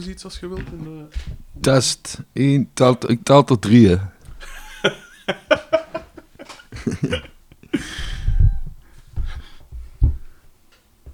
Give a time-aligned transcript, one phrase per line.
[0.00, 0.72] eens iets als je wilt.
[0.72, 1.06] In de...
[1.60, 2.20] Test.
[2.32, 3.96] Eén, tel, ik tel tot drie, hè.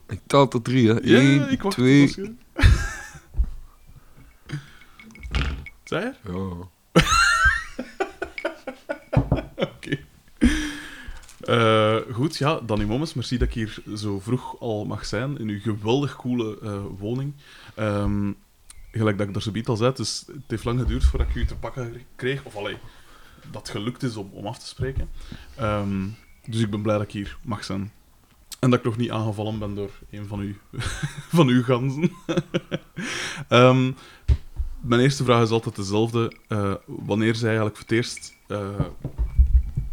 [0.09, 0.95] ik tel tot drie, hè.
[1.03, 2.07] Ja, Eén, ik wacht twee...
[2.15, 2.35] tot als je-
[5.85, 6.33] Zeg je?
[6.33, 6.69] Ja.
[9.67, 9.99] Oké.
[11.41, 15.49] Eh, goed, ja, Danny Mommes, merci dat ik hier zo vroeg al mag zijn in
[15.49, 17.33] uw geweldig coole eh, woning.
[17.75, 18.33] Ehm,
[18.97, 21.47] gelijk dat ik daar zo al zei, dus het heeft lang geduurd voordat ik u
[21.47, 22.45] te pakken kreeg.
[22.45, 22.77] Of allee,
[23.51, 25.09] dat gelukt is om, om af te spreken.
[25.55, 26.07] Ehm,
[26.47, 27.93] dus ik ben blij dat ik hier mag zijn.
[28.59, 30.59] En dat ik nog niet aangevallen ben door een van, u,
[31.37, 32.11] van uw ganzen.
[33.49, 33.93] Ehm,
[34.81, 36.33] mijn eerste vraag is altijd dezelfde.
[36.49, 38.35] Eh, wanneer zij eigenlijk voor het eerst...
[38.47, 38.81] eh,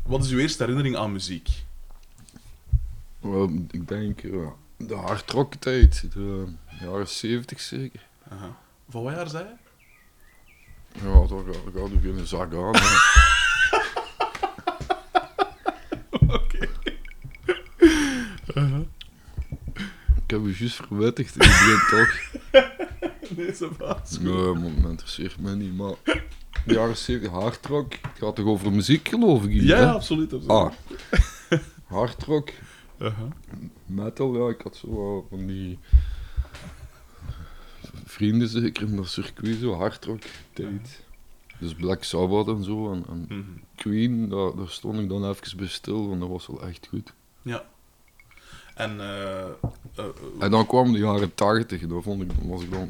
[0.05, 1.49] wat is uw eerste herinnering aan muziek?
[3.71, 4.21] Ik denk
[4.77, 6.45] de hardrock tijd, de
[6.79, 8.05] jaren 70 zeker.
[8.29, 8.57] Aha.
[8.89, 9.53] Van zei je?
[11.03, 12.75] Ja, ga- gaat er geen zak aan.
[16.39, 16.69] Oké.
[18.53, 18.81] Aha.
[20.25, 22.31] Ik heb je juist verwittigd, ik begin toch.
[23.45, 24.19] Deze baas.
[24.19, 25.93] Nee, man, dat interesseert mij niet, maar...
[26.65, 29.91] De jaren 70 hardrock, het gaat toch over muziek geloof ik hier, Ja, hè?
[29.91, 30.33] absoluut.
[30.33, 30.51] absoluut.
[30.51, 31.59] Ah,
[31.97, 32.49] hardrock,
[32.99, 33.27] Aha.
[33.85, 35.79] metal, ja, ik had zo van die
[38.13, 40.21] vrienden zeker in dat circuit, zo hardrock
[40.53, 41.01] tijd.
[41.59, 43.41] Dus Black Sabbath en zo, en, en Mhm.
[43.75, 47.13] Queen, daar, daar stond ik dan even bij stil, want dat was wel echt goed.
[47.41, 47.65] Ja.
[48.75, 48.99] En...
[48.99, 49.45] eh,
[50.39, 52.89] En dan kwamen de jaren 80, en dat vond ik, was ik dan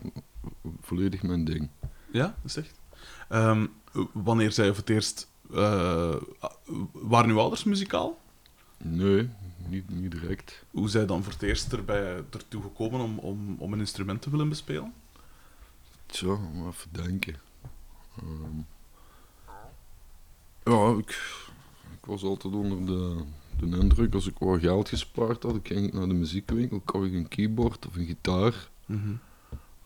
[0.81, 1.69] volledig mijn ding.
[2.11, 2.79] Ja, dat is echt.
[3.29, 3.65] Ehm,
[4.11, 5.27] wanneer zij voor het eerst...
[5.53, 6.15] eh,
[6.91, 8.19] waren uw ouders muzikaal?
[8.77, 9.29] Nee,
[9.67, 10.63] niet, niet direct.
[10.71, 14.29] Hoe zij dan voor het eerst erbij ertoe gekomen om, om, om een instrument te
[14.29, 14.93] willen bespelen?
[16.13, 17.35] Zo, maar even denken.
[18.17, 18.59] Ehm,
[20.63, 21.09] ja, ik,
[21.99, 23.23] ik was altijd onder de,
[23.59, 27.13] de indruk, als ik wat geld gespaard had, ik ging naar de muziekwinkel, kocht ik
[27.13, 28.69] een keyboard of een gitaar.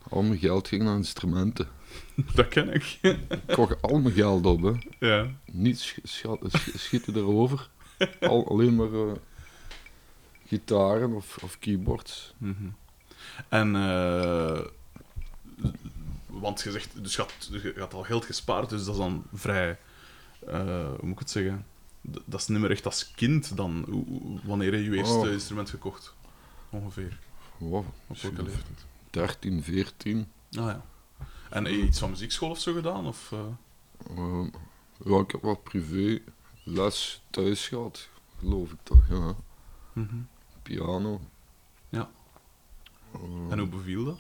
[0.10, 1.68] Al mijn geld ging naar instrumenten.
[2.36, 2.98] Dat ken ik.
[3.02, 3.18] Ik
[3.56, 4.74] kocht al mijn geld op, hè.
[5.08, 5.28] ja.
[5.52, 7.70] Niet sch schat- sch- schieten erover.
[8.22, 9.12] Al, alleen maar eh,
[10.46, 12.34] gitaren of, of keyboards.
[12.38, 12.68] Mhm.
[13.50, 14.60] En, eh,
[16.40, 19.24] want je zegt, dus je had, je had al geld gespaard, dus dat is dan
[19.34, 19.80] vrij,
[20.48, 21.66] eh, hoe moet ik het zeggen?
[22.12, 23.86] D- Dat is niet meer echt als kind dan.
[24.44, 25.32] Wanneer heb je je eerste Oh.
[25.32, 26.14] instrument gekocht?
[26.70, 27.20] Ongeveer.
[27.58, 28.86] Wow, Op welke leeftijd?
[29.10, 30.20] 13, 14.
[30.52, 30.86] Ah ja.
[31.50, 33.06] En heb je iets van muziekschool of zo gedaan?
[33.06, 33.34] Of?
[34.16, 34.44] Ehm,
[35.06, 36.22] ja, ik heb wat privé
[36.64, 38.10] les thuis gehad,
[38.40, 39.36] geloof ik toch, ja.
[39.94, 40.16] mhm.
[40.64, 41.22] Piano.
[41.90, 42.10] Ja.
[43.14, 44.20] Ehm, En hoe beviel dat?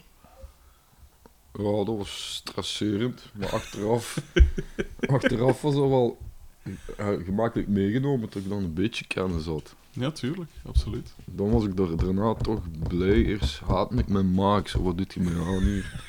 [1.54, 4.22] Ja, dat was stresserend, maar achteraf,
[5.08, 6.18] achteraf was dat wel
[6.98, 9.76] eh, gemakkelijk meegenomen dat ik dan een beetje kennis had.
[9.92, 10.52] Ja, tuurlijk.
[10.66, 11.14] Absoluut.
[11.26, 13.24] Dan was ik daar daarna toch blij.
[13.26, 16.02] Eerst haatte ik mijn maak, zo wat doet hij mij aan hier?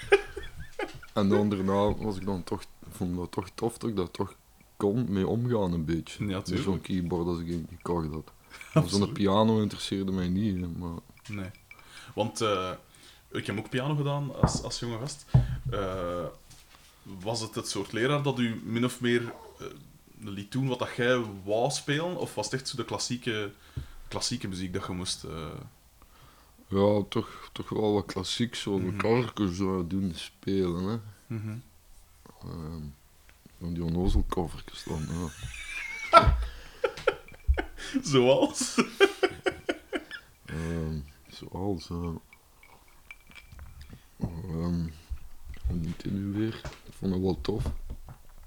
[1.15, 4.13] En dan daarna was ik dan toch, vond ik dat toch tof dat ik dat
[4.13, 4.35] toch
[4.77, 6.27] kon mee omgaan een beetje.
[6.27, 6.83] Ja, Met zo'n tuurlijk.
[6.83, 8.33] keyboard als ik gekocht had.
[8.91, 11.51] Zo'n piano interesseerde mij niet, maar Nee.
[12.15, 12.71] Want eh,
[13.31, 15.27] ik heb ook piano gedaan als, als jonge gast.
[15.71, 16.25] Eh,
[17.03, 19.67] was het het soort leraar dat u min of meer eh,
[20.19, 22.17] liet doen wat dat jij wou spelen?
[22.17, 23.53] Of was het echt zo de klassieke,
[24.09, 25.25] klassieke muziek dat je moest...
[25.25, 25.47] eh,
[26.69, 28.97] ja, toch, toch wel wat klassiek, zo de Mhm.
[28.97, 30.85] karkers zo doen spelen.
[30.85, 30.99] Hè.
[32.43, 32.83] Ehm,
[33.59, 35.07] van die onnozelcovertjes dan.
[36.11, 36.39] Ja.
[38.03, 38.75] Zoals?
[40.45, 41.89] Ehm, zoals.
[44.21, 44.81] Ehm,
[45.69, 46.55] noemt hij nu weer?
[46.87, 47.65] Ik vond het wel tof.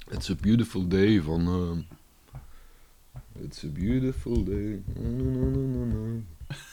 [0.09, 1.47] It's a beautiful day van.
[1.47, 1.79] ehm,
[3.45, 4.81] It's a beautiful day.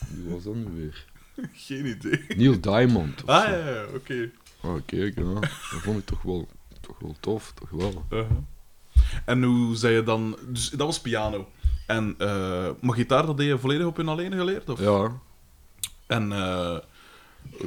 [0.09, 1.05] Wie was dat nu weer?
[1.67, 2.25] Geen idee.
[2.37, 3.23] Neil Diamond.
[3.23, 3.51] of Ah zo.
[3.51, 4.31] ja, ja, oké.
[4.61, 5.33] Ah, kijk, ja.
[5.35, 6.49] Dat vond ik toch wel,
[6.81, 8.05] toch wel tof, toch wel.
[8.11, 8.31] Uh-huh.
[9.25, 10.37] En hoe zei je dan...
[10.49, 11.49] Dus dat was piano.
[11.87, 14.69] En, eh maar gitaar, dat deed je volledig op je alleen geleerd?
[14.69, 14.81] Of?
[14.81, 15.21] Ja,
[16.07, 16.79] En eh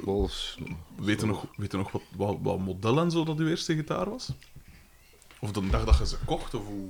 [0.03, 0.57] was.
[0.95, 3.75] weet je nog, weet je nog wat, wat, wat model en zo dat uw eerste
[3.75, 4.29] gitaar was?
[5.39, 6.53] Of de dag dat je ze kocht?
[6.53, 6.89] Of hoe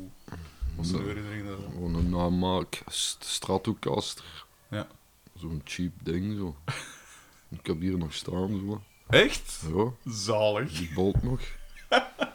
[0.76, 1.02] was er Nee.
[1.02, 1.72] uw herinnering daaraan?
[1.72, 4.46] Gewoon een namaak St- Stratocaster.
[4.70, 4.88] Ja.
[5.36, 6.56] Zo'n cheap ding zo.
[7.60, 8.82] Ik heb hier nog staan zo.
[9.10, 9.62] Echt?
[9.76, 10.72] Ja, Zalig.
[10.78, 11.40] die bolt nog.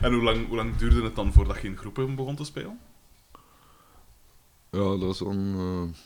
[0.00, 2.80] En hoe lang, hoe lang duurde het dan voordat je in groepen begon te spelen?
[4.70, 5.54] Ja, dat is dan.
[5.56, 5.98] eh,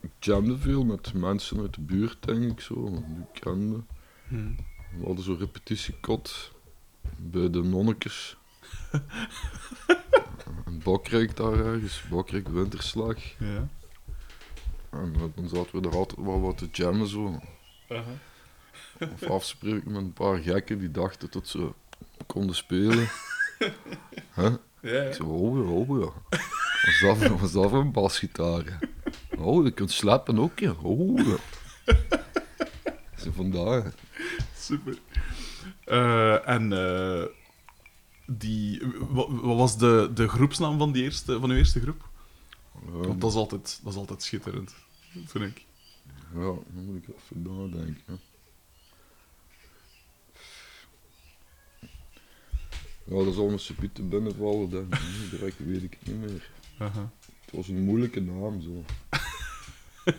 [0.00, 2.84] ik jamde veel met mensen uit de buurt, denk ik zo.
[2.84, 3.80] Die ik kende.
[4.28, 6.52] We hadden zo'n repetitiekot
[7.16, 8.36] bij de nonnekes.
[10.64, 13.16] Een bokrijk daar ergens, bokrijk winterslag.
[13.38, 13.68] Ja.
[14.90, 17.40] En dan zaten we er altijd wel wat te jammen zo.
[19.00, 21.72] Of afspreken met een paar gekken die dachten dat ze
[22.26, 23.08] konden spelen.
[24.34, 24.54] Huh?
[24.80, 26.38] Ja, Ik zei, oh ja, oh ja.
[26.82, 28.78] Was dat, was dat een basgitaar?
[29.42, 30.74] Oh, je kunt slapen ook, ja.
[30.82, 31.36] Oh ja.
[33.32, 33.94] Vandaar.
[34.56, 34.98] super.
[35.84, 37.24] Eh, en eh,
[38.26, 42.08] die, wat, wat was de, de groepsnaam van, die eerste, van uw eerste groep?
[42.90, 44.74] Want dat is altijd, dat is altijd schitterend,
[45.26, 45.64] vind ik.
[46.34, 48.20] Ja, dan moet ik even nadenken.
[53.04, 54.90] Ja, dat zal me subiet te binnenvallen,
[55.30, 56.50] Direct weet ik het niet meer.
[56.76, 58.84] Het was een moeilijke naam, zo.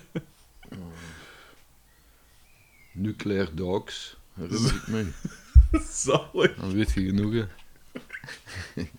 [2.92, 5.12] Nuclear Dogs, herinner ik me.
[5.92, 6.56] Zalig.
[6.56, 7.46] Dan weet je genoeg, hè.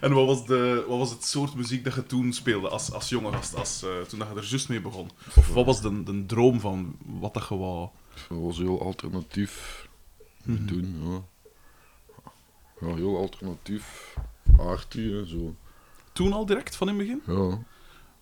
[0.00, 3.08] En wat was, de, wat was het soort muziek dat je toen speelde als, als
[3.08, 5.10] jonge gast, als, eh, toen dat je er juist mee begon?
[5.36, 7.88] Of wat was de, de droom van wat dat je wou?
[8.28, 9.88] Dat was heel alternatief
[10.44, 11.22] doen, ja.
[12.80, 14.16] Ja, heel alternatief.
[14.58, 15.54] En zo.
[16.12, 17.22] Toen al direct, van in het begin?
[17.36, 17.58] Ja.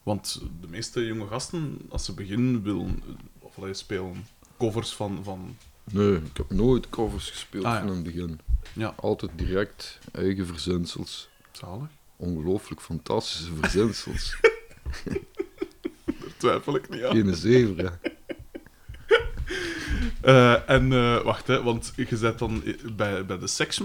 [0.02, 3.02] Want de meeste jonge gasten, als ze beginnen, willen
[3.38, 4.26] of allee, spelen
[4.58, 5.56] covers van, van...
[5.92, 7.80] Nee, ik heb nooit covers gespeeld Ah, ja.
[7.80, 8.40] van het begin.
[8.72, 11.28] Ja, Altijd direct eigen verzinsels.
[11.52, 11.88] zalig.
[12.16, 14.36] Ongelooflijk fantastische verzinsels.
[16.04, 17.16] Daar twijfel ik niet aan.
[17.16, 18.08] Geen zever, hè.
[20.20, 22.62] Eh, en eh, wacht, hè, want je zet dan
[22.96, 23.80] bij, bij de Sex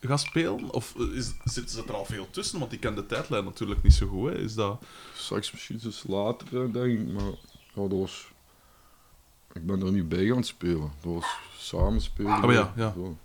[0.00, 0.70] Gaan spelen?
[0.72, 2.58] Of eh, is, zit, zit er al veel tussen?
[2.58, 4.28] Want ik ken de tijdlijn natuurlijk niet zo goed.
[4.30, 4.38] Hè.
[4.38, 4.82] Is dat...
[5.14, 7.22] Sex Machines is later, denk ik, maar
[7.74, 8.26] ja, dat was...
[9.52, 10.92] Ik ben er niet bij gaan spelen.
[11.00, 12.44] Dat was samen spelen.
[12.44, 12.92] Oh, ja, ja.
[12.92, 13.16] Zo.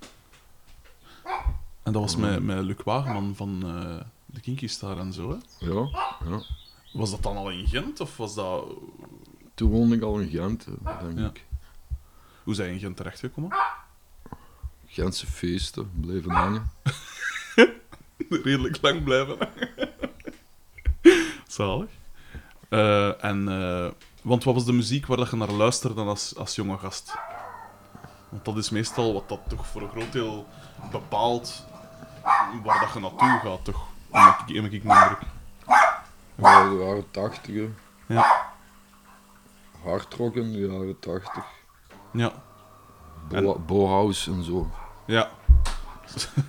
[1.83, 5.29] En dat was met, met Luc Wageman van eh, de Kinky Star en zo.
[5.29, 5.67] Hè.
[5.67, 5.89] Ja,
[6.29, 6.43] ja.
[6.93, 7.99] Was dat dan al in Gent?
[7.99, 8.65] Of was dat...
[9.53, 10.65] Toen woonde ik al in Gent,
[11.01, 11.25] denk Ja.
[11.25, 11.45] ik.
[12.43, 13.55] Hoe zijn je in Gent terechtgekomen?
[14.93, 16.71] Gentse feesten, bleven hangen.
[18.29, 19.37] Redelijk lang blijven.
[21.47, 21.89] Zalig.
[22.69, 23.91] Eh, en, eh,
[24.21, 27.15] want wat was de muziek waar dat je naar luisterde als, als jonge gast?
[28.29, 30.47] Want dat is meestal wat dat toch voor een groot deel
[30.91, 31.65] bepaalt
[32.63, 33.85] waar dat je naartoe gaat, toch?
[34.11, 35.19] Heb ik, heb ik een indruk.
[36.35, 37.69] Ja, de jaren tachtig.
[38.07, 38.51] Ja.
[39.83, 41.45] Hardrock in de jaren tachtig.
[42.11, 42.31] Ja.
[43.65, 44.71] Bo en zo.
[45.05, 45.31] Ja.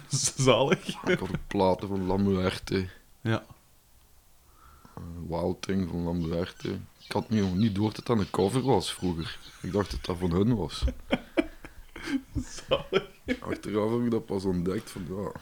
[0.36, 0.88] Zalig.
[0.88, 2.88] Ik had ook platen van Lamuerte.
[3.20, 3.44] Ja.
[4.98, 6.78] Uh, Wild Thing van Lamuerte.
[7.04, 9.38] Ik had niet, niet door dat dat een cover was vroeger.
[9.62, 10.84] Ik dacht dat dat van hun was.
[12.68, 13.06] Zalig.
[13.40, 15.32] Achteraf heb ik dat pas ontdekt van ja.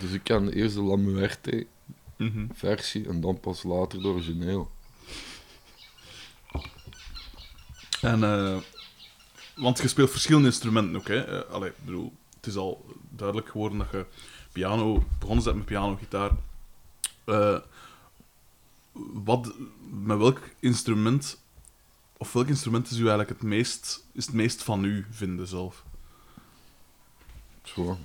[0.00, 1.66] Dus ik ken eerst de Lamuerte
[2.16, 2.46] Mhm.
[2.52, 4.70] versie en dan pas later de origineel.
[8.00, 8.56] En, eh,
[9.62, 11.46] want je speelt verschillende instrumenten ook, hè?
[11.46, 14.06] Allee, ik bedoel, het is al duidelijk geworden dat je
[14.52, 16.30] piano, begonnen bent met piano, gitaar.
[17.24, 17.58] Eh,
[19.24, 19.54] wat,
[19.90, 21.40] met welk instrument,
[22.16, 25.84] of welk instrument is u eigenlijk het meest, is het meest van u vinden zelf?
[27.62, 27.98] Zo.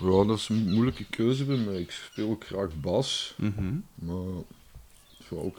[0.00, 1.80] Ja, dat is een moeilijke keuze bij mij.
[1.80, 3.74] Ik speel ook graag bas, Mhm.
[3.94, 4.42] maar
[5.28, 5.58] zo ook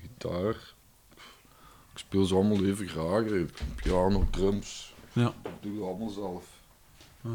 [0.00, 0.56] gitaar.
[2.06, 3.24] Speel ze allemaal even graag.
[3.76, 4.94] Piano, drums.
[5.12, 5.28] Ja.
[5.42, 6.44] Ik doe het allemaal zelf.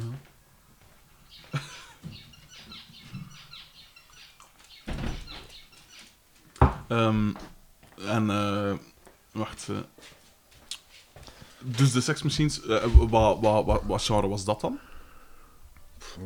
[6.87, 7.31] Ehm,
[7.95, 8.73] en, eh,
[9.31, 9.69] wacht.
[9.69, 9.77] eh.
[11.59, 14.79] dus de Sex Machines, eh, wat, wat, wat, wat genre was dat dan?
[15.97, 16.17] Pff,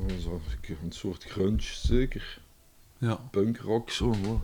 [0.82, 2.42] een soort grunge, zeker.
[2.98, 3.16] Ja.
[3.16, 4.12] Punkrock, zo.
[4.22, 4.38] Ja,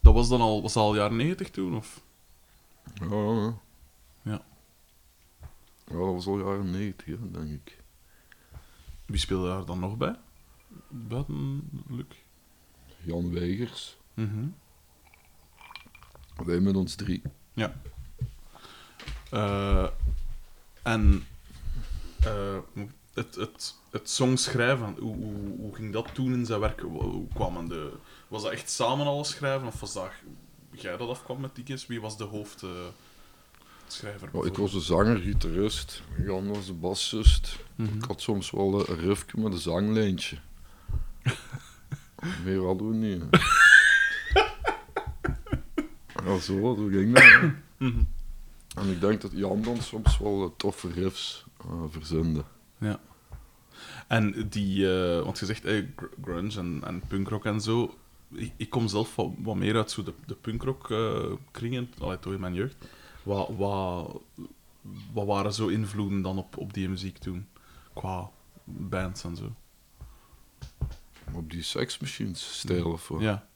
[0.00, 1.76] Dat was dan al, was dat al jaren 90 toen?
[1.76, 2.00] Of?
[2.94, 3.06] Ja.
[3.06, 3.54] ja.
[4.22, 4.44] Ja.
[5.86, 7.82] Ja, dat was al jaren 90, hè, denk ik.
[9.06, 10.16] Wie speelde daar dan nog bij?
[10.88, 12.06] Buiten Luc?
[13.04, 13.96] Jan Weigers.
[14.14, 14.46] Mhm.
[16.44, 17.22] Wij met ons drie.
[19.30, 19.88] Eh,
[20.82, 21.26] en
[22.24, 22.58] eh,
[23.14, 26.80] het, het, het songschrijven, hoe, hoe, hoe ging dat toen in zijn werk?
[26.80, 27.92] Hoe, hoe kwamen de,
[28.28, 29.66] was dat echt samen alles schrijven?
[29.66, 30.10] Of was dat
[30.80, 31.86] jij dat afkwam met die kies?
[31.86, 34.28] Wie was de hoofdschrijver?
[34.32, 36.02] Ja, ik was de zanger, gitarist.
[36.18, 37.58] Jan was de bassist.
[37.74, 37.96] Mhm.
[37.96, 40.38] Ik had soms wel een riffje met een zanglijntje.
[42.44, 43.22] Meer hadden we niet.
[46.24, 47.50] ja, zo, zo ging dat.
[47.76, 48.02] Mhm.
[48.74, 52.44] En ik denk dat Jan dan soms wel eh, toffe riffs uh, verzinde.
[52.78, 53.00] Ja.
[54.08, 55.84] En die, uh, want je zegt eh,
[56.22, 57.94] grunge en, en punkrock en zo.
[58.32, 62.18] Ik, ik kom zelf wat, wat, meer uit zo de, de punkrock uh, kringen, allee,
[62.18, 62.76] toch in mijn jeugd.
[63.22, 64.20] Wat, wat,
[65.12, 67.46] wat waren zo invloeden dan op, op die muziek toen?
[67.94, 68.30] Qua
[68.64, 69.52] bands en zo.
[71.34, 73.20] Op die Sex Machines stijl of wat?
[73.20, 73.46] Ja.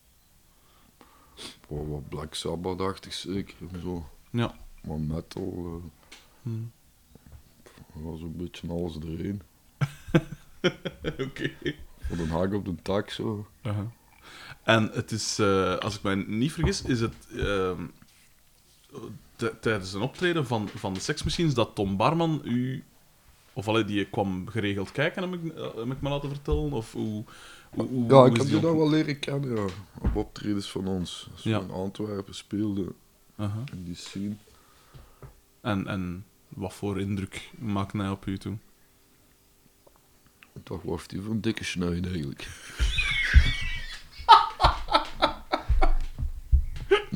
[1.69, 4.09] Wat, wat Black Sabbath-achtig zeker zo.
[4.31, 4.55] Ja.
[4.83, 5.83] Maar metal.
[6.43, 6.73] Hmm.
[7.93, 9.43] was een beetje alles erin.
[11.03, 11.23] Oké.
[11.23, 11.79] Okay.
[12.01, 13.47] Voor een haak op de tak zo.
[13.63, 13.87] Uh -huh.
[14.63, 17.71] En het is, uh, als ik mij niet vergis, is het uh,
[19.61, 22.85] tijdens een optreden van, van de Sex Machines dat Tom Barman u.
[23.53, 26.73] Of allee, die kwam geregeld kijken, heb ik, heb ik me laten vertellen?
[26.73, 27.25] Of hoe,
[27.71, 29.67] hoe, hoe ja, ik heb die dan wel leren kennen, ja.
[30.01, 31.29] Op optredens van ons.
[31.33, 32.95] Als we in Antwerpen speelden,
[33.37, 33.63] Uh -huh.
[33.73, 34.37] in die scene.
[35.61, 38.61] en, en wat voor indruk maakte hij op u toen?
[40.83, 42.49] Heeft die voor een dikke snuit eigenlijk?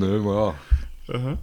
[0.09, 0.55] nee, maar ja.
[1.07, 1.37] Uh -huh.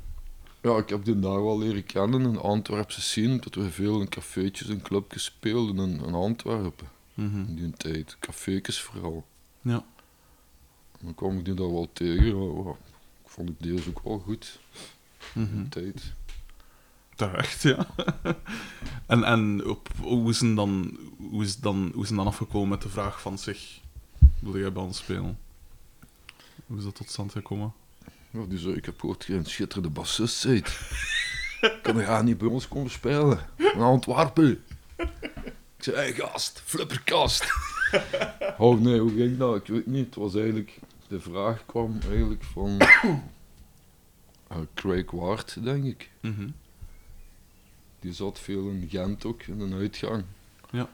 [0.61, 3.39] Ja, ik heb die daar wel leren kennen in Antwerpse scene.
[3.39, 6.87] Dat we veel in cafeetjes en clubjes speelden in, in Antwerpen.
[7.13, 7.39] Mhm.
[7.39, 8.17] In die tijd.
[8.19, 9.25] Cafeetjes vooral.
[9.61, 9.83] Ja.
[10.99, 12.67] En dan kwam ik die daar wel tegen.
[13.23, 14.59] Ik vond ik deels ook wel goed.
[15.33, 15.55] In Mhm.
[15.55, 16.13] die tijd.
[17.15, 17.87] Terecht, ja.
[19.05, 22.81] en en op, hoe, is dan, hoe, is dan, hoe is het dan afgekomen met
[22.81, 23.79] de vraag van zich,
[24.39, 25.39] wil jij bij ons spelen?
[26.65, 27.73] Hoe is dat tot stand gekomen?
[28.31, 30.79] Die zei, ik heb gehoord dat je een schitterende bassist bent.
[31.81, 33.39] Kan je niet bij ons komen spelen?
[33.55, 34.63] In Antwerpen.
[34.97, 37.45] Ik zei, hey gast, flipperkast.
[38.57, 39.55] oh nee, hoe ging dat?
[39.55, 40.05] Ik weet niet.
[40.05, 40.79] Het was eigenlijk...
[41.07, 42.79] De vraag kwam eigenlijk van...
[44.47, 46.09] eh, Craig Ward, denk ik.
[46.21, 46.49] Mhm.
[47.99, 50.23] Die zat veel in Gent ook, in een uitgang.
[50.71, 50.89] Ja.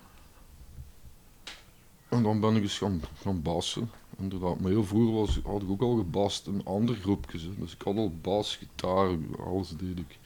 [2.09, 3.91] En dan ben ik eens gaan, gaan bassen.
[4.23, 7.41] Inderdaad, maar heel vroeger was, had ik ook al gebast in andere groepjes.
[7.41, 7.49] hè.
[7.57, 9.09] Dus ik had al bas, gitaar,
[9.45, 10.17] alles deed ik.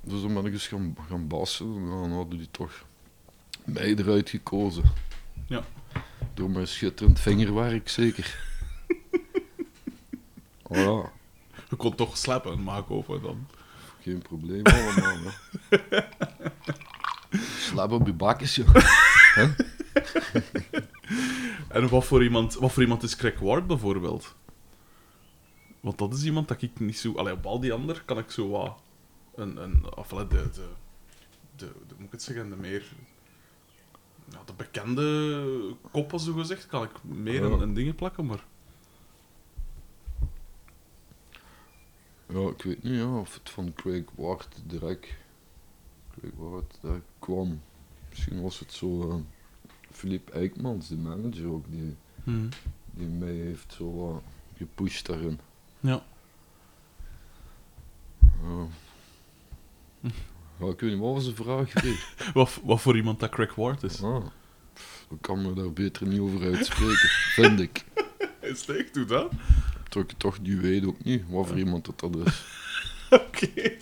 [0.00, 2.84] Dus dan ben ik eens gaan, gaan bassen en dan hadden die toch
[3.64, 4.82] mij eruit gekozen.
[5.46, 5.64] Ja.
[6.34, 8.38] Door mijn schitterend vingerwerk zeker.
[10.62, 11.10] oh ja,
[11.68, 13.46] Je kon toch slappen, maar kopen dan.
[14.00, 15.16] geen probleem allemaal.
[15.68, 15.78] hè.
[17.66, 18.74] Slap op je bakjes, joh.
[21.68, 24.36] En wat voor iemand, wat voor iemand is Craig Ward bijvoorbeeld?
[25.80, 27.14] Want dat is iemand dat ik niet zo...
[27.14, 28.80] Allee, op al die anderen kan ik zo wat...
[29.34, 30.50] Een, een, of, de, de,
[31.56, 32.92] de, de, moet ik het zeggen, de meer...
[34.44, 38.44] De bekende koppen, zo gezegd, kan ik meer in, in dingen plakken, maar...
[42.26, 45.06] Ja, ik weet niet ja, of het van Craig Ward direct,
[46.18, 47.62] Craig Ward direct kwam.
[48.08, 49.16] Misschien was het zo eh
[49.98, 52.48] Philippe Eijkmans, de manager ook, die, Mhm.
[52.90, 54.22] die mij heeft zo wat
[54.56, 55.40] gepusht daarin.
[55.80, 56.02] Ja.
[58.42, 58.66] Ja.
[60.60, 61.72] Ja, ik weet niet, wat was de vraag?
[62.34, 64.02] Wat, wat voor iemand dat Craig Ward is.
[64.02, 64.24] ah,
[65.10, 67.84] ik kan me daar beter niet over uitspreken, vind ik.
[68.40, 69.32] Is het echt, doe dat?
[69.88, 72.44] Toch, toch die weet ook niet wat voor iemand dat, dat is.
[73.10, 73.76] Oké.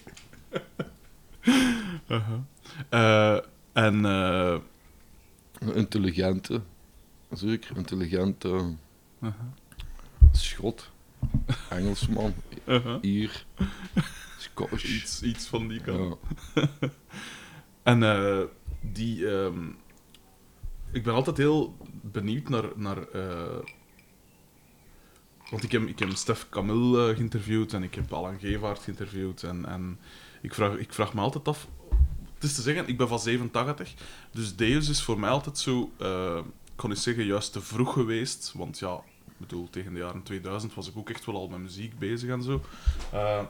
[2.89, 3.39] Eh,
[3.73, 4.05] en...
[4.05, 4.57] eh,
[5.75, 6.63] intelligente,
[7.31, 8.49] zeker, intelligente
[9.19, 9.35] uh-huh.
[10.33, 10.91] schot,
[11.71, 12.35] Engelsman,
[12.67, 12.99] Uh-huh.
[13.03, 13.47] Ier,
[14.39, 14.85] Scottish.
[14.85, 16.17] Iets, iets van die kant.
[16.55, 16.69] Ja.
[17.83, 18.43] En eh,
[18.81, 19.31] die...
[19.31, 19.69] ehm,
[20.93, 22.65] ik ben altijd heel benieuwd naar...
[22.77, 23.59] naar eh,
[25.51, 29.43] want ik heb, ik heb Stef Camille eh, geïnterviewd en ik heb Alan Gevaert geïnterviewd.
[29.43, 29.99] En, en
[30.43, 31.69] ik, vraag, ik vraag me altijd af...
[32.37, 33.95] Het is te zeggen, ik ben van 87,
[34.31, 35.93] dus Deus is voor mij altijd zo...
[35.99, 38.95] eh, ik kan niet zeggen juist te vroeg geweest, want ja...
[39.27, 42.31] Ik bedoel, tegen de jaren 2000 was ik ook echt wel al met muziek bezig
[42.31, 42.61] en zo.
[43.13, 43.41] Eh,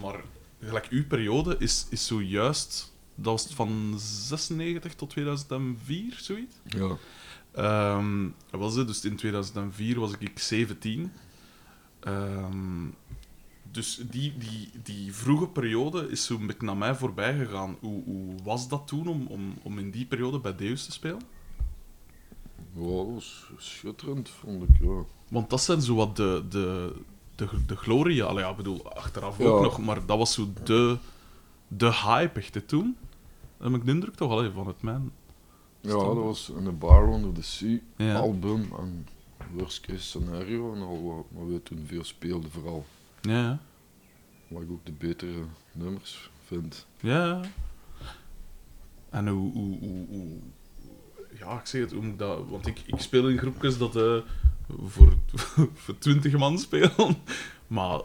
[0.00, 0.20] maar
[0.60, 2.92] gelijk uw periode is, is zojuist...
[3.14, 6.56] Dat was van 96 tot 2004, zoiets.
[6.64, 6.96] ja.
[8.50, 8.86] Dat was het.
[8.86, 11.12] Dus in 2004 was ik 17.
[12.00, 12.86] Ehm,
[13.74, 17.76] dus die, die, die vroege periode is zo'n beetje naar mij voorbij gegaan.
[17.80, 21.20] Hoe, hoe was dat toen om, om, om in die periode bij Deus te spelen?
[22.72, 25.02] Ja, dat was schitterend, vond ik, ja.
[25.28, 26.92] Want dat zijn zo wat de, de,
[27.34, 28.24] de, de gloria.
[28.24, 29.44] Allee, ja, ik bedoel, achteraf Ja.
[29.44, 30.96] ook nog, maar dat was zo de,
[31.68, 32.96] de hype echt hè, toen.
[33.58, 35.12] Heb ik de indruk toch al van het mijn.
[35.80, 38.14] Ja, dat was in de Bar Under the Sea Ja.
[38.18, 39.06] album en
[39.52, 42.84] Worst Case Scenario en al wat we toen veel speelden vooral.
[43.28, 43.58] Ja,
[44.48, 46.86] waar ik ook de betere nummers vind.
[47.00, 47.40] Ja.
[49.10, 50.38] En hoe, hoe, hoe, hoe-
[51.38, 52.48] Ja, ik zeg het, hoe moet ik dat...
[52.48, 54.16] Want ik, ik speel in groepjes dat eh,
[54.86, 55.12] voor,
[55.82, 57.16] voor 20 man spelen.
[57.66, 58.00] Maar...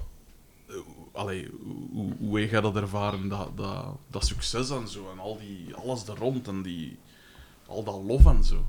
[0.68, 0.76] eh,
[1.14, 1.50] Allee,
[1.94, 6.08] hoe, hoe jij dat ervaren, dat, dat, dat succes en zo, en al die, alles
[6.08, 6.98] er rond en die,
[7.68, 8.66] al dat lof en zo.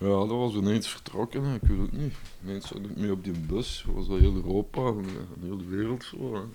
[0.00, 2.14] Ja, dat was ineens vertrokken, ik weet het niet.
[2.42, 5.64] Ineens zat ik mee op die bus, was dat heel Europa en en heel de
[5.64, 6.48] wereld zo.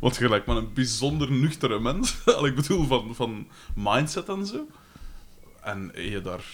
[0.00, 2.24] Je lijkt me een bijzonder nuchtere mens.
[2.48, 4.66] Ik bedoel, van, van mindset en zo.
[5.62, 6.44] En je daar...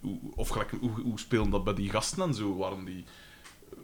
[0.00, 2.56] Hoe, of gelijk, hoe, hoe speelden dat bij die gasten en zo?
[2.56, 3.04] Waren die...
[3.70, 3.78] eh,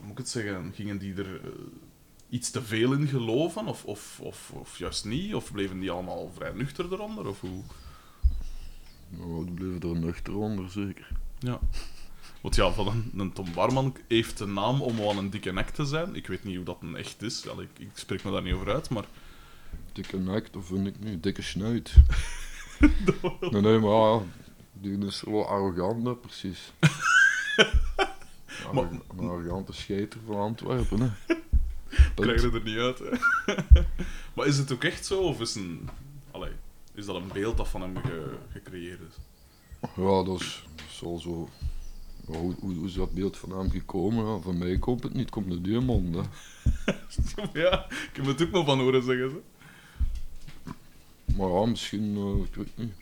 [0.00, 0.72] moet ik het zeggen?
[0.74, 1.50] Gingen die er eh,
[2.28, 3.66] iets te veel in geloven?
[3.66, 5.34] Of, of, of, of juist niet?
[5.34, 7.26] Of bleven die allemaal vrij nuchter eronder?
[7.26, 7.62] Of hoe...
[9.10, 11.08] Nou, die bleven er nuchter onder, zeker.
[11.38, 11.60] Ja.
[12.40, 15.68] Want ja, van een, een Tom Barman heeft de naam om wel een dikke nek
[15.70, 16.14] te zijn.
[16.14, 17.48] Ik weet niet hoe dat een echt is.
[17.48, 19.04] Allee, ik, ik spreek me daar niet over uit, maar...
[19.92, 21.94] Dikke nek, dat vind ik nu, dikke snuit.
[23.50, 24.22] nee, nee, maar ja,
[24.72, 26.72] die is wel arrogant, hè, precies.
[28.72, 31.34] Maar- Een arrogante scheiter van Antwerpen, hè.
[32.14, 32.98] krijg je er niet uit.
[32.98, 33.10] Hè.
[34.34, 35.20] maar is het ook echt zo?
[35.20, 35.88] Of is, een,
[37.00, 39.14] is dat een beeld dat van hem ge- gecreëerd is?
[39.96, 41.48] Ja, dat is, dat is al zo.
[42.24, 44.26] Hoe, hoe, hoe is dat beeld van hem gekomen?
[44.26, 46.14] Ja, van mij komt het niet, het komt uit die mond.
[46.14, 46.22] Hè.
[47.60, 49.30] ja, ik heb het ook nog van horen zeggen.
[49.30, 49.40] Ze.
[51.36, 52.92] Maar ja, misschien, eh, ik weet niet.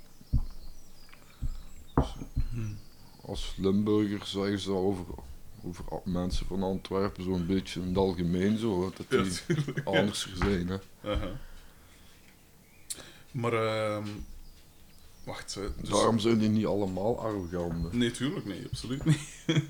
[3.24, 5.04] Als Limburger zeggen ze over,
[5.64, 10.68] over mensen van Antwerpen zo'n beetje in het algemeen zo, dat die anders zijn.
[10.68, 10.78] Hè.
[13.30, 14.06] Maar, ehm
[15.24, 15.54] wacht.
[15.54, 15.88] hè, Dus...
[15.88, 17.92] Daarom zijn die niet allemaal arrogant.
[17.92, 19.20] Nee, tuurlijk niet, absoluut niet.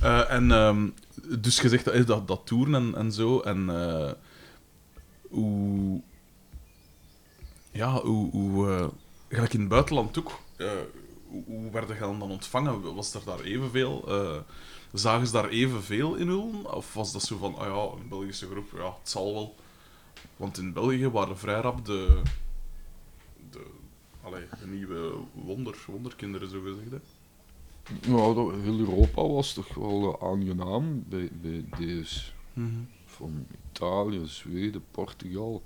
[0.00, 0.88] Eh, en ehm,
[1.40, 4.12] dus gezegd dat, dat, dat toeren en, en zo, en eh,
[5.28, 6.00] hoe.
[7.70, 8.30] Ja, hoe.
[8.30, 8.88] hoe eh,
[9.28, 10.38] gelijk in het buitenland ook.
[10.56, 10.70] eh,
[11.26, 12.94] hoe, hoe werden je dan ontvangen?
[12.94, 14.04] Was er daar evenveel?
[14.08, 14.40] eh
[14.92, 16.66] zagen ze daar evenveel in Ulm?
[16.66, 19.54] Of was dat zo van, ah ja, een Belgische groep, ja, het zal wel.
[20.36, 22.22] Want in België waren vrij rap de,
[24.28, 26.90] allee, nieuwe wonder, wonderkinderen, zo gezegd.
[26.90, 26.98] Hè?
[28.10, 32.20] Nou, dat, heel Europa was toch wel eh, aangenaam bij, bij deze.
[32.52, 32.68] Mhm.
[33.04, 35.62] Van Italië, Zweden, Portugal.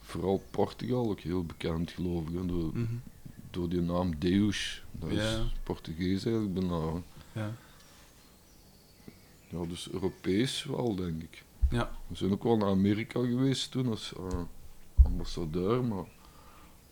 [0.00, 2.48] Vooral Portugal, ook heel bekend geloof ik.
[2.48, 2.94] Door, Mhm.
[3.50, 4.84] door die naam Deus.
[4.92, 5.16] Dat Ja.
[5.22, 6.90] is Portugees eigenlijk bijna.
[7.32, 7.52] Ja.
[9.48, 11.44] Ja, dus Europees wel, denk ik.
[11.70, 11.90] Ja.
[12.06, 14.40] We zijn ook wel naar Amerika geweest toen als eh,
[15.04, 16.04] ambassadeur, maar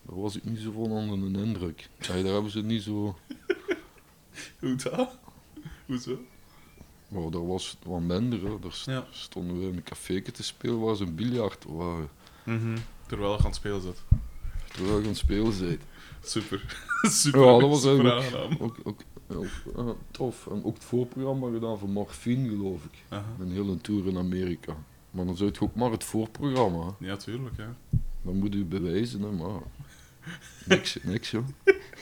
[0.07, 1.89] daar was ik niet zo van onder de indruk.
[2.07, 3.15] Daar hebben ze niet zo...
[4.59, 5.17] Hoe dat?
[5.85, 6.17] Hoezo?
[7.07, 8.43] Maar daar was het wat minder.
[8.43, 8.59] Hè.
[8.59, 9.05] Daar st- Ja.
[9.09, 12.09] stonden we in een café te spelen waar ze een biljart waren.
[13.05, 14.03] Terwijl je aan het spelen zit.
[14.73, 15.79] Terwijl je aan het spelen.
[16.23, 16.77] Super.
[17.01, 17.39] Super.
[17.45, 18.57] Ja, dat was super eigenlijk aangenaam.
[18.61, 19.45] ook, ook, ook
[19.77, 20.47] eh, tof.
[20.47, 23.03] En ook het voorprogramma gedaan voor Morfine, geloof ik.
[23.09, 23.25] Aha.
[23.39, 24.75] Een hele tour in Amerika.
[25.11, 26.95] Maar dan zou je ook maar het voorprogramma.
[26.99, 27.07] hè.
[27.07, 27.75] Ja, tuurlijk, ja.
[28.21, 29.61] Dan moet u bewijzen, hè, maar...
[30.65, 31.45] Niks, niks, joh.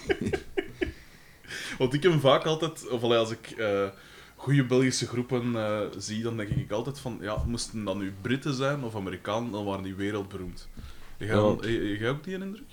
[1.77, 3.88] Want ik heb vaak altijd, of allee, als ik eh
[4.35, 8.53] goede Belgische groepen eh, zie, dan denk ik altijd van, ja, moesten dat nu Britten
[8.53, 10.67] zijn of Amerikanen, dan waren die wereldberoemd.
[11.17, 11.55] Jij, Ja.
[11.97, 12.71] jij ook die indruk?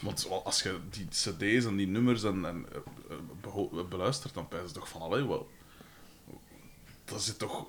[0.00, 2.66] Want als je die cd's en die nummers en, en
[3.42, 5.50] eh, beluistert, dan pijs je toch van, allee, wel...
[7.04, 7.66] Dat zit toch...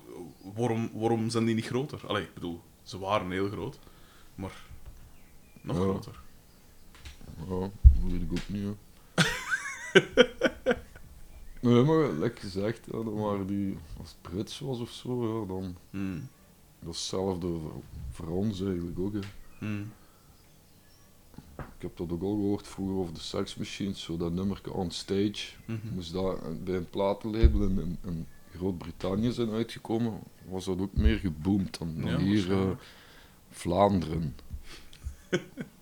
[0.54, 2.00] Waarom, waarom zijn die niet groter?
[2.06, 3.78] Allee, ik bedoel, ze waren heel groot,
[4.34, 4.52] maar
[5.60, 5.82] nog Ja.
[5.82, 6.20] groter.
[7.36, 8.74] Ja, dat weet ik ook niet, hè.
[11.60, 13.76] Nee, maar lekker gezegd, dan waren die...
[13.98, 15.76] Als het Brits was of zo, ja, dan...
[16.78, 19.20] Dat is hetzelfde voor, voor ons eigenlijk ook, hè.
[19.58, 19.92] Hmm.
[21.56, 24.90] Ik heb dat ook al gehoord vroeger over de Sex Machines, zo dat nummerke on
[24.90, 25.52] stage.
[25.64, 25.94] Mhm.
[25.94, 31.18] Moest daar bij een platenlabel in, in, in Groot-Brittannië zijn uitgekomen, was dat ook meer
[31.18, 32.70] geboomd dan, dan Ja, hier eh,
[33.48, 34.42] waarschijnlijk.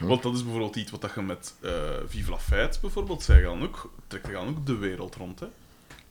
[0.00, 3.42] Want dat is bijvoorbeeld iets wat dat je met eh Vive la Fête bijvoorbeeld, zij
[3.42, 5.40] gaan ook, trekt gaan ook de wereld rond.
[5.40, 5.46] Hè?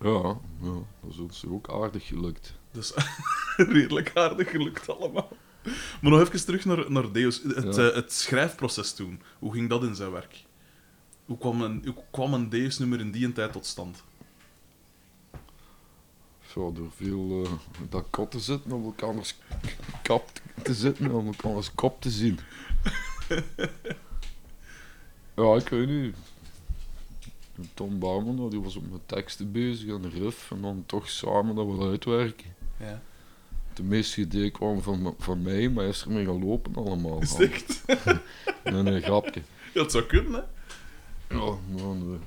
[0.02, 0.74] Ja, ja,
[1.18, 2.54] dat is ook aardig gelukt.
[2.72, 2.94] Dus
[3.58, 5.30] redelijk aardig gelukt allemaal.
[6.02, 7.42] Maar nog even terug naar, naar Deus.
[7.44, 7.90] Het, Ja.
[7.90, 10.44] eh, het schrijfproces toen, hoe ging dat in zijn werk?
[11.26, 14.04] Hoe kwam een, hoe kwam een Deus-nummer in die tijd tot stand?
[16.56, 17.52] Ja, door veel eh
[17.90, 19.36] dat kot te zitten, om elkaars
[20.02, 20.30] kap
[20.64, 22.40] te zitten, om elkaars kop te zien.
[25.36, 26.16] ja, ik weet niet.
[27.74, 30.52] Tom nou, die was op mijn teksten bezig en de riff.
[30.52, 32.56] En dan toch samen dat wel uitwerken.
[32.80, 33.02] Ja.
[33.74, 37.22] De meeste ideeën kwamen van, van mij, maar hij is ermee gaan lopen allemaal.
[37.22, 37.84] Is het echt?
[38.64, 39.42] Nee, nee, grapje.
[39.74, 40.40] Ja, het zou kunnen, hè?
[41.36, 42.18] Ja, nou, nee.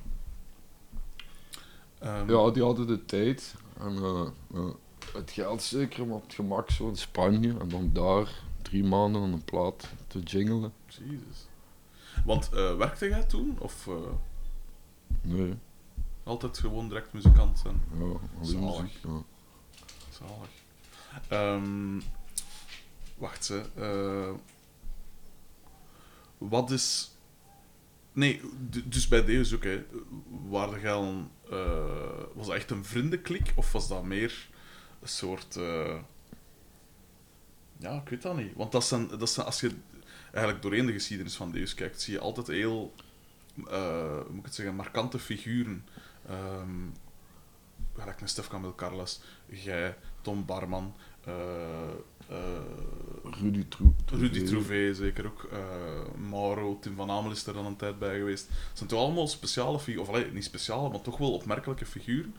[1.98, 4.66] Ehm, ja, die hadden de tijd en eh, eh,
[5.12, 7.54] het geld zeker om op het gemak zo in Spanje.
[7.60, 10.72] En dan daar drie maanden aan een plaat te jingelen.
[10.86, 11.48] Jezus.
[12.24, 13.56] Want eh, werkte jij toen?
[13.60, 13.94] Of eh,
[15.20, 15.54] Nee,
[16.22, 17.80] altijd gewoon direct muzikant zijn?
[17.98, 18.80] ja, Zalig.
[18.82, 18.98] muziek.
[19.04, 19.22] Ja.
[20.10, 20.50] Zalig.
[21.28, 22.00] Ehm,
[23.16, 23.62] wacht ze.
[23.74, 24.30] eh,
[26.38, 27.10] wat is.
[28.12, 28.40] Nee,
[28.84, 29.84] dus bij deze ook, hè.
[30.48, 31.30] Waren jij dan,
[32.34, 34.48] was dat echt een vriendenklik of was dat meer
[35.00, 35.58] een soort.
[37.78, 38.54] Ja, ik weet dat niet.
[38.54, 39.70] Want dat zijn, dat zijn, als je
[40.32, 42.94] eigenlijk doorheen de geschiedenis van Deus kijkt, zie je altijd heel,
[43.54, 45.84] hoe moet ik het zeggen, markante figuren.
[46.28, 46.86] Ehm
[48.00, 51.34] gelijk een Stef Camille Carles, jij, Tom Barman, eh,
[52.28, 52.36] eh,
[53.40, 54.10] Rudy Troep.
[54.10, 58.18] Rudy Trouvé zeker ook, eh, Mauro, Tim van Amel is er dan een tijd bij
[58.18, 58.48] geweest.
[58.48, 62.34] Het zijn toch allemaal speciale figuren, of allee, niet speciale, maar toch wel opmerkelijke figuren.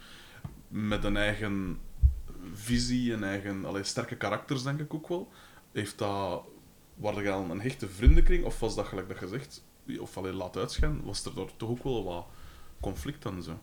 [0.67, 1.78] Met een eigen
[2.54, 5.30] visie, een eigen allee, sterke karakters, denk ik ook wel.
[5.71, 6.43] Heeft dat,
[6.95, 9.63] waren jij dan een hechte vriendenkring, of was dat gelijk dat gezegd,
[9.99, 12.25] of allee, laat uitschijnen, was er daar toch ook wel wat
[12.80, 13.60] conflict en zo?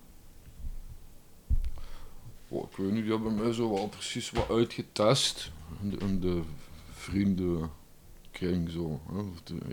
[2.48, 5.52] Oh, ik weet niet, die hebben mij zo wel precies wat uitgetest.
[5.80, 6.42] In de, de
[6.90, 9.00] vriendenkring zo.
[9.12, 9.22] Hè.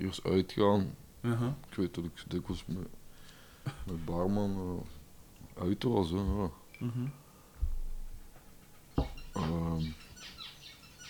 [0.01, 0.95] Eerst uitgaan.
[1.21, 1.51] Uh-huh.
[1.69, 2.87] Ik weet dat ik dikwijls met,
[3.85, 4.83] met barman
[5.55, 6.09] eh, uit was.
[6.09, 6.17] Hè.
[6.17, 7.07] Mhm.
[9.33, 9.85] Ehm,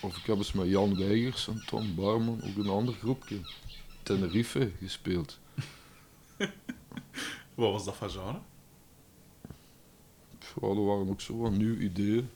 [0.00, 3.40] of ik heb eens met Jan Weigers en Tom Barman ook een ander groepje.
[4.02, 5.38] Tenerife gespeeld.
[7.54, 8.38] Wat was dat van genre?
[10.60, 12.30] Ja, er waren ook zo wat nieuwe ideeën.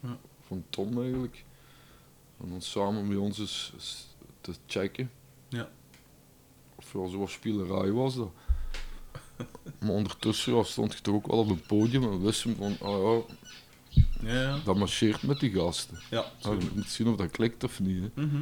[0.00, 0.18] Ja.
[0.46, 1.44] Van Tom eigenlijk.
[2.40, 4.06] En dan samen met ons eens, eens
[4.40, 5.10] te checken.
[5.48, 5.70] Ja.
[6.74, 8.30] Of ja, zo'n spielerij was dat.
[9.80, 13.02] maar ondertussen ja, stond ik toch ook wel op een podium en wisten van, ah
[13.02, 13.34] ja,
[14.20, 15.98] Ja, dat marcheert met die gasten.
[16.10, 18.02] Ja, je moet zien of dat klikt of niet.
[18.14, 18.22] Hè.
[18.26, 18.40] Mhm.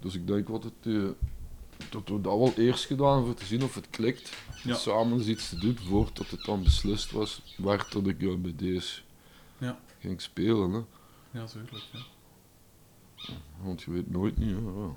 [0.00, 1.02] Dus ik denk wat het, eh,
[1.90, 4.30] dat we dat wel eerst gedaan hebben voor te zien of het klikt.
[4.64, 4.74] Ja.
[4.74, 9.00] Samen iets te doen voordat het dan beslist was, werd dat ik ja, bij deze
[9.58, 9.78] Ja.
[9.98, 10.72] ging spelen.
[10.72, 10.80] Hè.
[11.38, 11.82] Ja, tuurlijk.
[11.92, 13.32] Ja.
[13.62, 14.96] Want je weet nooit niet hè, ja,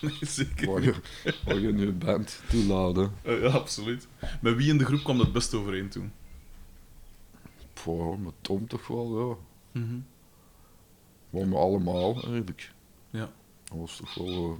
[0.10, 0.70] Nee, zeker.
[0.70, 0.94] waar, je,
[1.44, 3.12] waar je nu bent toeladen.
[3.22, 4.08] Eh, ja, absoluut.
[4.40, 6.12] Met wie in de groep kwam dat het best overeen toen?
[7.80, 9.38] Voor met Tom toch wel,
[9.72, 9.80] ja.
[11.30, 12.72] Maar met allemaal eigenlijk.
[13.10, 13.30] Ja.
[13.64, 14.52] Dat was toch wel eh,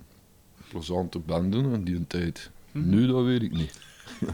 [0.69, 2.51] plezante bende in die tijd.
[2.73, 2.89] Mhm.
[2.89, 3.81] Nu, dat weet ik niet.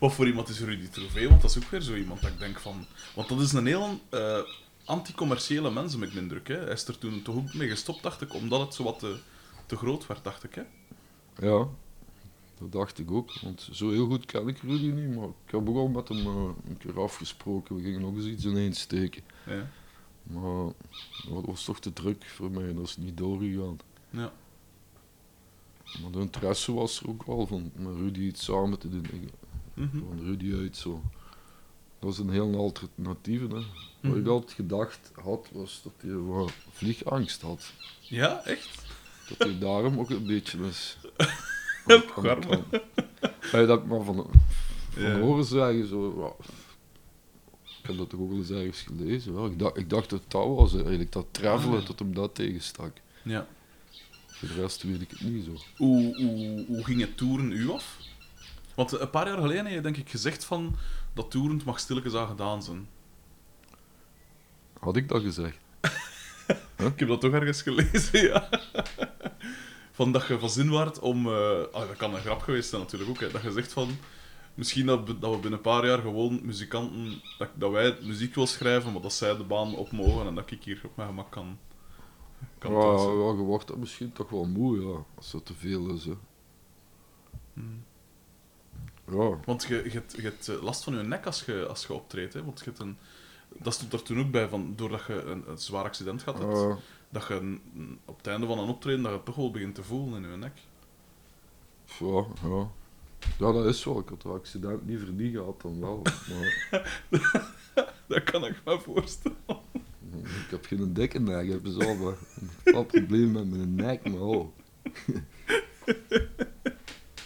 [0.00, 1.28] Wat voor iemand is Rudy Trouvé?
[1.28, 2.86] Want dat is ook weer zo iemand dat ik denk van...
[3.14, 4.38] Want dat is een heel eh
[4.84, 6.48] anti-commerciële mens, heb ik de indruk.
[6.48, 6.56] Hè?
[6.56, 9.18] Hij is er toen toch ook mee gestopt, dacht ik, omdat het zo wat te,
[9.66, 10.54] te groot werd, dacht ik.
[10.54, 10.62] Hè?
[11.46, 11.68] Ja,
[12.60, 13.32] dat dacht ik ook.
[13.40, 16.18] Want zo heel goed ken ik Rudy niet, maar ik heb ook al met hem
[16.26, 17.76] eh, een keer afgesproken.
[17.76, 19.22] We gingen nog eens iets ineens steken.
[19.46, 19.70] Ja.
[20.22, 20.72] Maar
[21.28, 23.78] dat was toch te druk voor mij, dat is niet doorgegaan.
[24.10, 24.32] Ja.
[26.02, 29.04] Maar de interesse was er ook wel van met Rudy iets samen te doen.
[29.04, 29.32] Ik-
[29.74, 29.98] Mhm.
[29.98, 31.02] Van Rudy uit zo.
[31.98, 33.44] Dat was een heel alternatieve.
[33.46, 33.50] Hè.
[34.00, 34.28] Wat ik Mhm.
[34.28, 37.72] altijd gedacht had, was dat hij wat vliegangst had.
[38.00, 38.84] Ja, echt?
[39.28, 40.96] Dat hij daarom ook een beetje is.
[41.98, 42.62] Garme.
[43.52, 44.30] Bij dat ik maar van, van
[45.02, 45.18] Ja.
[45.20, 46.46] horen zeggen, zo, ja,
[47.82, 49.34] ik heb dat toch ook wel eens ergens gelezen.
[49.34, 49.46] Ja.
[49.46, 51.86] Ik, dacht, ik dacht dat dat was eigenlijk, dat travelen, Ah, ja.
[51.86, 52.92] dat hem dat tegenstak.
[53.22, 53.46] Ja.
[54.26, 55.50] Voor de rest weet ik het niet zo.
[55.76, 57.96] Hoe, hoe, hoe ging het toeren u af?
[58.74, 60.76] Want een paar jaar geleden heb je denk ik gezegd van
[61.12, 62.88] dat toeren mag stilletjes aan gedaan zijn.
[64.78, 65.56] Had ik dat gezegd?
[66.94, 68.48] Ik heb dat toch ergens gelezen, ja.
[70.00, 71.26] Van dat je van zin waart om...
[71.26, 73.30] eh, ah, dat kan een grap geweest zijn natuurlijk ook, hè.
[73.30, 73.88] Dat je zegt van...
[74.54, 77.20] Misschien dat, we- dat we binnen een paar jaar gewoon muzikanten...
[77.38, 80.50] Dat, dat wij muziek wil schrijven, maar dat zij de baan op mogen en dat
[80.50, 81.58] ik hier op mijn gemak kan...
[82.58, 83.08] kan ja, dansen.
[83.10, 86.04] ja, je wordt dat misschien toch wel moe, ja, als dat te veel is.
[86.04, 86.14] Hè.
[87.54, 87.84] Hmm.
[89.10, 91.86] Ja, Want je, je, hebt, je hebt eh, last van je nek als je, als
[91.86, 92.44] je optreedt, hè.
[92.44, 92.96] Want je hebt een...
[93.58, 96.66] Dat stond er toen ook bij, van, doordat je een, een zwaar accident gehad hebt,
[97.10, 97.58] dat je
[98.04, 100.30] op het einde van een optreden dat je het toch wel begint te voelen in
[100.30, 100.58] je nek.
[101.98, 102.70] ja, ja.
[103.38, 103.98] Ja, dat is wel.
[103.98, 106.02] Ik had het accident liever niet gehad dan wel.
[107.10, 109.36] Maar Dat kan ik me voorstellen.
[110.22, 112.14] ik heb geen dikke nek, ik heb zo maar
[112.64, 114.48] een probleem met mijn nek, maar oh.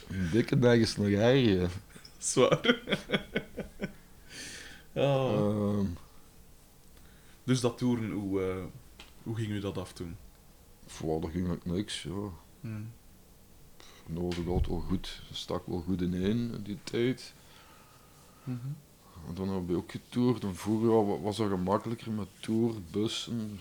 [0.09, 1.70] Een dikke nek is nog erger.
[2.18, 2.83] Zwaar.
[4.92, 5.85] Ehm,
[7.44, 8.68] Dus dat toeren, hoe,
[9.25, 10.17] hoe ging u dat af toen?
[10.87, 12.29] voor dat ging ook niks, ja.
[12.61, 12.83] Hm.
[14.07, 17.35] Nodig had wel goed, stak wel goed in één die tijd.
[18.45, 18.59] Mhm.
[19.29, 20.43] En dan heb ik ook getoerd.
[20.45, 23.59] En vroeger wa- was dat gemakkelijker met tour, bussen.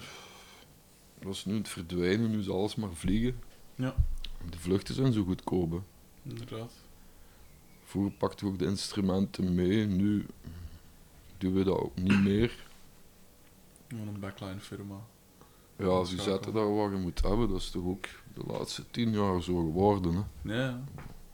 [1.19, 3.39] Dat is nu het verdwijnen, nu is alles maar vliegen.
[3.75, 3.95] Ja.
[4.49, 5.71] De vluchten zijn zo goedkoop.
[5.71, 5.79] hè.
[6.29, 6.73] Inderdaad.
[7.83, 10.25] Vroeger pakten we ook de instrumenten mee, nu
[11.37, 12.65] doen we dat ook niet meer.
[13.87, 15.05] Gewoon een backline firma.
[15.77, 18.83] Ja, als je zetten daar wat je moet hebben, dat is toch ook de laatste
[18.91, 20.13] tien jaar zo geworden.
[20.13, 20.53] Hè.
[20.53, 20.83] Ja,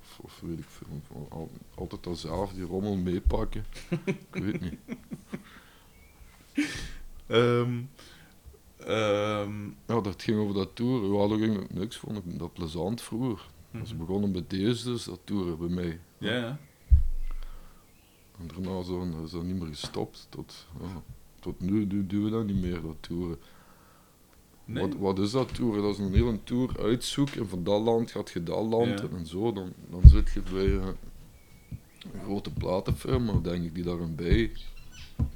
[0.01, 3.65] Of, of weet ik veel, al- altijd dat zelf die rommel meepakken.
[4.05, 4.79] ik weet niet.
[7.27, 7.81] Ehm
[8.77, 11.13] ehm, Ja, dat ging over dat toeren.
[11.13, 13.47] Ja, dat ging ook niks, vond ik dat plezant vroeger.
[13.71, 13.97] Is mhm.
[13.97, 15.99] begonnen bij deze, dus dat toeren bij mij.
[16.17, 16.59] Ja, ja.
[18.39, 20.27] En daarna zo, is dat niet meer gestopt.
[20.29, 21.01] Tot, ja,
[21.39, 23.37] tot nu, nu doen we dat niet meer, dat toeren.
[24.69, 24.83] Nee.
[24.87, 25.81] Wat, wat is dat toeren?
[25.83, 27.39] Dat is een hele tour uitzoeken.
[27.41, 29.07] En van dat land gaat je dat land Ja.
[29.17, 29.51] en zo.
[29.53, 30.87] Dan, dan zit je bij eh,
[32.13, 34.51] een grote platenfirma, denk ik, die daar een bij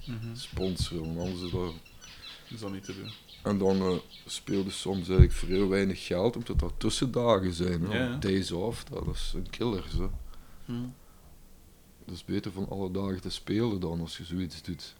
[0.05, 0.35] Mhm.
[0.35, 1.05] sponsoren.
[1.15, 1.73] want Anders is dat...
[2.49, 3.11] Is dat niet te doen?
[3.43, 7.89] En dan eh speelde soms eigenlijk voor heel weinig geld, omdat dat tussendagen zijn.
[7.89, 8.15] Ja.
[8.17, 9.83] Days off, dat is een killer.
[9.95, 10.11] Zo.
[10.65, 10.73] Hm.
[12.05, 14.95] Dat is beter van alle dagen te spelen dan als je zoiets doet.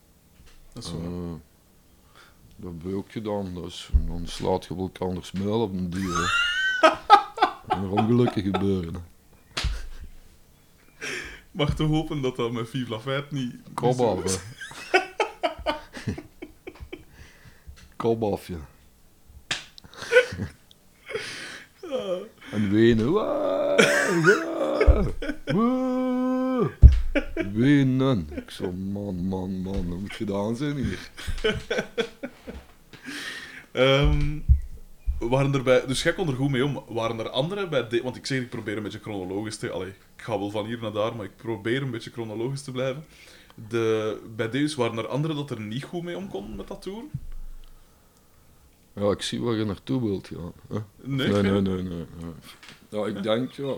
[0.74, 1.02] Dat is waar.
[1.04, 1.34] Eh,
[2.56, 6.18] dat heb ik ook gedaan, dus dan slaat je elkaar smel op een dier.
[6.18, 6.26] hè.
[7.76, 9.06] en er ongelukken gebeuren.
[11.52, 13.56] Mag toch hopen dat dat met Vive la Fête niet...
[13.74, 14.44] Kom af.
[17.96, 18.68] Kom af, ja.
[22.52, 23.14] En wenen.
[27.54, 28.28] Wenen.
[28.36, 31.10] Ik zo, man, man, man, dat moet gedaan zijn hier.
[33.72, 34.40] Ehm,
[35.20, 35.86] waren er bij...
[35.86, 36.84] Dus jij kon er goed mee om.
[36.88, 37.88] Waren er anderen bij...
[37.88, 39.70] De, want ik zeg, ik probeer een beetje chronologisch te...
[39.70, 42.72] Allee, ik ga wel van hier naar daar, maar ik probeer een beetje chronologisch te
[42.72, 43.06] blijven.
[43.68, 46.82] De, bij Deus waren er anderen dat er niet goed mee om konden met dat
[46.82, 47.04] tour?
[48.94, 50.54] Ja, ik zie waar je naartoe wilt gaan.
[50.70, 50.80] hè.
[51.02, 52.06] Nee, nee, nee, nee, nee.
[52.90, 53.74] Ja, ik denk, ja...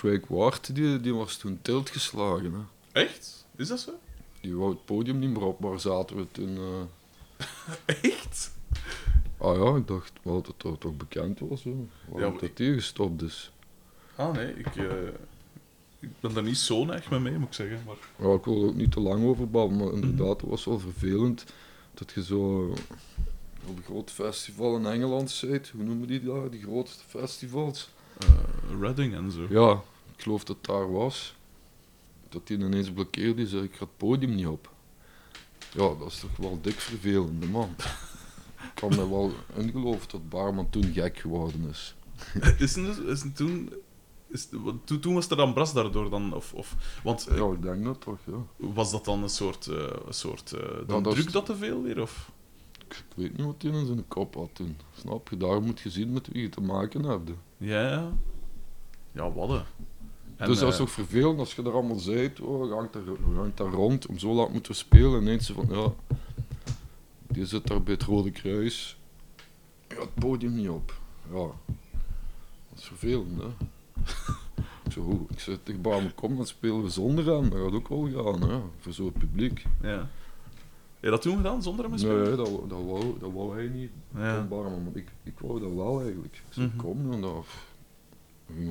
[0.00, 2.52] Craig Ward, die, die was toen tilt geslagen.
[2.52, 2.60] Hè.
[3.00, 3.46] Echt?
[3.56, 3.92] Is dat zo?
[4.40, 6.56] Die wou het podium niet meer op, waar zaten we toen...
[6.56, 7.46] eh.
[8.12, 8.50] Echt?
[9.36, 11.64] Ah ja, ik dacht wel dat dat toch bekend was.
[11.64, 11.74] Hè.
[12.08, 13.52] Waarom maar dat die gestopt is.
[14.16, 14.54] Ah, nee.
[14.54, 14.86] Ik, eh,
[15.98, 17.78] ik ben daar niet zo neig mee mee, moet ik zeggen.
[17.86, 18.28] Maar...
[18.28, 20.78] Ja, ik wil er ook niet te lang over babbelen, maar inderdaad, het was wel
[20.78, 21.44] vervelend
[21.94, 22.68] dat je zo
[23.66, 25.68] op een groot festival in Engeland zit.
[25.68, 27.90] Hoe noemen die daar, die grootste festivals?
[28.18, 28.28] eh,
[28.80, 29.46] Redding en zo.
[29.48, 29.72] Ja,
[30.16, 31.34] ik geloof dat daar was.
[32.28, 34.70] Dat die ineens blokkeerde, zei ik ga het podium niet op.
[35.72, 37.74] Ja, dat is toch wel dik vervelend, man.
[38.62, 41.94] Ik kan me wel ingeloven dat Barman toen gek geworden is.
[42.58, 43.72] Is het, dus- is het toen...
[44.28, 44.48] Is
[44.84, 46.34] toen, toen was er dan Bras daardoor dan?
[46.34, 48.44] Of, of, want eh, Ja, ik denk dat toch, ja.
[48.56, 49.66] was dat dan een soort...
[49.66, 52.00] eh, een soort eh, dan dat is- druk dat te veel weer?
[52.02, 52.30] Of?
[52.88, 54.76] Ik weet niet wat hij in zijn kop had toen.
[54.98, 55.36] Snap je?
[55.36, 57.30] Daar moet je zien met wie je te maken hebt.
[57.56, 58.12] Ja, ja.
[59.12, 59.64] Ja, wadden.
[60.36, 62.88] En, dus dat is eh, toch vervelend als je er allemaal zei, oh, we gaan
[62.92, 65.14] daar, we gaan daar rond, om zo laat moeten we spelen.
[65.14, 65.92] En ineens van, ja,
[67.28, 68.98] die zit daar bij het Rode Kruis.
[69.88, 70.94] Ja, het podium niet op.
[71.32, 73.46] Ja, dat is vervelend, hè.
[74.84, 75.26] ik zo?
[75.30, 77.50] Ik zei tegen Barmen, kom, dan spelen we zonder hem.
[77.50, 79.64] Dat gaat ook wel gaan, hè, voor zo'n publiek.
[79.82, 80.08] Ja.
[80.94, 82.22] Heb je dat toen gedaan, zonder hem te spelen?
[82.22, 83.90] Nee, dat, wou- dat, wou, dat wou hij niet.
[84.16, 84.46] Ja.
[84.94, 86.34] Ik, ik wou dat wel eigenlijk.
[86.34, 86.76] Ik zei, Mhm.
[86.76, 87.44] kom dan, dat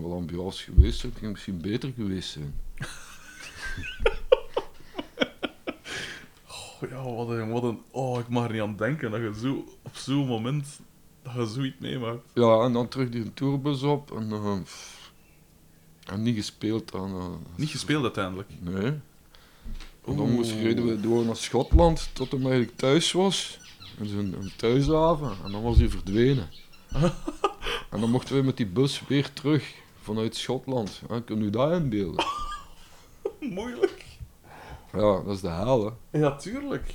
[0.01, 2.53] wel ambiance geweest het ging misschien beter geweest zijn.
[6.81, 7.79] Oh, ja, wat een, wat een...
[7.91, 10.79] Oh, ik mag er niet aan denken dat je zo, op zo'n moment...
[11.23, 12.19] Dat je zoiets meemaakt.
[12.33, 14.57] Ja, en dan terug die tourbus op en, eh,
[16.13, 17.15] en niet gespeeld dan.
[17.15, 18.49] eh, Niet gespeeld uiteindelijk.
[18.59, 18.85] Nee.
[20.05, 23.59] En dan moest, reden we door naar Schotland tot hij eigenlijk thuis was.
[24.03, 25.31] Zijn een thuishaven.
[25.45, 26.49] En dan was hij verdwenen.
[27.89, 31.01] en dan mochten we met die bus weer terug vanuit Schotland.
[31.09, 32.25] Ja, kun je dat inbeelden?
[33.39, 34.05] Moeilijk.
[34.93, 36.19] Ja, dat is de hel, hè.
[36.19, 36.93] Ja, tuurlijk.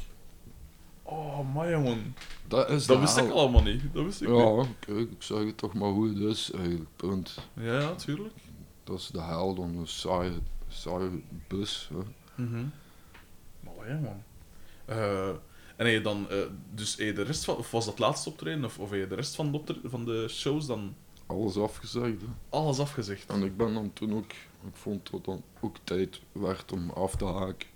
[1.02, 2.14] Oh, jongen.
[2.48, 3.24] Dat is Dat wist hel.
[3.26, 3.82] ik allemaal niet.
[3.92, 4.38] Dat wist ik niet.
[4.38, 6.90] Ja, kijk, ik zeg het toch maar hoe het is, eigenlijk.
[6.96, 7.38] Punt.
[7.54, 8.34] Ja, ja, tuurlijk.
[8.84, 10.32] Dat is de hel, dan een saaie,
[10.68, 11.90] saaie bus.
[11.92, 11.98] Hè.
[12.44, 12.64] Mhm.
[13.60, 14.22] Maar ja, man.
[14.84, 15.28] Eh,
[15.76, 16.38] en heb je dan, eh,
[16.74, 19.06] dus heb je de rest van, of was dat laatste optreden, of, of heb je
[19.06, 20.94] de rest van de, van de shows dan
[21.26, 22.20] alles afgezegd.
[22.20, 22.26] Hè.
[22.48, 23.30] Alles afgezegd.
[23.30, 24.30] En ik ben dan toen ook,
[24.66, 27.68] ik vond dat dan ook tijd werd om af te haken.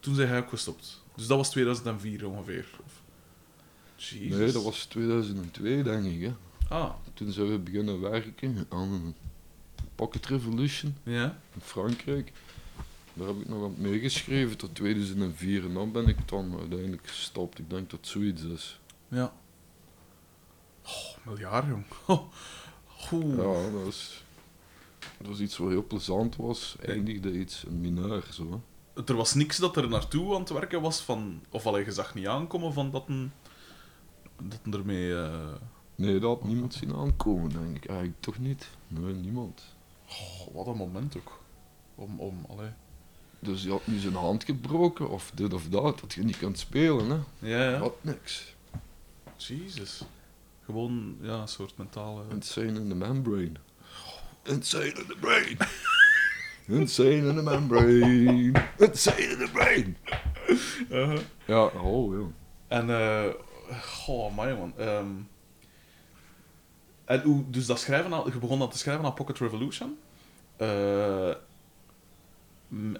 [0.00, 1.02] Toen zei hij ook gestopt.
[1.14, 2.66] Dus dat was 2004 ongeveer.
[2.84, 3.02] Of...
[3.96, 4.36] Jezus.
[4.38, 6.20] Nee, dat was 2002 denk ik.
[6.20, 6.34] Hè.
[6.68, 9.14] Ah, Toen zijn we beginnen werken aan
[9.94, 11.38] Pocket Revolution ja.
[11.54, 12.32] in Frankrijk.
[13.14, 17.58] Daar heb ik nog aan meegeschreven tot 2004 en dan ben ik dan uiteindelijk gestopt.
[17.58, 18.80] Ik denk dat het zoiets is.
[19.08, 19.32] Ja.
[20.84, 21.84] Oh, miljard, jong.
[22.06, 22.22] Oh.
[23.12, 23.36] Oeh.
[23.36, 24.24] Ja, dat is,
[25.18, 26.76] dat was iets wat heel plezant was.
[26.80, 28.62] Eindigde iets mineur, zo.
[28.94, 29.02] hè.
[29.04, 31.40] Er was niks dat er naartoe aan het werken was van...
[31.50, 33.32] Of alleen je zag niet aankomen van dat een...
[34.42, 35.14] Dat een ermee...
[35.22, 35.52] eh,
[35.94, 37.84] Nee, dat had niemand zien aankomen, denk ik.
[37.86, 38.68] Eigenlijk toch niet.
[38.88, 39.62] Nee, niemand.
[40.08, 41.40] Oh, wat een moment ook.
[41.94, 42.20] Om...
[42.20, 42.70] om allee.
[43.44, 46.58] Dus die had nu zijn hand gebroken, of dit of dat, dat je niet kunt
[46.58, 47.48] spelen, hè.
[47.48, 47.78] Ja, ja.
[47.78, 48.54] Had niks.
[49.36, 50.02] Jezus.
[50.64, 52.22] Gewoon, ja, een soort mentale...
[52.30, 53.52] Insane in the membrane.
[54.42, 55.56] Insane in the brain.
[56.80, 58.52] Insane in the membrane.
[58.78, 59.96] Insane in the brain.
[60.90, 61.18] Uh-huh.
[61.44, 62.26] Ja, oh ja.
[62.68, 63.30] En, eh...
[63.82, 64.72] Goh, man, man.
[64.76, 65.12] Ehm,
[67.04, 67.50] en hoe...
[67.50, 68.10] Dus dat schrijven.
[68.10, 69.98] Je begon dan te schrijven aan Pocket Revolution.
[70.56, 71.34] Eh,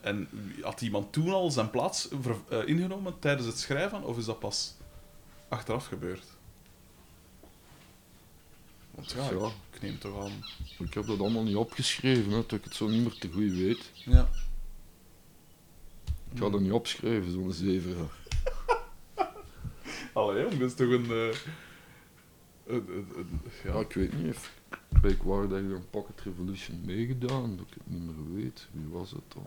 [0.02, 0.28] en
[0.62, 2.08] had iemand toen al zijn plaats
[2.48, 4.02] eh, ingenomen tijdens het schrijven?
[4.02, 4.74] Of is dat pas
[5.48, 6.24] achteraf gebeurd?
[8.90, 9.50] Want ja, Ja.
[9.72, 10.44] ik neem toch aan...
[10.78, 13.50] Ik heb dat allemaal niet opgeschreven, hè, dat ik het zo niet meer te goed
[13.52, 13.90] weet.
[13.94, 14.28] Ja.
[16.32, 18.22] Ik ga dat niet opschrijven, zo'n zeven jaar.
[20.12, 21.04] Allee, jong, dat is toch een...
[21.10, 21.37] eh,
[22.66, 23.80] een- een- een- Ja, ja.
[23.80, 24.37] ik weet niet
[25.22, 28.68] waar dat je aan Pocket Revolution meegedaan, dat ik het niet meer weet.
[28.72, 29.46] Wie was het dan?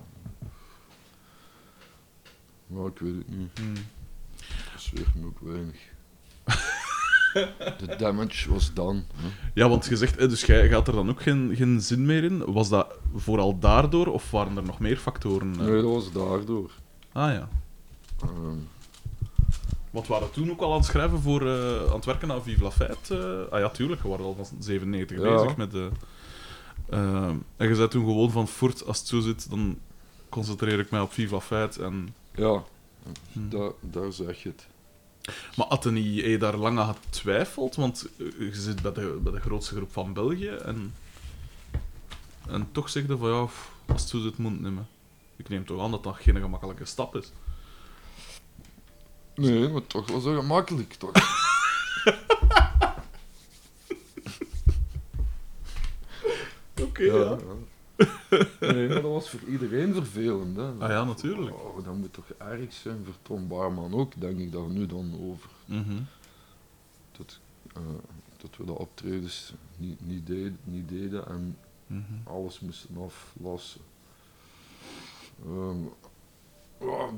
[2.68, 3.50] Maar ik weet het niet.
[3.60, 3.74] Hmm.
[4.72, 5.80] Dat zweert me ook weinig.
[7.78, 8.72] De damage was.
[8.76, 9.02] Hè.
[9.54, 12.24] Ja, want je zegt, eh, dus jij gaat er dan ook geen, geen zin meer
[12.24, 12.52] in.
[12.52, 15.54] Was dat vooral daardoor, of waren er nog meer factoren?
[15.54, 15.60] eh?
[15.60, 16.72] Nee, dat was daardoor.
[17.12, 17.50] Ah ja.
[18.22, 18.58] Ehm,
[19.98, 22.44] Want we waren toen ook al aan het schrijven voor, eh, aan het werken aan
[22.44, 23.18] Vive la Fête.
[23.48, 23.54] eh.
[23.54, 25.36] ah ja, tuurlijk, we waren al van 97 Ja.
[25.36, 25.90] bezig met de...
[26.90, 29.78] eh, en je zei toen gewoon van, voort, als het zo zit, dan
[30.30, 31.84] concentreer ik mij op Vive la Fête.
[31.84, 32.16] En...
[32.36, 32.64] ja,
[33.32, 33.50] Hm.
[33.50, 34.68] da- daar zeg je het.
[35.56, 37.76] Maar had je niet heb je daar lang aan getwijfeld?
[37.76, 40.94] Want je zit bij de, bij de grootste groep van België en...
[42.50, 43.36] En toch zeg je van, ja,
[43.86, 44.86] als het zo zit, moet het niet meer.
[45.36, 47.32] Ik neem toch aan dat dat geen gemakkelijke stap is.
[49.38, 51.12] Nee, maar toch was dat gemakkelijk, toch?
[56.82, 57.14] Oké, ja.
[57.16, 57.38] ja.
[58.60, 60.64] Nee, maar dat was voor iedereen vervelend, hè.
[60.80, 61.56] Ah ja, natuurlijk.
[61.56, 65.20] Oh, dat moet toch erg zijn voor Tom Barman ook, denk ik daar nu dan
[65.30, 65.50] over.
[65.66, 65.98] Mhm.
[67.18, 67.40] Dat,
[67.76, 67.82] eh,
[68.38, 72.14] dat we de optredens niet, niet, deden, niet deden en Mhm.
[72.24, 73.82] alles moesten aflassen.
[75.46, 75.78] Ehm,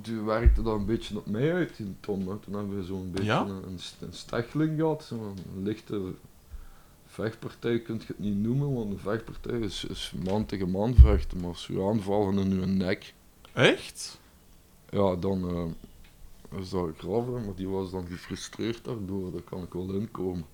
[0.02, 2.20] die werkte dan een beetje op mij uit, die Tom.
[2.28, 2.38] Hè.
[2.38, 3.42] Toen hebben we zo'n beetje Ja?
[3.42, 6.14] een, een, een stecheling gehad, zo'n lichte
[7.06, 11.40] vechtpartij kun je het niet noemen, want een vechtpartij is, is man tegen man vechten,
[11.40, 13.14] maar als je aanvallen in je nek,
[13.54, 14.20] Echt?
[14.90, 19.74] ja, dan eh, is dat graf, maar die was dan gefrustreerd daardoor, daar kan ik
[19.74, 20.46] wel inkomen.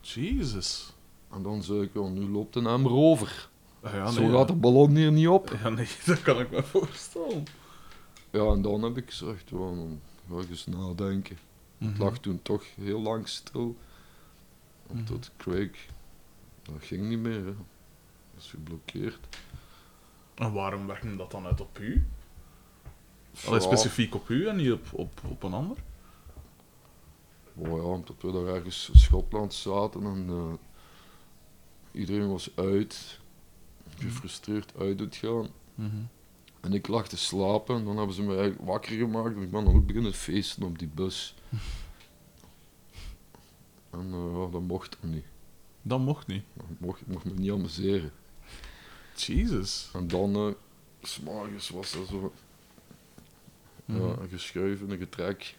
[0.00, 0.92] Jezus.
[1.32, 3.48] En dan zei ik, ja, nu loopt een emmer over.
[3.82, 5.56] Ah, ja, Zo nee, gaat de ballon hier niet op.
[5.62, 7.44] Ja, nee, dat kan ik me voorstellen.
[8.36, 11.38] Ja, en dan heb ik gezegd, dan ga ik eens nadenken.
[11.78, 12.02] Het Mhm.
[12.02, 13.76] lag toen toch heel lang stil.
[14.92, 15.04] Mhm.
[15.04, 15.86] Tot Craig,
[16.62, 17.38] dat ging niet meer.
[17.44, 17.44] Hè.
[18.34, 19.36] Dat is geblokkeerd.
[20.34, 22.06] En waarom werkte dat dan uit op u?
[23.46, 25.76] Allee, specifiek op u en niet op, op, op een ander?
[27.54, 30.52] Oh ja, omdat we daar ergens in Schotland zaten en eh,
[32.00, 33.20] iedereen was uit,
[33.98, 35.48] gefrustreerd uit het gaan.
[35.74, 35.96] Mhm.
[36.66, 39.50] En ik lag te slapen en dan hebben ze me eigenlijk wakker gemaakt en ik
[39.50, 41.34] ben dan ook beginnen feesten op die bus.
[43.90, 45.24] En eh, dat mocht dan niet.
[45.82, 46.42] Dat mocht niet.
[46.54, 48.12] Dat mocht, ik mocht me niet amuseren.
[49.14, 49.90] Jezus.
[49.92, 50.52] En dan, eh,
[51.02, 52.32] s'morgens was er zo
[53.84, 54.06] Mhm.
[54.06, 55.54] ja, een geschuif en een getrek.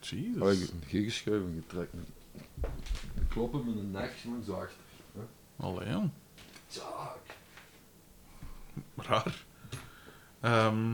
[0.00, 0.42] Jezus.
[0.42, 1.88] Eigenlijk geen geschuif, een getrek.
[1.92, 4.12] Een, kloppen met een nek,
[4.44, 4.76] zo achter.
[5.56, 6.10] Allee, ja.
[6.66, 7.36] Tjaak.
[8.96, 9.44] Raar.
[10.40, 10.92] Ehm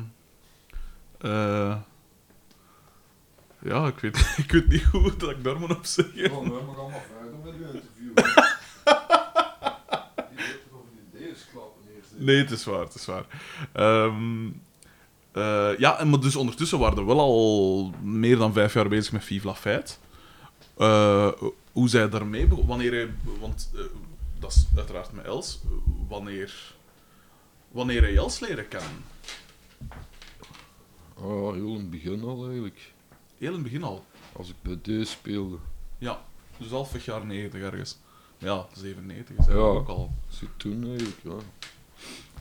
[1.21, 1.77] eh,
[3.63, 6.15] ja, ik weet, ik weet niet goed dat ik daar moet op zeggen.
[6.17, 8.15] Ja, we gaan allemaal verder met uw interview.
[10.31, 12.11] Die weet toch over die ideeën klappen eerst.
[12.19, 12.25] hè?
[12.25, 13.25] Nee, het is waar, het is waar.
[13.73, 14.47] Ehm,
[15.33, 19.25] eh, ja, maar dus ondertussen waren we wel al meer dan vijf jaar bezig met
[19.25, 19.95] Vive la Fête.
[20.77, 21.33] Eh,
[21.73, 22.67] hoe zij daarmee begon?
[22.67, 23.81] Wanneer je, want eh,
[24.39, 25.61] dat is uiteraard met Els,
[26.09, 26.75] wanneer,
[27.71, 29.05] wanneer je Els leren kennen?
[31.19, 32.93] Ah, heel in het begin al eigenlijk.
[33.39, 34.05] Heel in het begin al.
[34.33, 35.57] Als ik bij D speelde.
[35.99, 36.25] Ja,
[36.59, 37.99] dus halfweg jaar 90 ergens.
[38.39, 39.53] Ja, 97 is Ja.
[39.53, 40.11] ook al.
[40.29, 41.37] Dus toen eigenlijk, ja.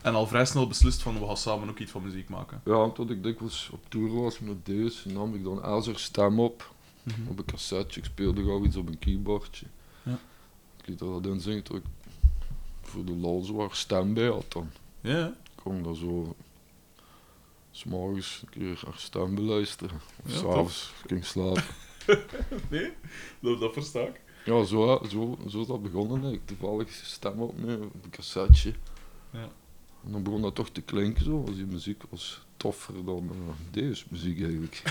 [0.02, 2.60] En al vrij snel beslist van, we gaan samen ook iets van muziek maken.
[2.64, 6.74] Ja, tot ik dikwijls op tour was met deze, nam ik dan Elzer stem op.
[7.02, 7.28] Mhm.
[7.28, 9.66] Op een cassetje, ik speelde gauw iets op een keyboardje.
[10.02, 10.18] Ja.
[10.80, 11.82] Ik liet dat in zingen tot ik
[12.82, 14.70] voor de lol wat stem bij had dan.
[15.00, 15.26] Ja, ja.
[15.26, 16.34] Ik kon dat zo...
[17.76, 20.00] S'morgens een keer haar stem beluisteren.
[20.24, 21.64] Of Ja, s'avonds ging slapen.
[22.70, 22.92] Nee,
[23.40, 24.20] dat, dat versta ik.
[24.44, 26.22] Ja, zo, zo, zo is dat begonnen.
[26.22, 26.30] hè.
[26.32, 28.72] Ik toevallig stem opnemen op een cassetje.
[29.32, 29.48] Ja.
[30.04, 31.44] En dan begon dat toch te klinken zo.
[31.46, 33.36] Als die muziek was toffer dan eh,
[33.70, 34.82] deze muziek eigenlijk.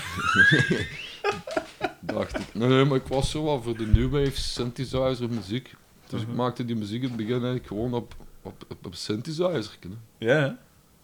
[2.00, 2.54] Dacht ik.
[2.54, 5.74] Nee, maar ik was zo wat voor de new wave synthesizer muziek.
[6.08, 6.36] Dus ik Mhm.
[6.36, 9.78] maakte die muziek in het begin eigenlijk gewoon op, op, op, op synthesizer.
[10.18, 10.58] ja.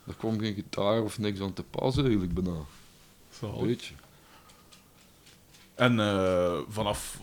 [0.04, 2.60] Daar kwam geen gitaar of niks aan te passen eigenlijk bijna.
[3.38, 3.62] Zo.
[3.66, 3.94] Weet je.
[5.74, 7.20] En eh, vanaf,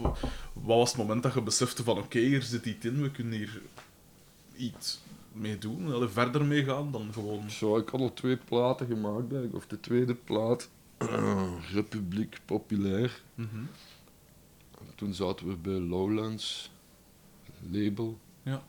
[0.54, 3.34] wat was het moment dat je besefte van, oké, hier zit iets in, we kunnen
[3.34, 3.62] hier
[4.56, 5.00] iets
[5.32, 7.50] mee doen, allee, verder mee gaan dan gewoon...
[7.50, 9.56] Zo, ik had al twee platen gemaakt eigenlijk.
[9.56, 10.70] Of de tweede plaat.
[11.74, 13.22] Republiek Populair.
[13.36, 13.64] Mhm.
[14.96, 16.72] Toen zaten we bij Lowlands
[17.70, 18.64] label Ja.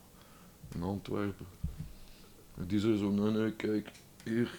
[0.74, 1.46] in Antwerpen.
[2.56, 3.90] En die zei zo, nee, nee, kijk,
[4.24, 4.50] hier,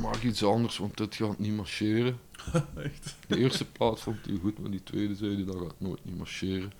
[0.00, 2.18] maak iets anders, want dit gaat niet marcheren.
[2.84, 3.16] Echt?
[3.26, 6.16] De eerste plaat vond hij goed, maar die tweede zei hij, dat gaat nooit niet
[6.16, 6.72] marcheren.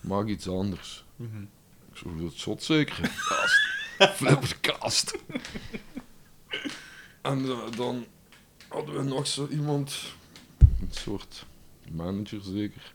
[0.00, 1.04] Maak iets anders.
[1.16, 1.42] Mhm.
[1.92, 3.00] Ik zo, dat zot zeker.
[3.28, 3.70] Kast.
[4.16, 5.18] Flipperkast.
[7.22, 8.04] en eh, dan
[8.68, 10.14] hadden we nog zo iemand,
[10.58, 11.46] een soort
[11.90, 12.92] manager zeker.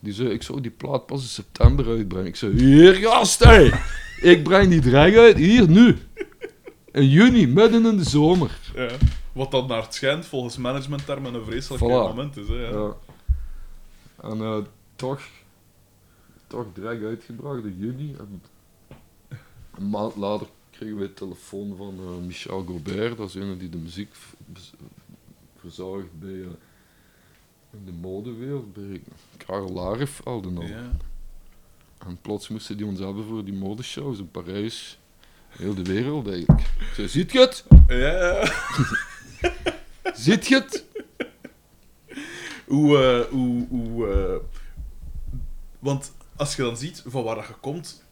[0.00, 2.28] Die zei, ik zou die plaat pas in september uitbrengen.
[2.28, 3.70] Ik zei, hier gast, hé.
[4.20, 5.98] Ik breng die direct uit, hier, nu.
[6.92, 8.58] In juni, midden in de zomer.
[8.74, 8.90] Ja.
[9.32, 11.88] Wat dan naar het schijnt, volgens managementtermen een vreselijk Voilà.
[11.88, 12.48] moment is.
[12.48, 12.70] Hè, ja.
[12.70, 12.96] Ja.
[14.22, 14.58] En eh,
[14.96, 15.20] toch,
[16.46, 18.14] toch direct uitgebracht in juni.
[18.18, 18.42] En
[19.74, 23.68] een maand later kregen we een telefoon van eh, Michel Gobert, dat is een die
[23.68, 24.14] de muziek
[25.56, 26.46] verzorgt bij eh,
[27.70, 29.02] in de modewereld, bij
[29.36, 30.62] Karel Lagerfeld en al.
[30.62, 30.90] Ja.
[31.98, 34.98] En plots moesten die ons hebben voor die modeshows in Parijs.
[35.58, 36.60] Heel de wereld eigenlijk.
[36.60, 37.64] Ik zei, ziet je het?
[37.88, 38.52] Ja.
[40.14, 40.84] Ziet je het?
[42.66, 44.36] Hoe, eh, hoe, hoe, eh,
[45.78, 48.04] want als je dan ziet van waar dat je komt,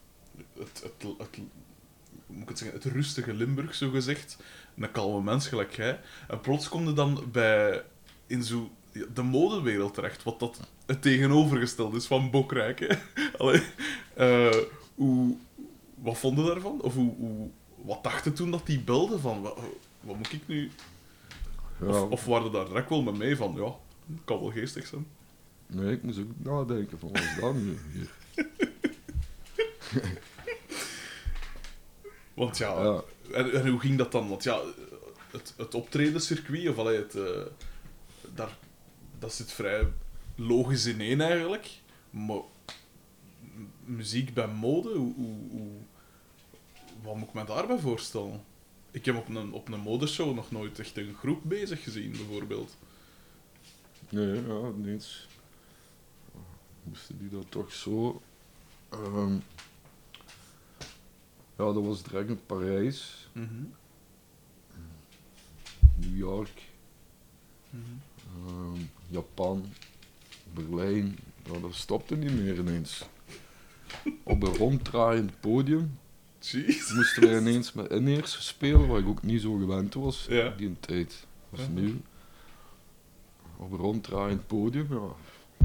[0.59, 1.38] het, het,
[2.26, 4.36] moet ik het, zeggen, het rustige Limburg, zo gezegd,
[4.76, 7.82] een kalme mens gelijk jij, en plots kom je dan bij,
[8.26, 8.70] in zo
[9.14, 12.99] de modewereld terecht, wat dat het tegenovergestelde is van Bokrijk.
[13.38, 13.62] Allee,
[14.14, 14.57] eh,
[14.95, 15.36] hoe,
[16.03, 16.80] wat vonden daarvan?
[16.82, 17.48] Of hoe, hoe,
[17.84, 19.59] wat dachten toen dat die belde van, wat,
[20.01, 20.70] wat moet ik nu...
[21.80, 23.74] Ja, Of, of waren daar direct wel met mee van, ja,
[24.24, 25.07] kan wel geestig zijn.
[25.66, 28.11] nee, ik moest ook nadenken van wat is dat nu hier?
[32.34, 33.03] Want ja, Ja.
[33.32, 34.28] En, en hoe ging dat dan?
[34.28, 34.61] Want ja,
[35.30, 37.42] het, het optredencircuit, of allee, het, eh,
[38.34, 38.57] daar,
[39.18, 39.88] dat zit vrij
[40.34, 41.68] logisch in één eigenlijk.
[42.11, 42.40] Maar
[43.84, 45.80] muziek bij mode, hoe, hoe, hoe-
[47.03, 48.44] wat moet ik me daarbij voorstellen?
[48.90, 52.76] Ik heb op een, op een modeshow nog nooit echt een groep bezig gezien, bijvoorbeeld.
[54.09, 55.28] Nee, ja, niets.
[56.82, 58.22] Moesten die dat toch zo...
[58.88, 59.34] ehm,
[61.57, 63.62] ja, dat was direct in Parijs, Mhm.
[65.94, 66.62] New York,
[67.70, 67.82] Mhm.
[68.46, 69.64] ehm, Japan,
[70.53, 71.18] Berlijn.
[71.53, 73.05] Ja, dat stopte niet meer ineens.
[74.22, 75.98] Op een ronddraaiend podium
[76.41, 76.93] Jeez.
[76.93, 80.49] moesten wij ineens met inheers spelen, waar ik ook niet zo gewend was Ja.
[80.57, 81.26] die een tijd.
[81.49, 81.74] Was Mhm.
[81.74, 81.95] nieuw.
[83.57, 85.09] Op ronddraaiend podium, ja.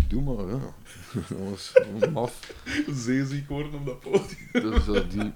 [0.07, 0.59] Doe maar, hè.
[1.29, 1.73] dat was
[2.11, 2.53] maf.
[2.91, 4.49] Zeeziek worden op dat podium.
[4.51, 5.31] Dus eh, die,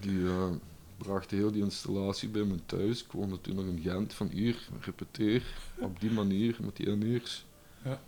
[0.00, 0.50] die eh,
[0.96, 3.02] bracht heel die installatie bij me thuis.
[3.04, 5.42] Ik woonde toen nog in Gent, van hier, repeteer,
[5.78, 7.44] op die manier, met die inheers.
[7.84, 8.00] Ja.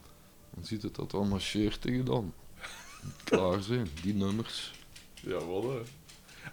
[0.55, 2.33] Dan ziet het dat al marcheert tegen dan.
[3.25, 4.73] Klaar zijn, die nummers.
[5.15, 5.81] Jawel, hè.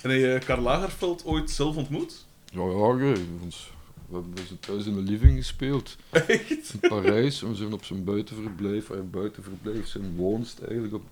[0.01, 2.25] En heb je Karl Lagerfeld ooit zelf ontmoet?
[2.45, 3.71] Ja, ja, ons,
[4.07, 5.97] we hebben dus thuis in de living gespeeld.
[6.09, 6.73] Echt?
[6.73, 7.41] in Parijs.
[7.41, 11.03] En we zijn op zijn buitenverblijf, eh, buitenverblijf, zijn woonst eigenlijk op,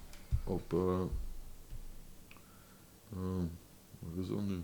[0.44, 1.02] op eh,
[3.12, 3.44] eh,
[4.00, 4.62] waar is dat nu?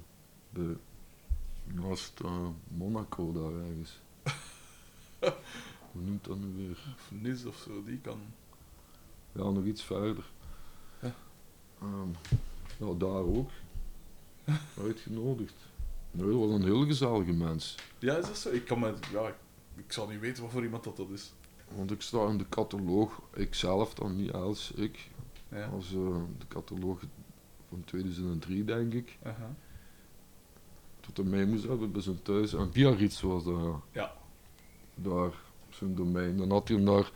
[1.74, 2.22] Naast
[2.68, 4.00] Monaco daar ergens.
[5.92, 6.78] Hoe noemt dat nu weer?
[7.10, 8.20] Nis of zo, die kan.
[9.32, 10.24] Ja, nog iets verder.
[11.02, 11.16] Ja.
[11.82, 12.10] Ehm,
[12.78, 13.50] ja, daar ook.
[14.84, 15.54] Uitgenodigd.
[16.12, 17.76] Nee, dat was een heel gezellige mens.
[18.00, 18.50] Ja, is dat zo?
[18.50, 18.94] Ik kan me...
[19.12, 19.36] Ja, ik,
[19.76, 21.34] ik zal niet weten wat voor iemand dat, dat is.
[21.76, 25.10] Want ik sta in de cataloog, ik zelf dan niet als ik,
[25.50, 25.66] Ja.
[25.66, 27.00] als eh, de cataloog
[27.70, 29.18] van 2003 denk ik.
[29.24, 29.56] Aha.
[31.00, 32.54] Tot hij mee moest hebben bij zijn thuis.
[32.54, 33.56] En Biarritz was dat,
[33.92, 34.14] ja.
[34.96, 35.26] Daar,
[35.68, 36.38] op zijn domein.
[36.38, 37.12] Dan had hij hem daar...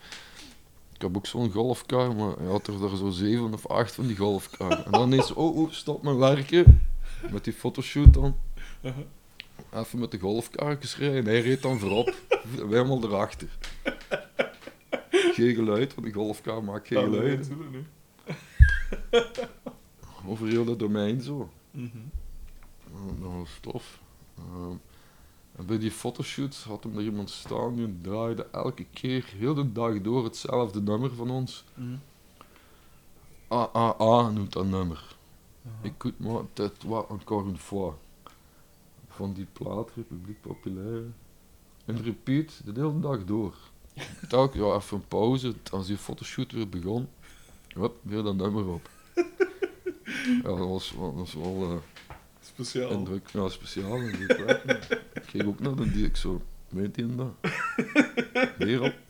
[0.93, 4.07] Ik heb ook zo'n golfkar, maar hij had er daar zo zeven of acht van
[4.07, 4.85] die golfkar.
[4.85, 6.81] En dan ineens, oh, oh, stop met werken.
[7.31, 8.35] Met die fotoshoot dan.
[8.83, 9.03] Aha.
[9.73, 11.25] Even met de golfkarretjes rijden.
[11.25, 12.13] Hij reed dan voorop.
[12.69, 13.47] Wij allemaal erachter.
[15.09, 17.49] Geen geluid, want die golfkar maakt geen nee, geluid.
[20.25, 21.49] Over heel dat domein zo.
[21.71, 21.85] Mhm.
[22.93, 23.99] Uh, dat was tof.
[24.39, 24.75] Uh,
[25.55, 29.71] en bij die fotoshoots had hem er iemand staan die draaide elke keer, heel de
[29.71, 31.63] dag door, hetzelfde nummer van ons.
[33.47, 35.17] Ah, ah, noemt dat nummer.
[35.65, 35.83] Aha.
[35.83, 37.93] Écoute moi, tais-toi encore une fois.
[39.07, 41.05] Van die plaat, Republiek Populaire.
[41.85, 43.55] En repeat, de hele dag door.
[44.29, 47.07] Telk, ja, even een pauze, als die fotoshoot weer begon.
[47.67, 48.89] Hup, weer dat nummer op.
[50.43, 51.63] Ja, dat was, dat was wel...
[51.71, 52.89] eh, Speciaal.
[52.89, 53.95] Indruk, ja, speciaal.
[53.97, 54.91] indrukwekkend.
[55.13, 57.33] ik keek ook naar de die ik zo, weet je dat?
[58.57, 58.93] Weer op.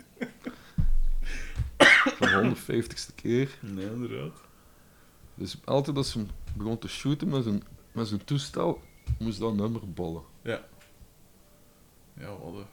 [2.20, 3.58] De 150ste keer.
[3.62, 4.34] Nee, inderdaad.
[5.39, 8.81] Dus altijd als ze begon te shooten met zijn, met zijn toestel,
[9.19, 10.23] moest dat nummer bollen.
[10.41, 10.67] Ja,
[12.13, 12.67] we hadden...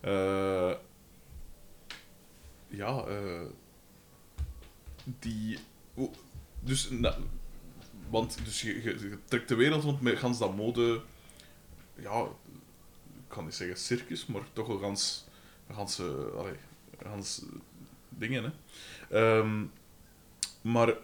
[0.00, 0.74] Eh,
[2.68, 3.46] ja, eh...
[5.04, 5.58] die...
[6.60, 6.90] dus,
[8.10, 11.02] want dus je, je, trekt de wereld rond met gans dat mode...
[11.94, 12.22] Ja,
[13.12, 15.24] ik kan niet zeggen circus, maar toch een gans...
[17.02, 17.42] Gans
[18.08, 18.50] dingen, hè.
[19.40, 19.64] Ehm,
[20.60, 20.96] maar...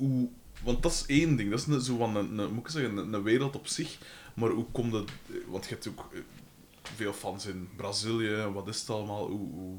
[0.00, 0.28] Hoe...
[0.64, 2.96] Want dat is één ding, dat is een, zo van een, een, moet ik zeggen,
[2.96, 3.98] een, een wereld op zich.
[4.34, 5.10] Maar hoe komt het...
[5.48, 6.20] Want je hebt ook eh,
[6.82, 9.26] veel fans in Brazilië, en wat is het allemaal?
[9.28, 9.76] Hoe, hoe,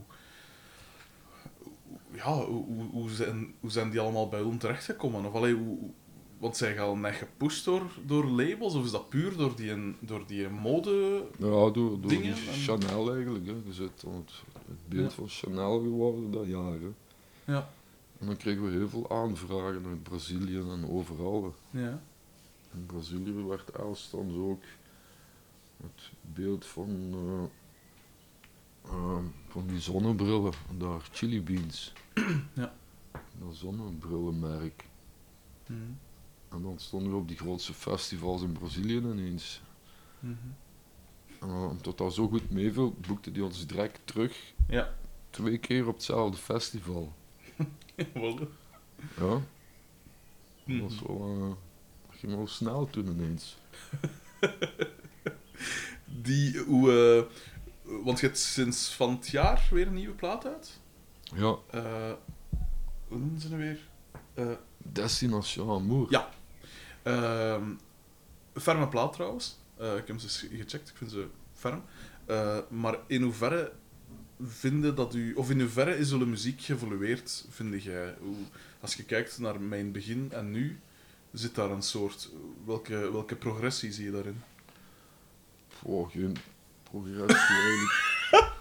[2.12, 5.26] ja, hoe, hoe, hoe zijn, hoe zijn die allemaal bij ons terechtgekomen?
[5.26, 5.78] Of allee, hoe,
[6.38, 10.24] want zijn al net gepusht door, door labels, of is dat puur door die, door
[10.28, 11.24] die mode?
[11.38, 13.46] Ja, door, door die Dingen en- Chanel eigenlijk.
[13.46, 13.52] Hè.
[13.52, 14.04] Je het,
[14.68, 15.16] het beeld Ja.
[15.16, 16.72] van Chanel geworden dat jaar.
[16.80, 17.54] Hè.
[17.54, 17.70] Ja.
[18.22, 21.56] En dan kregen we heel veel aanvragen uit Brazilië en overal.
[21.70, 22.02] Ja.
[22.74, 24.64] In Brazilië werd Elstans ook
[25.78, 31.94] het beeld van, eh, ehm, van die zonnebrillen, daar, Chili Beans.
[32.54, 32.74] Ja.
[33.12, 34.86] Dat zonnebrillenmerk.
[35.68, 35.80] Mhm.
[36.50, 39.62] En dan stonden we op die grootste festivals in Brazilië ineens.
[40.20, 44.54] En dan, omdat dat zo goed meeviel, boekte die ons direct terug.
[44.68, 44.94] Ja.
[45.30, 47.14] Twee keer op hetzelfde festival.
[49.18, 49.42] Ja, dat
[50.66, 50.82] Mhm.
[50.82, 51.58] was wel,
[52.10, 53.58] dat ging wel snel toen ineens.
[56.06, 56.92] Die, hoe...
[56.92, 57.36] eh,
[58.04, 60.80] want je hebt sinds van het jaar weer een nieuwe plaat uit.
[61.36, 62.12] Ja, Eh,
[63.08, 63.80] hoe noemen ze nou weer?
[64.34, 66.08] Eh, Destination Amour.
[66.10, 66.30] Ja.
[67.04, 67.64] Ehm
[68.54, 69.58] ferme plaat trouwens.
[69.78, 71.84] Ik heb ze gecheckt, ik vind ze ferm.
[72.70, 73.72] Maar in hoeverre
[74.46, 78.16] vinden dat u, of in hoeverre is uw muziek geëvolueerd, vind jij?
[78.20, 78.36] Hoe,
[78.80, 80.80] als je kijkt naar mijn begin en nu,
[81.32, 82.30] zit daar een soort.
[82.66, 84.42] Welke, welke progressie zie je daarin?
[85.84, 86.36] Oh, geen
[86.84, 88.10] progressie eigenlijk.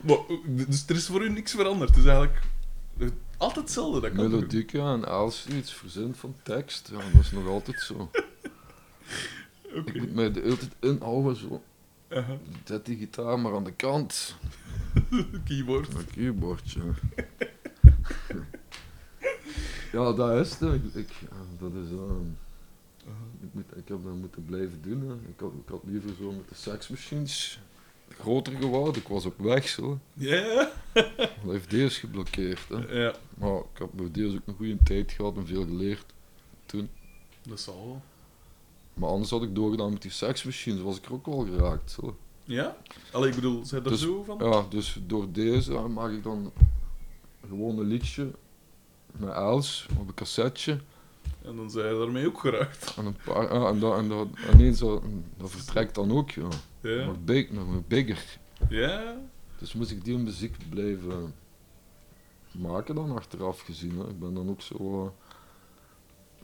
[0.00, 1.90] Maar, dus er is voor u niks veranderd.
[1.90, 2.42] Het is eigenlijk
[2.98, 4.00] eh, altijd hetzelfde.
[4.00, 8.10] Dat kan Melodieke en als iets verzint van tekst, ja, dat is nog altijd zo.
[9.84, 11.62] Ik moet mij de hele tijd inhouden, zo.
[12.64, 14.36] Zet die gitaar maar aan de kant.
[15.44, 15.94] Keyboard.
[15.94, 16.80] Een keyboardje.
[19.92, 20.94] ja, dat is het.
[20.94, 21.08] Ik,
[21.58, 21.98] dat is,
[23.06, 23.24] Aha.
[23.42, 25.08] ik, moet, ik heb dat moeten blijven doen.
[25.08, 25.14] Hè.
[25.14, 27.60] Ik, had, ik had liever zo met de Sex Machines
[28.08, 29.02] groter geworden.
[29.02, 29.98] Ik was op weg zo.
[30.12, 30.70] Ja.
[30.92, 32.68] Dat heeft deze geblokkeerd.
[32.68, 32.76] Hè.
[33.04, 36.12] Ja, Maar ik heb bij deze ook een goede tijd gehad en veel geleerd.
[37.42, 38.02] dat zal wel.
[38.94, 41.90] Maar anders had ik doorgedaan met die Sex Machines, was ik er ook wel geraakt.
[41.90, 42.16] Zo.
[42.44, 42.76] Ja?
[43.12, 44.38] Allee, ik bedoel, zijn er Dus- zo van?
[44.50, 46.52] Ja, dus door deze maak ik dan
[47.48, 48.30] gewoon een liedje
[49.16, 50.80] met Els op een cassetje.
[51.42, 52.94] En dan zijn je daarmee ook geraakt.
[52.96, 55.02] En, een paar, ja, en, dat, en dat, ineens dat,
[55.36, 56.48] dat vertrekt dan ook, ja.
[56.80, 57.04] Ja?
[57.04, 58.38] Nog, big, nog bigger.
[58.68, 59.16] Ja?
[59.58, 61.34] Dus moest ik die muziek blijven
[62.52, 63.98] maken dan achteraf gezien.
[63.98, 64.08] Hè.
[64.08, 65.23] Ik ben dan ook zo eh,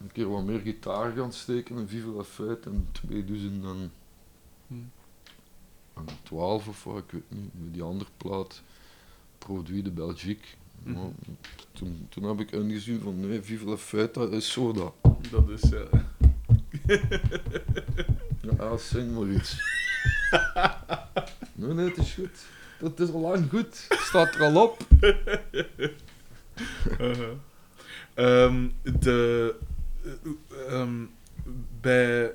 [0.01, 3.91] een keer wat meer gitaar gaan steken in Vive la Fête in 2012
[6.65, 6.69] Hm.
[6.69, 8.63] of wat, ik weet niet, met die andere plaat,
[9.39, 10.47] Produit de Belgique.
[10.83, 10.95] Mhm.
[10.95, 11.11] Maar
[11.73, 14.93] toen, toen heb ik ingezien van nee, Vive la Fête, dat is soda.
[15.31, 15.85] Dat is, ja.
[18.59, 19.57] Ja, zing maar iets.
[21.53, 22.45] nee, nee, het is goed.
[22.79, 23.87] Dat is al lang goed.
[23.91, 24.79] Staat er al op.
[28.15, 29.55] Ehm, de,
[30.69, 31.05] ehm,
[31.81, 32.35] bij,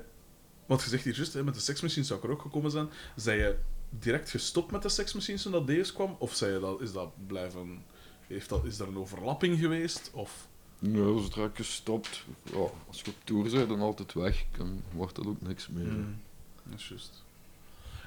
[0.66, 2.88] wat je zegt hier juist, met de seksmachines zou ik er ook gekomen zijn.
[3.16, 3.56] Zijn je
[3.90, 6.16] direct gestopt met de seksmachines toen dat deze kwam?
[6.18, 7.84] Of zei je dat, is dat blijven...
[8.26, 10.10] Heeft dat, is er een overlapping geweest?
[10.12, 10.48] Of...
[10.78, 12.24] Nee, zodra ik gestopt.
[12.42, 14.44] Ja, als je op tour bent, dan altijd weg.
[14.56, 15.88] Dan wordt dat ook niks meer.
[15.88, 16.20] Hmm,
[16.62, 17.24] dat is juist.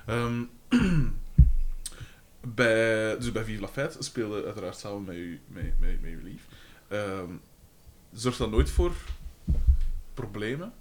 [0.05, 0.43] Ehm,
[2.55, 6.23] bij, dus bij Vive la Fête speelde uiteraard samen met, u, met, met, met uw
[6.23, 6.47] lief.
[6.87, 7.31] Ehm,
[8.11, 8.93] zorgt dat nooit voor
[10.19, 10.73] problemen?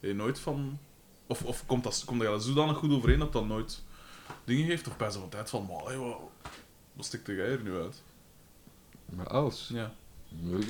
[0.00, 0.78] Je nooit van...
[1.26, 3.82] Of, of komt dat, komt dat zodanig goed overeen dat dat nooit
[4.44, 4.88] dingen geeft?
[4.88, 6.18] Of bij zo'n tijd van, maar, wat,
[6.92, 8.02] wat stikt jij er nu uit?
[9.04, 9.70] Maar als?
[9.72, 9.94] Ja.
[10.28, 10.60] Nee,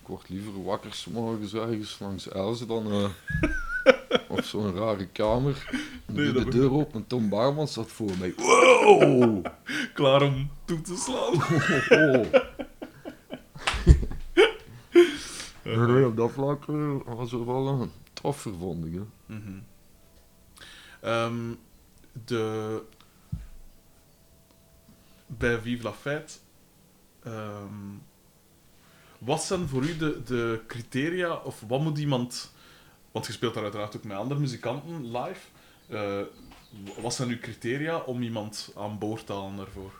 [0.00, 3.10] ik word liever wakker 's morgens ergens langs Elze dan eh,
[4.36, 5.70] op zo'n rare kamer.
[6.06, 8.34] Nee, de ben- deur open en Tom Baarman staat voor mij.
[8.98, 9.46] Wow!
[9.94, 11.32] Klaar om toe te slaan?
[11.90, 12.26] Oh,
[15.76, 17.90] Nee, op dat vlak eh, was er wel een
[18.84, 18.94] ik.
[18.94, 19.34] Hè.
[19.34, 19.58] Mhm.
[21.00, 21.54] Ehm,
[22.24, 22.82] de...
[25.26, 26.32] Bij Vive la Fête...
[27.22, 27.96] ehm,
[29.18, 32.52] wat zijn voor u de, de criteria, of wat moet iemand...
[33.12, 35.40] Want je speelt daar uiteraard ook met andere muzikanten live.
[35.88, 36.20] Eh,
[37.00, 39.92] wat zijn uw criteria om iemand aan boord te halen daarvoor?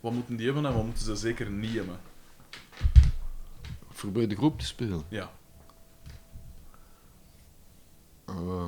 [0.00, 2.00] Wat moeten die hebben en wat moeten ze zeker niet hebben?
[4.00, 5.02] Voor bij de groep te spelen.
[5.08, 5.30] Ja.
[8.24, 8.66] Eh,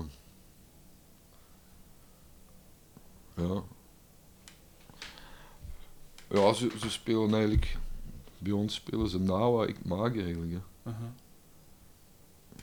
[3.35, 3.62] ja.
[6.28, 7.76] Ja, ze, ze spelen eigenlijk...
[8.39, 10.53] Bij ons spelen ze na wat ik maak eigenlijk.
[10.53, 10.91] Hè.
[10.91, 11.12] Aha.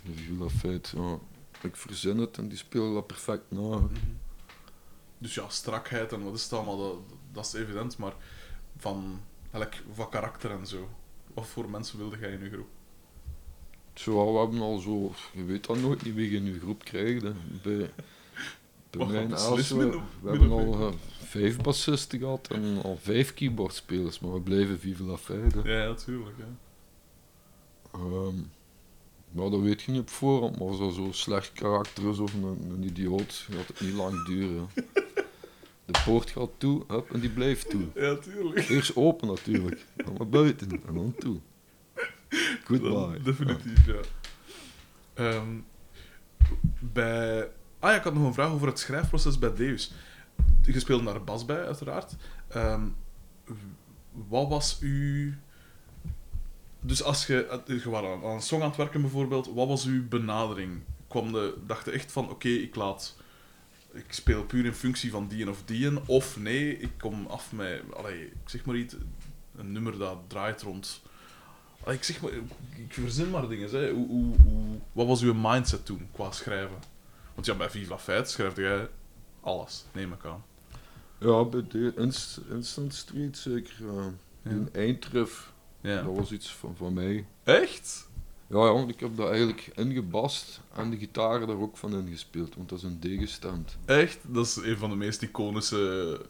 [0.03, 1.17] De Villa Feit, ja.
[1.61, 3.59] Ik verzin het en die spelen dat perfect na.
[3.78, 3.93] Mhm.
[5.17, 6.97] Dus ja, strakheid en wat is het allemaal, dat,
[7.32, 8.13] dat is evident, maar
[8.78, 9.22] van,
[9.93, 10.89] van karakter en zo.
[11.39, 12.67] Wat voor mensen wilde jij in je groep?
[13.93, 15.13] Zo, we hebben al zo...
[15.33, 17.21] Je weet dan nooit niet wie je in je groep krijgt.
[17.21, 17.31] Hè.
[17.63, 17.77] Bij,
[18.89, 21.61] bij Wat mij in gaat beslissen Elswe, min of- we min hebben al eh, vijf
[21.61, 25.61] bassisten gehad en al vijf keyboardspelers, maar we blijven Vive la Fête.
[25.63, 26.35] Ja, natuurlijk.
[26.37, 26.45] Ja.
[29.31, 32.33] Maar dat weet je niet op voorhand, maar als dat zo slecht karakter is of
[32.33, 34.69] een, een idioot, gaat het niet lang duren.
[35.91, 37.85] De poort gaat toe, hup, en die blijft toe.
[37.95, 38.69] ja, tuurlijk.
[38.69, 41.39] Eerst open natuurlijk, dan naar buiten en dan toe.
[42.63, 43.21] Goodbye.
[43.21, 43.99] Definitief, ja.
[45.13, 45.57] Ehm,
[46.79, 47.49] bij...
[47.79, 49.93] Ah ja, ik had nog een vraag over het schrijfproces bij Deus.
[50.61, 52.15] Je speelde daar bas bij, uiteraard.
[52.47, 52.87] Ehm,
[54.11, 55.33] wat was uw...
[56.81, 59.67] Dus als je, eh, je was aan aan een song aan het werken bijvoorbeeld, wat
[59.67, 60.81] was uw benadering?
[61.07, 63.17] Kwam de, dacht je echt van, oké, ik laat...
[63.91, 67.81] Ik speel puur in functie van die of die, of nee, ik kom af met...
[67.93, 68.95] Allee, ik zeg maar iets,
[69.55, 71.01] een nummer dat draait rond...
[71.83, 72.31] Allee, ik zeg maar,
[72.75, 73.69] ik verzin maar dingen.
[73.69, 73.91] Hè.
[73.91, 76.77] Hoe, hoe, hoe, wat was uw mindset toen, qua schrijven?
[77.33, 78.89] Want ja, bij Vive la Fête schrijfde jij
[79.41, 80.43] alles, neem ik aan.
[81.19, 83.75] Ja, bij de Inst- Instant Street zeker.
[83.87, 84.05] eh
[84.43, 84.51] Ja.
[84.51, 84.99] Een
[85.81, 86.01] Ja.
[86.01, 87.25] dat was iets van, van mij.
[87.43, 88.09] Echt?
[88.49, 92.77] Ja, ik heb dat eigenlijk ingebast en de gitaar daar ook van ingespeeld, want dat
[92.77, 93.77] is een D-gestemd.
[93.85, 94.17] Echt?
[94.27, 96.21] Dat is een van de meest iconische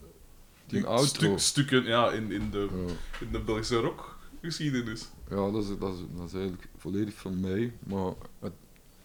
[0.65, 2.93] Die stu- stukken ja, in, in, de, Ja.
[3.25, 5.07] in de Belgische rockgeschiedenis.
[5.29, 7.73] Ja, dat is, dat, is, dat is eigenlijk volledig van mij.
[7.79, 8.53] Maar het,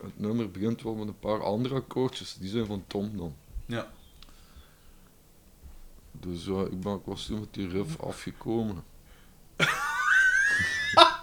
[0.02, 2.36] het nummer begint wel met een paar andere akkoordjes.
[2.40, 3.34] Die zijn van Tom dan.
[3.66, 3.92] Ja.
[6.12, 8.84] Dus ja, ik, ben, ik was toen met die riff afgekomen.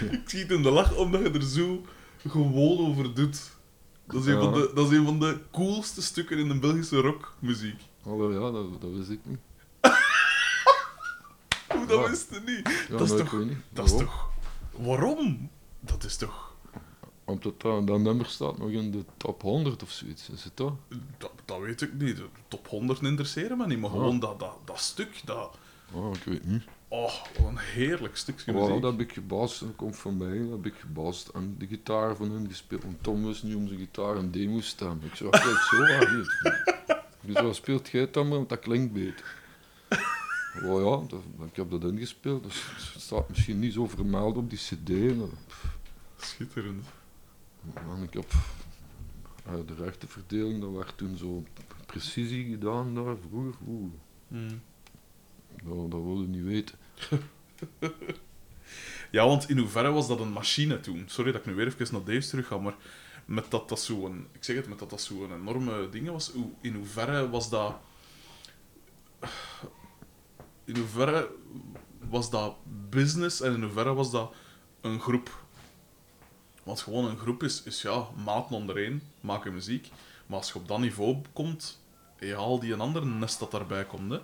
[0.12, 1.84] Ik schiet in de lach omdat je er zo
[2.28, 3.40] gewoon over doet.
[4.06, 7.00] Dat is, een van de, dat is een van de coolste stukken in de Belgische
[7.00, 7.80] rockmuziek.
[8.02, 9.38] Hallo, ja, dat, dat wist ik niet.
[11.68, 12.08] Hoe, dat Ja.
[12.10, 12.86] wist je niet.
[12.88, 13.56] Ja, Dat is toch- ik weet niet.
[13.72, 14.08] Dat is Waarom?
[14.08, 14.30] toch...
[14.86, 15.50] Waarom?
[15.80, 16.46] Dat is toch...
[17.24, 20.72] Omdat dat, dat nummer staat nog in de top 100 of zoiets, is het toch?
[21.18, 22.16] Dat, dat weet ik niet.
[22.16, 23.96] De top 100 interesseren me niet, maar Oh.
[23.96, 25.56] gewoon dat, dat, dat stuk, dat...
[25.92, 26.62] Oh, ik weet niet.
[26.88, 28.82] Oh, wat een heerlijk stukje muziek.
[28.82, 32.16] dat heb ik gebast, dat komt van mij, dat heb ik gebast en de gitaar
[32.16, 32.82] van hun gespeeld.
[32.82, 35.00] Want Tom wist niet om zijn gitaar een demo stem.
[35.04, 36.56] Ik zei, kijk, zo niet.
[37.20, 39.36] Dus wat speelt jij het dan maar, want dat klinkt beter.
[40.64, 42.62] Oh ja, dat, ik heb dat ingespeeld, dus
[42.92, 44.90] het staat misschien niet zo vermeld op die cd.
[46.16, 46.86] Schitterend.
[47.74, 48.32] En ik heb
[49.44, 51.44] eh, de rechtenverdeling, dat werd toen zo
[51.86, 53.54] precisie gedaan daar vroeger.
[54.28, 54.60] Mm.
[55.64, 56.77] dat, dat wil je niet weten.
[59.10, 61.04] Ja, want in hoeverre was dat een machine toen?
[61.06, 62.74] Sorry dat ik nu weer even naar Dave terug ga, maar
[63.24, 64.26] met dat dat zo'n...
[64.32, 67.74] Ik zeg het, met dat dat zo'n enorme ding was, hoe- in hoeverre was dat...
[70.64, 71.28] In hoeverre
[72.08, 72.54] was dat
[72.90, 74.34] business en in hoeverre was dat
[74.80, 75.44] een groep?
[76.62, 79.88] Want gewoon een groep is, is ja, maten ondereen, maken muziek.
[80.26, 81.80] Maar als je op dat niveau komt,
[82.18, 84.18] ja, al die een andere nest dat daarbij komt, hè.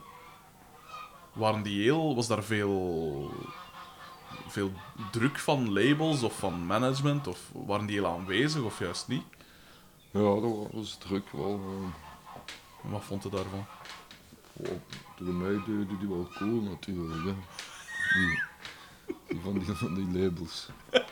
[1.34, 2.14] Waren die heel...
[2.14, 3.30] Was daar veel
[4.48, 4.72] veel
[5.10, 7.26] druk van labels of van management?
[7.26, 9.22] Of waren die heel aanwezig of juist niet?
[10.10, 11.60] Ja, dat was druk wel.
[11.60, 13.66] eh, Wat vond je daarvan?
[14.52, 14.66] Oh,
[15.16, 17.24] door mij deden die wel cool natuurlijk.
[17.24, 17.34] Hè.
[18.14, 18.42] Die,
[19.28, 20.68] die van, die, van die labels.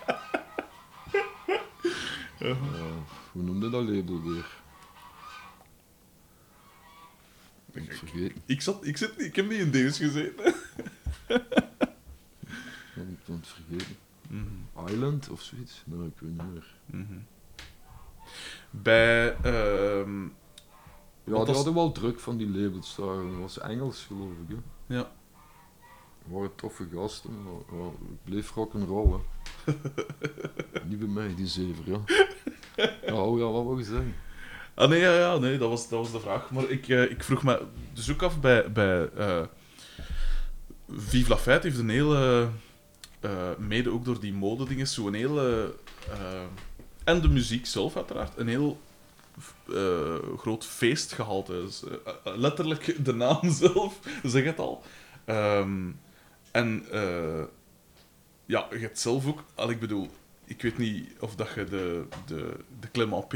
[2.38, 2.56] Eh,
[3.32, 4.46] hoe noemde dat label weer?
[8.14, 8.34] Ik.
[8.46, 10.54] Ik, zat, ik, zit, ik heb niet in deze gezeten.
[12.94, 13.96] Ik ben het vergeten.
[14.28, 15.82] Mhm, Island of zoiets?
[15.86, 16.74] Nee, ik weet niet meer.
[16.86, 17.18] mhm.
[18.70, 19.36] Bij...
[19.36, 20.22] ehm,
[21.24, 23.16] Ja, Wat die hadden wel druk van die labels daar.
[23.16, 24.56] Dat was Engels geloof ik.
[24.86, 24.94] Hè.
[24.94, 25.10] ja.
[26.24, 29.20] Waren toffe gasten, maar ja, ik bleef rock'n'roll.
[29.64, 29.72] hè.
[30.88, 32.00] Niet bij mij, die zever, ja.
[33.06, 34.14] Ja, oh ja, wat wil je zeggen?
[34.74, 36.50] Ah nee, ja, ja, nee dat, was, dat was de vraag.
[36.50, 37.62] Maar ik, eh, ik vroeg me
[37.92, 38.72] dus ook af bij...
[38.72, 39.42] bij eh
[40.96, 42.48] Vive la Fête heeft een hele...
[43.20, 45.74] eh, mede ook door die modedingen, zo'n hele...
[47.04, 48.80] en de muziek zelf uiteraard, een heel
[50.36, 51.52] groot feestgehalte.
[51.52, 51.82] Dus,
[52.24, 54.82] letterlijk de naam zelf, zeg het al.
[55.24, 55.90] Ehm,
[56.50, 56.84] en
[58.46, 59.44] ja, je hebt zelf ook...
[59.54, 60.10] Al, ik bedoel,
[60.44, 63.28] ik weet niet of dat je de, de, de Clement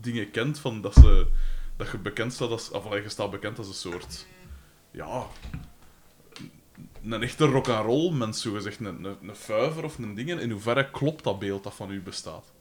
[0.00, 1.26] dingen kent, van dat, ze,
[1.76, 2.70] dat je bekend staat als...
[2.70, 4.26] Of je staat bekend als een soort...
[4.90, 5.26] Ja...
[7.02, 8.80] Een echte rock-and-roll mens, zo gezegd.
[8.80, 10.40] Een, een, een of een ding.
[10.40, 12.52] In hoeverre klopt dat beeld dat van u bestaat?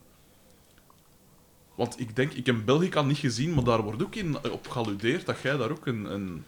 [1.75, 5.25] Want ik denk, ik heb Belgica niet gezien, maar daar wordt ook in op gealludeerd
[5.25, 6.13] dat jij daar ook een...
[6.13, 6.45] een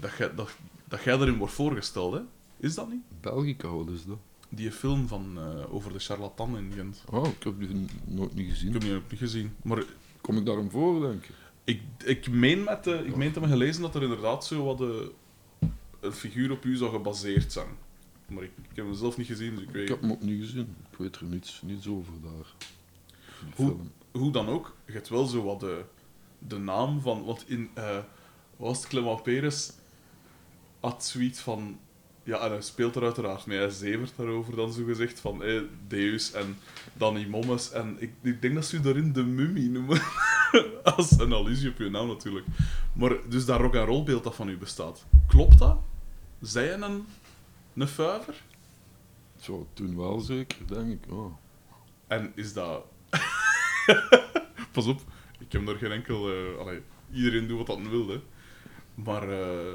[0.00, 0.50] dat, jij, dat,
[0.84, 2.20] dat jij daarin wordt voorgesteld, hè?
[2.56, 3.02] Is dat niet?
[3.20, 4.18] Belgica, is dat?
[4.54, 7.04] Die film van, eh, over de charlatan in Gent.
[7.10, 8.72] Oh, ik heb die nooit niet Ik gezien.
[8.72, 9.54] heb die ook niet gezien.
[9.62, 9.84] Maar
[10.20, 11.30] Kom ik daarom voor, denk ik?
[11.64, 14.78] ik, ik meen met de, ik meen te hebben gelezen dat er inderdaad zo wat
[14.78, 15.12] de,
[16.00, 17.68] een figuur op u zou gebaseerd zijn.
[18.28, 20.22] Maar ik, ik heb hem zelf niet gezien, dus ik weet Ik heb hem ook
[20.22, 20.76] niet gezien.
[20.90, 22.54] Ik weet er niets, niets over daar.
[23.56, 23.90] Hoe- film.
[24.12, 25.84] hoe dan ook, je hebt wel zo wat de,
[26.38, 27.24] de naam van...
[27.24, 27.70] Want in...
[27.74, 27.94] eh
[28.56, 28.86] wat was het?
[28.86, 29.72] Clement Peres
[30.80, 31.78] had zoiets van...
[32.24, 33.58] Ja, en hij speelt er uiteraard mee.
[33.58, 35.42] Hij zevert daarover dan zo gezegd van
[35.86, 36.58] Deus en
[36.92, 37.70] Danny Mommes.
[37.72, 40.02] En ik, ik denk dat ze u daarin de mummie noemen.
[40.96, 42.46] Als een allusie op je naam natuurlijk.
[42.92, 45.04] Maar dus dat rock-and-roll beeld dat van u bestaat.
[45.26, 45.78] Klopt dat?
[46.40, 47.06] Zij een,
[47.74, 48.42] een fuiver?
[49.40, 51.12] Zo, toen wel zeker, denk ik.
[51.12, 51.34] Oh.
[52.06, 52.84] En is dat...
[54.72, 55.00] Pas op,
[55.38, 56.30] ik heb er geen enkel...
[56.30, 56.80] eh, allee,
[57.12, 58.20] iedereen doet wat dat wil, hè.
[58.94, 59.28] Maar...
[59.28, 59.72] eh,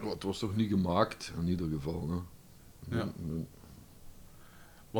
[0.00, 2.08] Ja, het was toch niet gemaakt, in ieder geval.
[2.08, 2.96] Hè.
[2.96, 3.12] Ja.
[3.16, 3.46] Nee,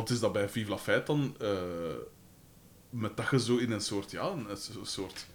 [0.05, 1.35] is dat bij Vive la Fête dan?
[1.39, 1.95] eh,
[2.89, 4.11] met dat je zo in een soort...
[4.11, 5.27] Ja, een, soort...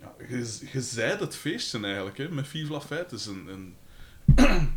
[0.00, 2.28] Ja, je, zijt het feestje eigenlijk, hè.
[2.28, 3.14] Met Vive la Fête.
[3.14, 3.76] Is een, een,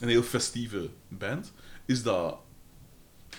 [0.00, 1.52] een heel festieve band.
[1.84, 2.38] Is dat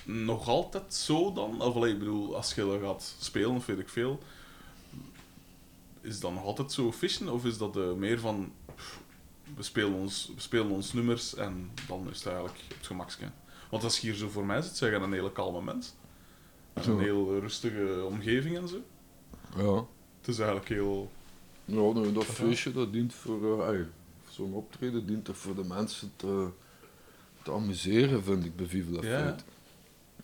[0.06, 1.62] nog altijd zo dan?
[1.62, 4.20] Of ik bedoel, als je dat gaat spelen, weet ik veel...
[6.02, 7.30] Is dat nog altijd zo fischen?
[7.30, 8.54] Of is dat eh, meer van...
[9.56, 13.26] We spelen, ons, we spelen ons nummers en dan is het eigenlijk het gemakske.
[13.70, 15.94] Want als je hier zo voor mij zit, zeg je een hele kalme mens.
[16.74, 17.00] Een Zo.
[17.00, 18.82] heel rustige omgeving en zo.
[19.58, 19.86] Ja.
[20.20, 21.12] Het is eigenlijk heel...
[21.66, 23.80] Ja, nou, dat feestje dat dient voor, eh,
[24.30, 26.50] zo'n optreden dient er voor de mensen te,
[27.44, 29.36] te amuseren, vind ik, bij Vive Ja.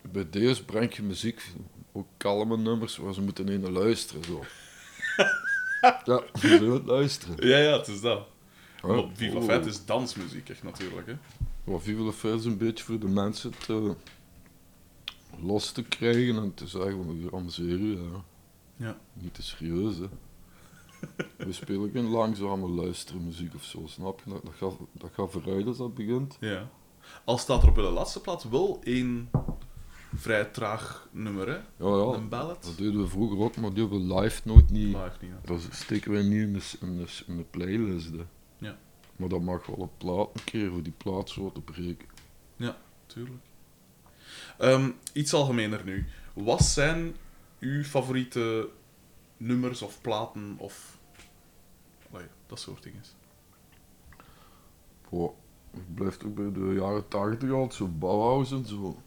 [0.01, 1.51] Bij deze breng je muziek,
[1.91, 4.43] ook kalme nummers, waar ze moeten in luisteren, zo.
[6.05, 7.47] ja, ze het luisteren.
[7.47, 8.27] Ja, ja, het is dat.
[9.13, 9.43] Viva oh.
[9.43, 11.07] Fête is dansmuziek, echt natuurlijk.
[11.07, 11.13] Hè.
[12.03, 13.95] La Fête is een beetje voor de mensen te
[15.41, 18.23] los te krijgen en te zeggen, van, we amuseren je, ja.
[18.75, 18.97] Ja.
[19.13, 20.07] Niet te serieus, hè.
[21.45, 24.30] We spelen geen langzame luistermuziek of zo, snap je?
[24.30, 26.38] Dat, dat, gaat, dat gaat vooruit als dat begint.
[26.39, 26.69] Ja.
[27.23, 29.30] Al staat er op de laatste plaats wel één
[30.15, 31.53] vrij traag nummer, hè.
[31.53, 32.63] Ja, ja, Een ballad.
[32.63, 34.97] dat deden we vroeger ook, maar die hebben we live nooit niet...
[35.45, 38.25] Dat steken wij niet in de, in de, in de playlist, hè.
[39.20, 39.26] Ja.
[39.26, 42.07] Maar dat mag wel op plaat een keer, voor die plaat zo te breken.
[43.05, 43.43] Tuurlijk.
[44.57, 46.07] Ehm, iets algemener nu.
[46.34, 47.15] Wat zijn
[47.59, 48.70] uw favoriete
[49.38, 50.97] nummers of platen of
[52.11, 53.03] allee, Dat soort dingen.
[55.09, 55.34] Boah,
[55.74, 58.97] ik blijf toch bij de jaren 80 altijd, zo Bauhaus en zo.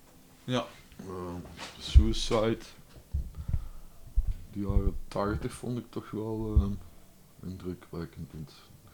[0.44, 0.66] Ja.
[0.98, 1.34] Eh,
[1.78, 2.58] Suicide.
[4.50, 8.52] Die jaren 80 vond ik toch wel eh, indrukwekkend.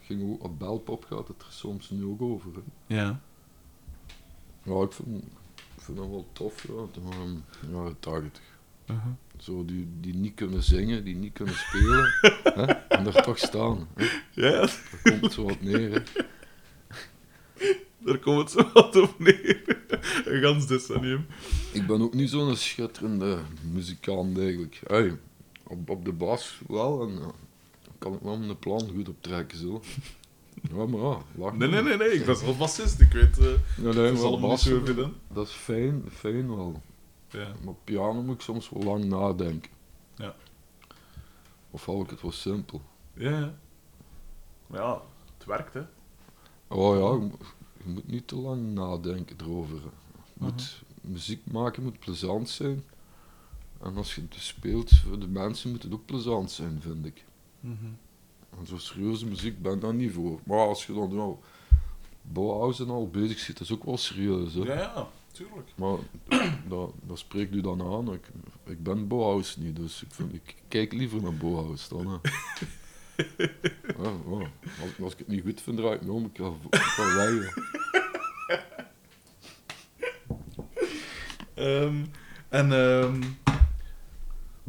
[0.08, 2.50] Het ging ook, op Belpop gaat het er soms nu ook over.
[2.54, 2.94] hè.
[2.96, 3.20] Ja.
[4.62, 5.22] Ja, ik vind,
[5.76, 8.42] ik vind dat wel tof, ja, de eh, jaren 80.
[8.86, 9.06] Uh-huh.
[9.38, 12.04] Zo, die, die niet kunnen zingen, die niet kunnen spelen.
[12.58, 13.88] hè, en daar toch staan.
[13.94, 14.04] Hè.
[14.32, 15.92] Ja, Daar komt het zo wat neer.
[15.92, 16.22] Hè.
[17.98, 19.62] daar komt het zo wat op neer.
[20.24, 21.26] Een gans decennium.
[21.72, 23.38] Ik ben ook niet zo'n schitterende
[23.72, 24.80] muzikant eigenlijk.
[24.86, 25.18] Hey,
[25.66, 27.18] op, op de bas wel, en
[27.98, 29.80] kan ik wel mijn plan goed optrekken zo.
[30.72, 32.08] Ja, maar ja, lach Nee, nee, nee, nee.
[32.08, 33.00] Ik was wel bassist.
[33.00, 33.38] Ik weet...
[33.38, 34.20] eh Nee, nee, dat is
[35.32, 36.82] dat is fijn, fijn wel.
[37.30, 37.48] Ja.
[37.48, 39.70] Maar op piano moet ik soms wel lang nadenken.
[40.14, 40.34] Ja.
[41.70, 42.82] Of hou ik het wel simpel?
[43.14, 43.54] Ja, ja.
[44.66, 45.02] Maar ja,
[45.38, 45.82] het werkt, hè.
[46.68, 47.38] Oh ja, je, mo-
[47.84, 49.76] je moet niet te lang nadenken erover.
[49.76, 52.84] Je moet, Muziek maken moet plezant zijn.
[53.82, 57.24] En als je het speelt, voor de mensen moet het ook plezant zijn, vind ik.
[57.62, 60.40] En zo serieuze muziek ben ik daar niet voor.
[60.44, 61.42] Maar als je dan wel
[62.22, 64.54] Bauhaus en al bezig zit, dat is ook wel serieus.
[64.54, 64.60] Hè?
[64.60, 65.68] Ja, ja, tuurlijk.
[65.76, 65.98] Maar
[66.68, 68.12] dat, dat spreekt u dan aan.
[68.12, 68.26] Ik,
[68.64, 72.06] ik ben Bauhaus niet, dus ik, vind, ik kijk liever naar Bauhaus dan.
[72.08, 72.16] Hè.
[73.98, 74.50] Ja, ja.
[74.82, 76.24] Als, als ik het niet goed vind, draai ik me om.
[76.24, 77.54] Ik ga, ik ga weg.
[77.54, 78.56] hè.
[81.84, 82.04] Ehm,
[82.48, 83.22] en ehm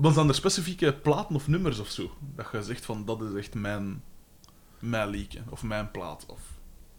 [0.02, 2.12] wat zijn er specifieke platen of nummers of zo?
[2.36, 4.04] Dat je zegt van dat is echt mijn,
[4.80, 6.26] mijn liedje of mijn plaat.
[6.28, 6.42] Of...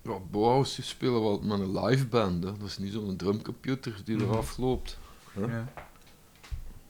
[0.02, 2.44] Ja, Bauhaus die spelen wel met een live band.
[2.44, 2.52] Hè.
[2.56, 4.24] Dat is niet zo'n drumcomputer die Mhm.
[4.24, 4.98] eraf loopt.
[5.34, 5.48] Huh?
[5.48, 5.72] Ja.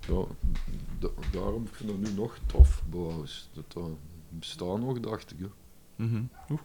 [0.09, 0.25] Ja,
[0.99, 3.49] da- daarom vind ik dat nu nog tof, Bauhaus.
[3.53, 3.91] Dat dat
[4.29, 5.39] bestaan nog, dacht ik.
[5.39, 5.47] Hè.
[6.05, 6.23] Mhm.
[6.51, 6.61] Oeh.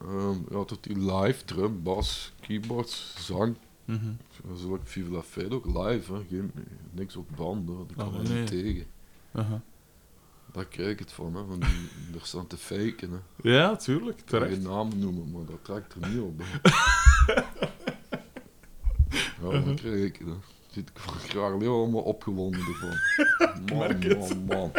[0.00, 3.56] Ehm, ja, tot die live, drum, bas, keyboards, zang.
[3.86, 4.10] Mhm.
[4.56, 6.20] Zo ik Vive la Fête ook live, hè.
[6.28, 6.52] Geen,
[6.90, 7.86] niks op band, hoor.
[7.86, 8.38] daar kan Oh, nee.
[8.38, 8.86] niet tegen.
[9.32, 9.60] Aha.
[10.52, 11.44] Daar krijg ik het van, hè.
[11.44, 13.50] Van die, staan te faken, hè.
[13.50, 14.18] Ja, tuurlijk.
[14.20, 14.54] Ik kan Terecht.
[14.54, 16.40] geen naam noemen, maar dat trekt er niet op.
[19.10, 19.64] Ja, Uh-huh.
[19.66, 20.16] dat krijg ik.
[20.18, 20.32] Hè.
[20.70, 22.96] Zit ik graag helemaal opgewonden ervan.
[23.66, 24.18] Man, merk het.
[24.18, 24.72] man, man.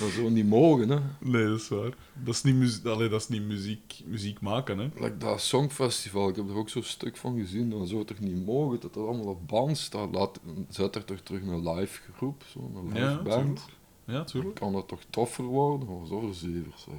[0.00, 0.98] Dat zou niet mogen, hè.
[1.18, 1.94] Nee, dat is waar.
[2.24, 4.88] Dat is niet, muzie Allee, dat is niet muziek, muziek maken, hè.
[4.94, 8.18] Like dat Songfestival, ik heb er ook zo'n stuk van gezien, dan zou het toch
[8.18, 10.14] niet mogen dat dat allemaal op band staat.
[10.14, 13.34] Laat, zet er toch terug een live groep, zo'n live Ja, band.
[13.34, 13.60] tuurlijk.
[14.04, 14.54] Ja, Dan tuurlijk.
[14.54, 15.88] kan dat toch toffer worden?
[15.88, 16.86] Oh, zo verzevers,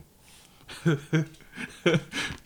[0.83, 1.93] hè.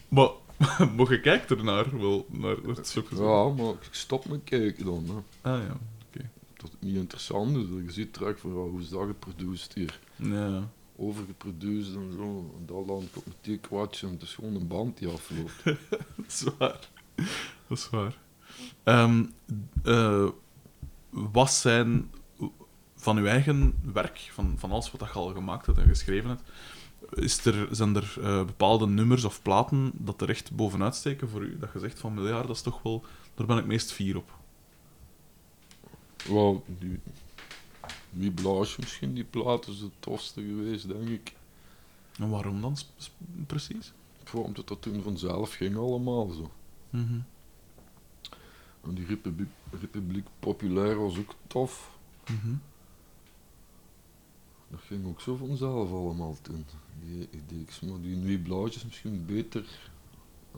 [0.10, 0.30] Maar,
[0.95, 3.30] maar je kijkt ernaar wel, naar het zo gezegd.
[3.30, 5.06] Ja, maar ik stop met kijken dan,
[5.41, 5.49] hè.
[5.52, 5.78] Ah ja.
[6.56, 7.64] Dat het niet interessant is.
[7.86, 9.99] Je ziet terug van, hoe is dat geproduceerd hier?
[10.22, 10.69] Ja.
[10.95, 12.53] Overgeproduceerd en zo.
[12.57, 15.63] En dat dan komt met die kwatje en het is gewoon een band die afloopt.
[16.15, 16.89] Dat is waar.
[17.67, 18.17] Dat is waar.
[19.84, 20.28] Eh,
[21.09, 22.09] wat zijn
[22.95, 26.43] van uw eigen werk, van, van alles wat je al gemaakt hebt en geschreven hebt,
[27.13, 31.41] is er, zijn er eh, bepaalde nummers of platen dat er echt bovenuit steken voor
[31.41, 31.57] u?
[31.59, 33.05] Dat je zegt van, ja, dat is toch wel...
[33.36, 34.32] Daar ben ik meest fier op.
[36.28, 36.63] Wel,
[38.12, 41.34] die Blanche misschien, die plaat is het tofste geweest, denk ik.
[42.20, 42.78] En waarom dan
[43.47, 43.93] precies?
[44.24, 46.51] Gewoon omdat dat toen vanzelf ging allemaal zo.
[46.89, 47.20] Mhm.
[48.84, 49.49] En die Republiek,
[49.82, 51.97] Republiek Populair was ook tof.
[52.28, 52.53] Mhm.
[54.70, 56.66] Dat ging ook zo vanzelf allemaal toen.
[57.03, 57.89] Die ideeën.
[57.91, 59.89] Maar die Blanche is misschien beter.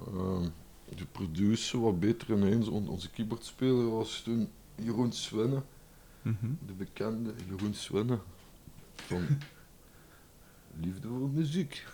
[0.08, 0.50] ehm,
[0.96, 2.68] de producer wat beter ineens.
[2.68, 5.12] On- Onze keyboardspeler was toen Jeroen
[6.24, 6.54] Mhm.
[6.66, 8.20] De bekende Jeroen Swenne.
[8.96, 9.28] Van
[10.82, 11.86] Liefde voor Muziek.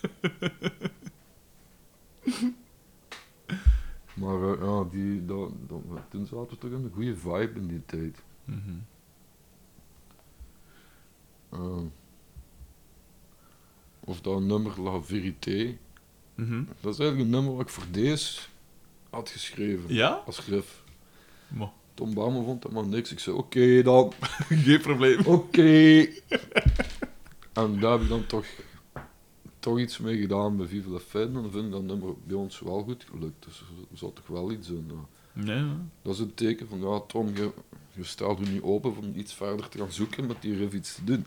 [4.20, 7.66] maar eh, ja, die, dat, dat, toen zaten we toch in een goede vibe in
[7.66, 8.22] die tijd.
[8.44, 8.76] Mhm.
[11.48, 11.82] Eh,
[14.00, 15.76] of dat nummer La Vérité.
[16.34, 16.64] Mhm.
[16.80, 18.40] Dat is eigenlijk een nummer wat ik voor deze
[19.10, 19.94] had geschreven.
[19.94, 20.22] Ja?
[20.26, 20.82] Als grif.
[21.48, 23.12] Maar, Tom Baume vond dat maar niks.
[23.12, 24.12] Ik zei, oké dan.
[24.64, 25.20] geen probleem.
[25.24, 26.06] Oké.
[27.52, 28.44] en daar heb ik dan toch,
[29.58, 31.26] toch iets mee gedaan bij Vive la Fête.
[31.26, 33.44] En dan vind ik dat nummer bij ons wel goed gelukt.
[33.44, 34.84] Dus er zat toch wel iets in.
[34.88, 35.42] ja.
[35.42, 35.76] Nee, nee.
[36.02, 37.50] Dat is een teken van, ja Tom, je,
[37.92, 41.04] je je niet open om iets verder te gaan zoeken met die riff iets te
[41.04, 41.26] doen.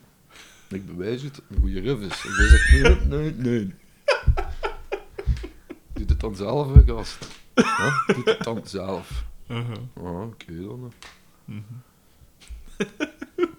[0.70, 2.26] En ik bewijs je dat het een goede riff is.
[2.26, 3.74] En jij zegt, nee, nee, nee.
[5.94, 7.28] Doe het dan zelf, gast.
[7.54, 9.30] Ja, doe het dan zelf.
[9.52, 9.78] Uh-huh.
[9.94, 10.92] Ah, oké dan.
[11.46, 11.62] Mhm.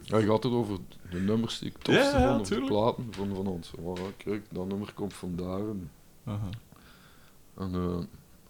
[0.03, 0.78] Ja, je had het over
[1.11, 3.70] de nummers die ik tofste Ja, ja, vond, of de platen van, van ons.
[3.78, 5.59] Oh, kijk, dat nummer komt vandaar.
[5.59, 5.90] En,
[6.24, 6.49] Aha.
[7.57, 7.99] en eh,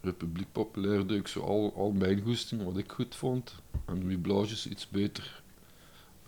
[0.01, 3.55] Republiek Populair deed ik zo al, al mijn goesting, wat ik goed vond.
[3.84, 5.43] En wie Blaasjes iets beter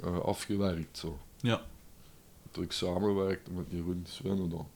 [0.00, 0.98] eh, afgewerkt.
[0.98, 1.18] Zo.
[1.36, 1.62] Ja.
[2.50, 4.68] Dat ik samenwerkte met Jeroen Swinnen dan.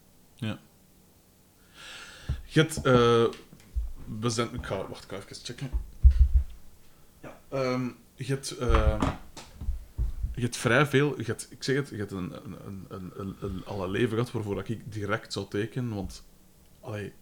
[2.45, 3.25] Je hebt, eh,
[4.21, 5.71] we zijn, ik ga, wacht, ik ga even checken.
[7.49, 9.03] Ehm, je hebt, ehm,
[10.35, 13.13] je hebt vrij veel, je hebt, ik zeg het, je hebt een, een, een, een,
[13.17, 16.25] een, een, al een leven gehad waarvoor ik direct zou tekenen, want,
[16.81, 17.13] allee,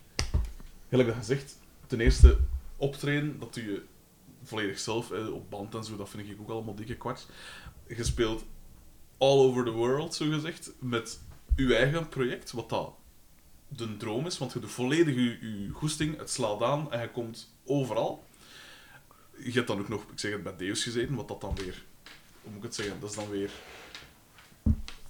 [0.88, 2.38] gelijk dat gezegd, ten eerste
[2.76, 3.82] optreden, dat doe je
[4.42, 7.26] volledig zelf, op band en zo, dat vind ik ook allemaal dikke kwats.
[7.86, 8.44] Je speelt
[9.18, 11.20] all over the world, zo gezegd, met
[11.56, 12.94] je eigen project, wat dat
[13.68, 17.10] de droom is, want je doet volledig je, je goesting, het slaat aan en je
[17.10, 18.24] komt overal.
[19.38, 21.84] Je hebt dan ook nog, ik zeg het, bij Deus gezeten, wat dat dan weer,
[22.42, 23.50] hoe moet ik het zeggen, dat is dan weer...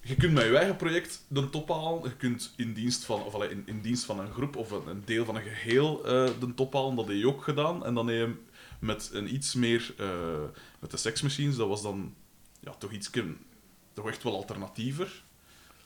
[0.01, 3.43] Je kunt met je eigen project de top halen, je kunt in dienst van, of
[3.43, 6.73] in, in dienst van een groep of een, deel van een geheel eh, de top
[6.73, 7.85] halen, dat heb je ook gedaan.
[7.85, 8.35] En dan heb je
[8.79, 10.43] met een iets meer, eh,
[10.79, 12.15] met de Sex Machines, dat was dan
[12.61, 13.11] ja, toch iets,
[13.93, 15.25] toch echt wel alternatiever.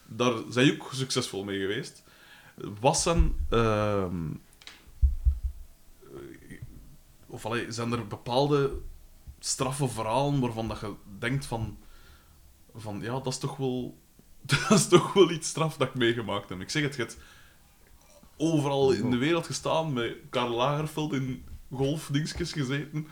[0.06, 2.02] Daar zijn je ook succesvol mee geweest.
[2.80, 4.26] Was zijn, ehm,
[7.30, 8.78] of allee, zijn er bepaalde
[9.38, 11.78] straffe verhalen waarvan dat je denkt van,
[12.74, 13.98] van ja, dat is toch wel,
[14.40, 16.60] dat is toch wel iets straf dat ik meegemaakt heb.
[16.60, 17.18] Ik zeg het, je hebt
[18.36, 23.06] overal in de wereld gestaan met Karl Lagerfeld in golfdingsjes gezeten.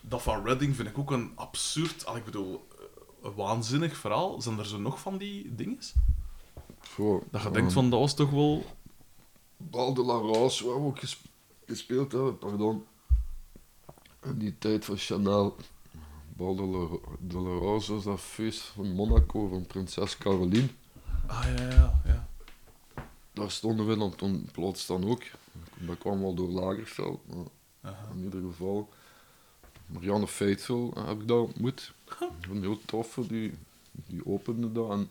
[0.00, 2.68] Dat van Redding vind ik ook een absurd, al ik bedoel,
[3.22, 4.40] een waanzinnig verhaal.
[4.42, 5.78] Zijn er zo nog van die dingen?
[6.96, 8.64] Zo, Dat je denkt van, dat was toch wel...
[9.56, 11.22] Bal de la waar we ook ges-
[11.66, 12.84] gespeeld hebben, pardon.
[14.24, 15.56] In die tijd van Chanel.
[16.36, 16.54] Bal
[17.20, 20.68] de la, Rose was dat feest van Monaco van prinses Caroline.
[21.26, 22.28] Ah, ja, ja, ja.
[23.32, 25.22] Daar stonden we dan toen plots dan ook.
[25.74, 27.44] Dat kwam wel door Lagerveld, maar
[27.80, 28.08] Aha.
[28.14, 28.88] in ieder geval.
[29.86, 31.92] Marianne Faithful heb ik daar ontmoet.
[32.50, 33.54] Een heel toffe, die,
[33.92, 34.90] die opende dat.
[34.90, 35.10] En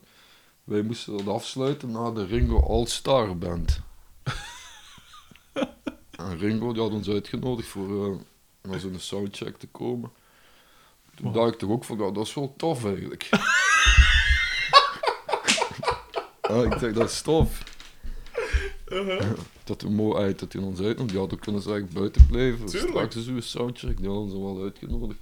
[0.63, 3.79] wij moesten dat afsluiten na de Ringo All-Star Band.
[6.11, 8.19] en Ringo die had ons uitgenodigd voor
[8.63, 10.11] eh, naar zo'n soundcheck te komen.
[11.15, 11.35] Toen Wow.
[11.35, 13.29] dacht ik toch ook van, ja, dat is wel tof eigenlijk.
[16.41, 17.63] ja, ik zeg, dat is tof.
[19.63, 21.09] Dat we mooi uit dat hij ons uitnodigt.
[21.09, 22.65] Die hadden kunnen ze eigenlijk buiten blijven.
[22.65, 22.91] Tuurlijk.
[22.91, 25.19] Straks is uw soundcheck, die hadden ze wel uitgenodigd.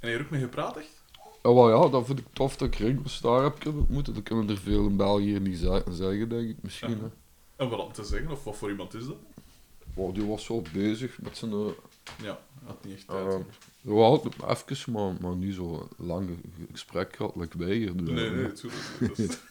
[0.00, 1.00] En er ook mee gepraat, echt?
[1.42, 4.14] Ja, wel ja, dat vind ik tof dat ik Ringo's daar heb kunnen ontmoeten.
[4.14, 6.90] Dat kunnen er veel in België niet ze- zeggen, denk ik misschien.
[6.90, 6.96] Ja.
[6.96, 7.08] hè.
[7.56, 9.16] En wat om te zeggen, of wat voor iemand is dat?
[9.94, 11.52] Wow, die was wel bezig met zijn...
[11.52, 11.66] eh
[12.22, 13.26] Ja, had niet echt tijd.
[13.26, 13.38] eh,
[13.80, 18.14] wel, even, maar, maar niet zo lang ge- gesprek gehad, like wij hier doen.
[18.14, 19.18] nee, nee, natuurlijk.
[19.18, 19.40] niet.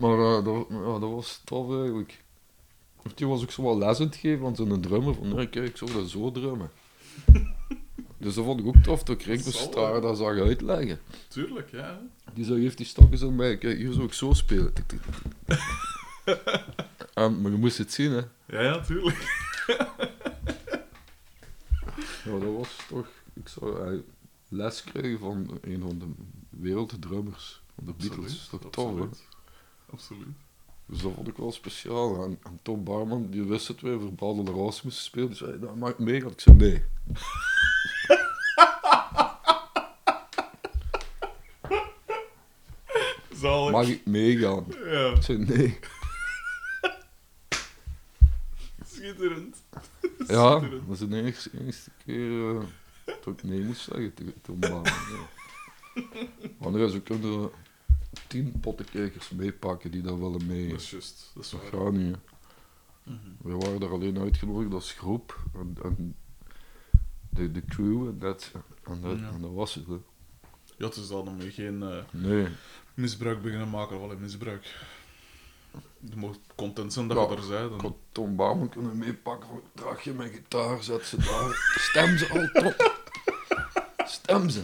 [0.00, 2.22] Maar eh, dat, ja, dat was tof eigenlijk.
[3.04, 5.14] Of Die was ook zo wel les aan het geven aan zijn drummer.
[5.14, 6.70] Van, nee, kijk, ik zou dat zo drummen.
[8.18, 10.00] dus dat vond ik ook tof, dat zal Starr wel.
[10.00, 11.00] dat zag uitleggen.
[11.28, 12.00] Tuurlijk, ja.
[12.34, 14.72] Die zei, heeft die stokjes aan mij, kijk, hier zou ik zo spelen.
[17.14, 18.22] En, maar je moest het zien, hè.
[18.46, 19.16] Ja, ja, tuurlijk.
[22.24, 23.06] Ja, dat was toch...
[23.34, 23.98] Ik zou eh,
[24.48, 26.06] les krijgen van een van de
[26.50, 28.48] werelddrummers van de Beatles.
[28.50, 29.06] Dat is toch tof, hè.
[29.92, 30.26] absoluut.
[30.86, 32.24] Dus dat vond ik wel speciaal.
[32.24, 35.28] En, en Tom Barman, die wist het weer, voor Bal de Roos moesten spelen.
[35.28, 36.24] Die zei, dat maakt mee.
[36.24, 36.82] Ik zei, nee.
[43.40, 43.70] Zalig.
[43.70, 44.64] Mag ik meegaan?
[44.84, 45.78] Ja, Ik zei, nee.
[49.08, 49.56] Schitterend.
[50.28, 52.62] Ja, dat is de enigste, enigste keer eh,
[53.04, 54.58] dat ik nee moest zeggen tegen Tom.
[56.60, 57.50] Anders we kunnen
[58.26, 60.68] tien pottenkijkers meepakken die dat willen mee.
[60.68, 61.30] Dat is juist.
[61.34, 61.70] Dat is Dat waar.
[61.82, 62.16] gaat niet.
[63.02, 63.16] Mhm.
[63.42, 65.38] We waren daar alleen uitgenodigd als groep.
[65.54, 66.14] En, en
[67.30, 68.52] de, de crew en dat,
[68.84, 69.28] en dat, Ja.
[69.30, 69.86] en dat was het.
[69.86, 69.96] Hè.
[70.78, 72.46] Ja, is dan om geen eh, Nee.
[72.94, 74.76] misbruik beginnen maken, of alleen misbruik.
[76.00, 77.74] Je moet content zijn dat je er zei.
[77.74, 79.48] Ik had Tom Barman kunnen meepakken.
[79.74, 81.74] Draag je mijn gitaar, zet ze daar.
[81.78, 82.96] Stem ze al top.
[84.06, 84.62] Stem ze.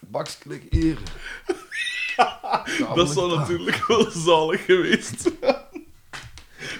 [0.00, 1.02] Baksklik eren.
[2.94, 5.36] Dat zou natuurlijk wel zalig geweest zijn.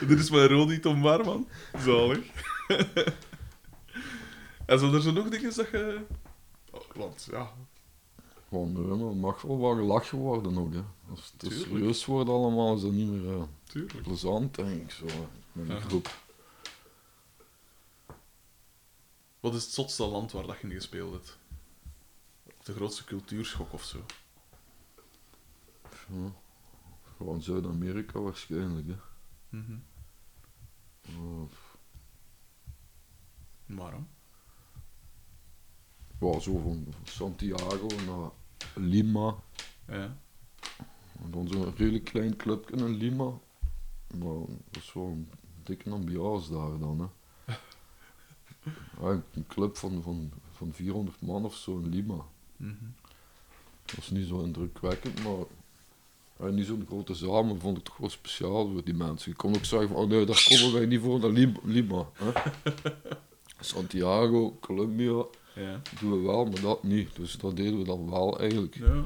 [0.08, 1.48] Dit is mijn Rodi Tom Barman.
[1.78, 2.26] Zalig.
[4.66, 6.00] en zijn er zo nog dingen dat je...
[6.70, 7.50] Oh, Want, ja...
[8.52, 10.72] Gewoon, het mag wel wat gelachen worden ook.
[10.72, 10.82] Hè.
[11.10, 11.62] Als het Tuurlijk.
[11.62, 14.02] serieus wordt allemaal, is dat niet meer eh, Tuurlijk.
[14.02, 14.90] plezant, denk ik.
[14.90, 15.04] Zo,
[15.52, 15.80] met een Aha.
[15.88, 16.16] groep.
[19.40, 21.38] Wat is het zotste land waar dat je in gespeeld hebt?
[22.64, 24.04] de grootste cultuurschok of zo?
[26.08, 26.32] Ja.
[27.16, 28.96] Gewoon Zuid-Amerika waarschijnlijk, hè.
[29.48, 29.78] Mhm.
[31.18, 31.50] Oh,
[33.66, 34.08] Waarom?
[36.20, 38.30] Ja, zo van Santiago naar
[38.74, 39.34] Lima.
[39.88, 40.16] Ja.
[41.22, 43.24] En dan zo'n redelijk klein clubje in Lima.
[44.18, 44.34] Maar
[44.70, 45.28] dat is wel een
[45.62, 46.98] dikke ambiance daar dan,
[47.46, 47.54] hè.
[49.00, 52.24] Ja, een club van, van, van 400 man of zo in Lima.
[52.56, 52.74] Mhm.
[53.84, 55.44] Dat is niet zo indrukwekkend, maar
[56.38, 59.30] ja, niet zo'n grote zaal, maar vond ik toch wel speciaal voor die mensen.
[59.30, 62.08] Je kon ook zeggen van, oh nee, daar komen wij niet voor naar Lim- Lima.
[62.12, 62.32] Hè?
[63.60, 65.24] Santiago, Colombia,
[65.54, 65.80] Ja.
[66.00, 67.16] doen we wel, maar dat niet.
[67.16, 68.74] Dus dat deden we dan wel eigenlijk.
[68.74, 69.04] Ja.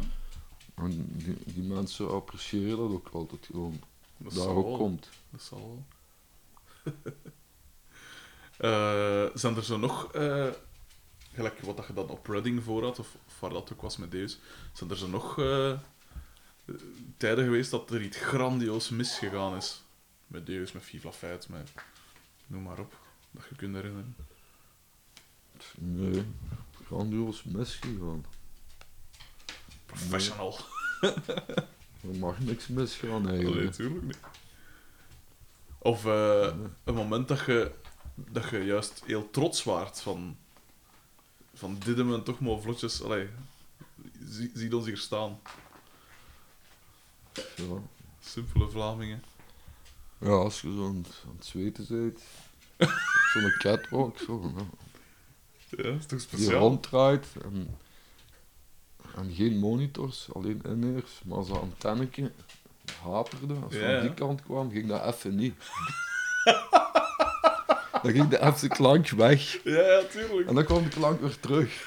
[0.74, 3.80] En die, die mensen appreciëren dat ook wel, dat het gewoon
[4.16, 4.76] Dat daar ook wel.
[4.76, 5.08] komt.
[5.30, 6.94] Dat zal wel.
[8.56, 10.48] Eh, zijn er zo nog, eh,
[11.32, 13.96] gelijk wat dat je dan op Redding voor had, of, of waar dat ook was
[13.96, 14.38] met Deus,
[14.72, 15.78] zijn er zo nog eh,
[17.16, 19.82] tijden geweest dat er iets grandioos misgegaan is?
[20.26, 21.70] Met Deus, met Viva Feit, met
[22.46, 22.98] noem maar op,
[23.30, 24.16] dat je kunt herinneren.
[25.78, 26.24] Nee,
[26.86, 28.24] grandioos misgegaan.
[29.86, 30.58] Professional.
[32.00, 33.64] Er mag niks misgaan Nee, eigenlijk.
[33.64, 34.18] natuurlijk niet.
[35.78, 36.54] Of eh,
[36.84, 37.72] een moment dat je,
[38.14, 40.36] dat je juist heel trots waart van,
[41.54, 43.28] van dit we toch maar vlotjes, allee,
[44.54, 45.40] zie, ons hier staan.
[47.56, 47.82] Ja.
[48.20, 49.22] Simpele Vlamingen.
[50.18, 52.22] ja, als je zo aan het, aan het zweten bent,
[53.32, 54.52] zo'n catwalk, zo.
[55.70, 56.58] Ja, dat is toch die speciaal?
[56.60, 57.76] ronddraait en,
[59.16, 62.32] en geen monitors, alleen in-ears, maar als dat antennetje
[63.02, 63.98] haperde, als het Ja, ja.
[63.98, 65.54] van die kant kwam, ging dat even niet.
[68.02, 70.48] dan ging de even klank weg Ja, ja, tuurlijk.
[70.48, 71.84] en dan kwam de klank weer terug.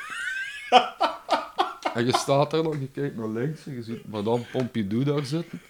[1.94, 5.26] en je staat daar nog, je kijkt naar links en je ziet madame Pompidou daar
[5.26, 5.62] zitten.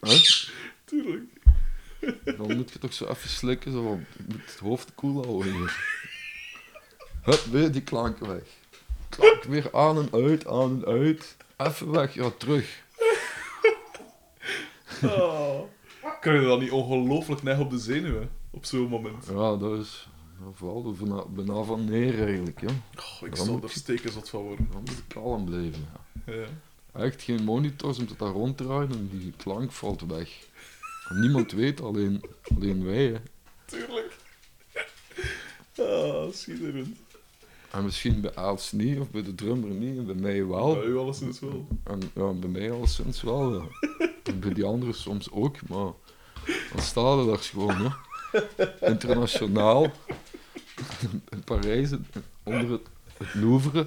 [0.00, 0.20] Huh?
[0.84, 1.24] tuurlijk.
[2.24, 5.70] Dan moet je toch zo even slikken, zo, want je moet het hoofd koel houden.
[7.28, 8.42] Hup, weer die klank weg.
[9.08, 11.36] Klank weer aan en uit, aan en uit.
[11.56, 12.82] Even weg, ja, terug.
[15.02, 15.60] Oh.
[16.20, 19.26] Kan je dan niet ongelooflijk neig op de zenuwen op zo'n moment?
[19.26, 20.08] Ja, dat is...
[20.44, 22.68] Dat valt er bijna, van neer eigenlijk, ja.
[22.96, 24.68] Oh, ik zal moet er je- stekenzot van worden.
[24.72, 25.88] Dan moet kalm blijven.
[26.26, 26.32] Ja.
[26.32, 26.46] Ja.
[27.04, 30.30] Echt geen monitors om te daar ronddraaien en die klank valt weg.
[31.08, 32.22] Niemand weet, alleen,
[32.54, 33.04] alleen wij.
[33.04, 33.18] Hè.
[33.64, 34.16] Tuurlijk.
[35.78, 36.96] Ah, schitterend.
[37.70, 40.74] En misschien bij Aals niet, of bij de drummer niet, en bij mij wel.
[40.74, 41.68] Bij u alleszins wel.
[41.84, 43.64] En ja, bij mij alleszins wel, ja.
[44.22, 45.92] En bij die anderen soms ook, maar
[46.46, 47.96] dan staan we daar gewoon, ja.
[48.80, 49.92] Internationaal.
[51.28, 51.90] In Parijs,
[52.42, 53.86] onder het, het Louvre.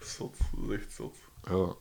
[0.00, 1.16] Zot, dat is echt zot.
[1.48, 1.74] Ja.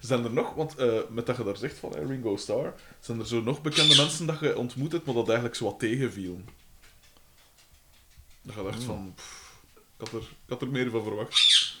[0.00, 3.26] Zijn er nog, want eh, met dat je daar zegt van Ringo Starr, zijn er
[3.26, 6.40] zo nog bekende mensen dat je ontmoet hebt, maar dat eigenlijk zo wat tegenviel?
[8.54, 11.78] Dat je dacht van, pff, ik, had er, ik had er meer van verwacht.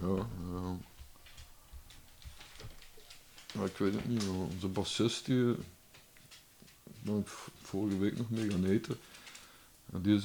[0.00, 0.76] Ja, ja.
[3.54, 5.54] Maar ik weet het niet, onze bassist die,
[7.00, 7.28] ben ik
[7.62, 8.98] vorige week nog mee gaan eten.
[9.92, 10.20] En die,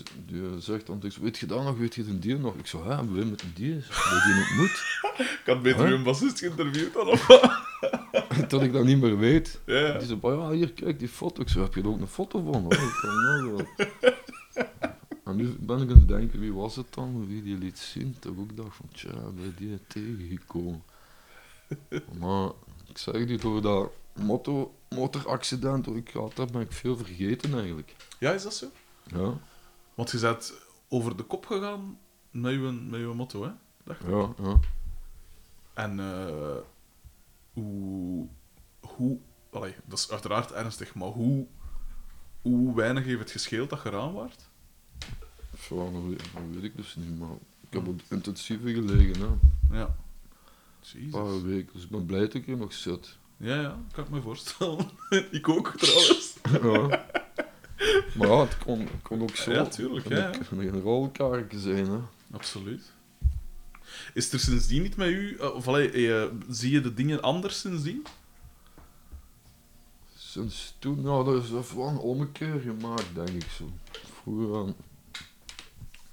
[0.60, 2.56] zegt dan, tegen weet je dat nog, weet je de die nog?
[2.56, 5.02] Ik zo, hè, hebben we met een die, hebben we die ontmoet?
[5.40, 5.96] Ik had beter Huh?
[5.96, 7.62] een bassist geïnterviewd dan of wat?
[8.48, 9.62] Tot ik dat niet meer weet.
[9.66, 9.98] Ja.
[9.98, 11.42] Die zei, "Maar ja, hier, kijk die foto.
[11.42, 12.62] Ik zei, heb je er ook een foto van?
[12.62, 12.74] hoor?
[12.74, 13.66] Ik kan nou wel.
[15.24, 17.28] En nu ben ik aan het denken, wie was het dan?
[17.28, 18.16] Wie die liet zien?
[18.20, 20.84] Toch ook dacht van, tja, bij die tegengekomen.
[22.20, 22.50] Maar
[22.90, 27.54] ik zeg die, door dat moto, motoraccident dat ik gehad heb, ben ik veel vergeten
[27.54, 27.96] eigenlijk.
[28.20, 28.68] Ja, is dat zo?
[29.04, 29.38] Ja,
[29.94, 30.54] Want je bent
[30.88, 31.98] over de kop gegaan
[32.32, 33.50] met je, met je motto, hè?
[33.84, 34.10] Dacht ik.
[34.10, 34.60] ja, ja.
[35.74, 36.56] En eh,
[37.54, 38.28] hoe,
[38.80, 39.18] hoe,
[39.52, 41.46] allee, dat is uiteraard ernstig, maar hoe,
[42.42, 44.50] hoe weinig heeft het gescheeld dat je eraan waart?
[45.60, 46.02] Zo, dat
[46.52, 47.30] weet, ik dus niet, maar
[47.62, 49.28] ik heb op intensieve gelegen, hè.
[49.78, 49.96] Ja.
[50.94, 51.12] Een Jezus.
[51.12, 51.74] paar weken.
[51.74, 53.18] Dus ik ben blij dat ik hier nog zit.
[53.38, 54.90] Ja, ja, kan ik me voorstellen.
[55.32, 56.34] ik ook, trouwens.
[56.62, 57.06] Ja.
[58.16, 60.32] Maar ja, het kon, het kon ook zo Ja, tuurlijk, een, ja.
[60.50, 61.90] een rolkaartje zijn.
[61.90, 62.00] Hè.
[62.32, 62.92] Absoluut.
[64.14, 67.60] Is er sindsdien niet met u, eh, of allee, eh, zie je de dingen anders
[67.60, 68.06] sindsdien?
[70.16, 73.70] Sinds toen, nou, dat is wel een ommekeer gemaakt, denk ik zo.
[73.92, 74.74] Vroeger, eh,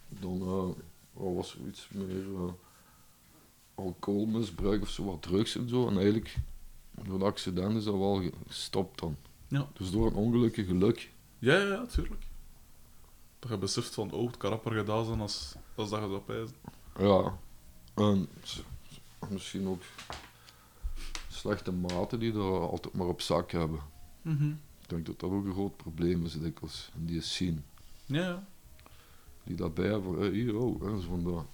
[0.09, 0.75] dan
[1.13, 2.25] was er iets meer
[3.75, 5.89] alcoholmisbruik of zo, wat drugs en zo.
[5.89, 6.37] En eigenlijk,
[6.91, 9.17] door het accident is dat wel gestopt dan.
[9.49, 9.69] Ja.
[9.73, 11.11] Dus door een ongelukkig geluk.
[11.39, 12.23] Ja, ja, ja, tuurlijk.
[13.39, 16.21] Dat je beseft van, oh, het kan rapper gedaan zijn als, als dat je zou
[16.21, 16.57] pijzen.
[16.99, 17.39] Ja.
[18.01, 18.29] En
[19.29, 19.83] misschien ook
[21.31, 23.81] slechte maten die er altijd maar op zak hebben.
[24.83, 27.59] Ik denk dat dat ook een groot probleem is, dikwijls, in die scene.
[28.07, 28.47] Ja, ja.
[29.45, 31.45] Die daarbij hebben, hey, hier, oh, hè, zo van dat.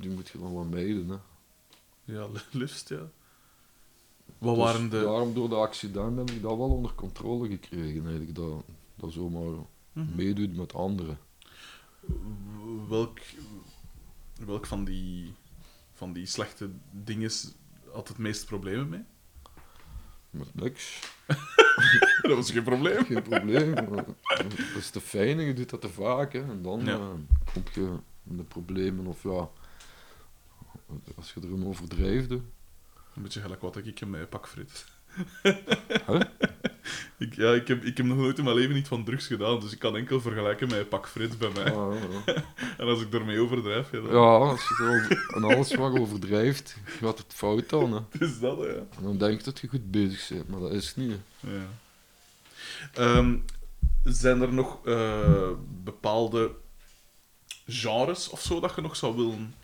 [0.00, 1.16] Die moet je dan wel mijden, hè.
[2.04, 3.10] Ja, liefst, ja.
[4.38, 5.04] Wat waren Dus de...
[5.06, 8.34] Daarom door de accident heb ik dat wel onder controle gekregen, eigenlijk.
[8.34, 8.62] Dat,
[8.96, 9.64] dat zomaar
[9.94, 10.16] Mhm.
[10.16, 11.18] meedoet met anderen.
[12.88, 13.18] Welk,
[14.46, 15.34] welk van, die,
[15.92, 17.30] van die slechte dingen
[17.92, 19.04] had het meeste problemen mee?
[20.30, 21.00] Met niks.
[22.22, 23.04] dat was geen probleem.
[23.04, 23.74] Geen probleem.
[23.74, 24.06] dat
[24.76, 26.42] is te fijn en je doet dat te vaak, hè.
[26.42, 26.92] En dan Ja.
[26.98, 27.08] eh,
[27.52, 27.96] kom je
[28.30, 29.48] in de problemen, of ja...
[31.16, 32.36] Als je erin overdrijft, hè.
[33.14, 34.84] Een beetje gelijk wat ik in mijn pak frit.
[36.06, 36.20] Huh?
[37.24, 39.60] ik, ja, ik heb, ik heb nog nooit in mijn leven niet van drugs gedaan,
[39.60, 41.72] dus ik kan enkel vergelijken met een pak frit bij mij.
[41.72, 42.44] Ah, ja, ja.
[42.78, 44.10] En als ik daarmee overdrijf, ja, dan...
[44.10, 47.92] Ja, als je het over, en alles wat overdrijft, gaat het fout dan.
[47.92, 48.00] Hè.
[48.10, 48.66] Het is dat, ja.
[48.96, 51.16] En dan denk je dat je goed bezig bent, maar dat is het niet.
[51.40, 51.68] ja.
[52.92, 53.36] Ehm,
[54.02, 55.50] zijn er nog eh,
[55.82, 56.50] bepaalde
[57.66, 59.54] genres of zo dat je nog zou willen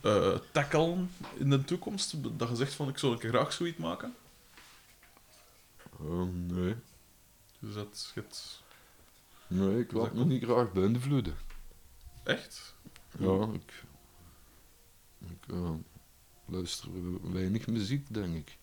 [0.00, 2.14] eh tackelen in de toekomst?
[2.38, 4.14] Dat je zegt van, ik zou een keer graag zoiets maken?
[6.00, 6.76] Ehm, nee.
[7.60, 8.62] Dus dat je het...
[9.46, 11.36] nee, ik dat laat me niet graag beïnvloeden.
[12.24, 12.74] Echt?
[13.18, 13.84] Ja, ik,
[15.18, 15.70] ik eh,
[16.44, 16.88] luister
[17.32, 18.58] weinig muziek, denk ik.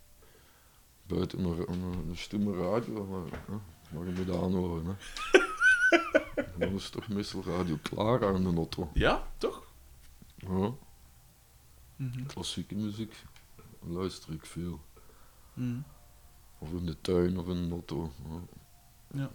[1.08, 3.60] Buiten een, een, een stomme radio, maar ja,
[3.92, 4.86] mag je moet aanhoren.
[4.86, 4.94] Hè.
[6.58, 8.90] Dan is toch meestal radio klaar aan de auto.
[8.94, 9.64] Ja, toch?
[10.36, 10.72] Ja,
[11.96, 12.26] Mhm.
[12.26, 13.24] klassieke muziek
[13.80, 14.80] luister ik veel.
[15.54, 15.80] Mhm.
[16.60, 18.12] Of in de tuin of in de auto.
[19.14, 19.32] Ja.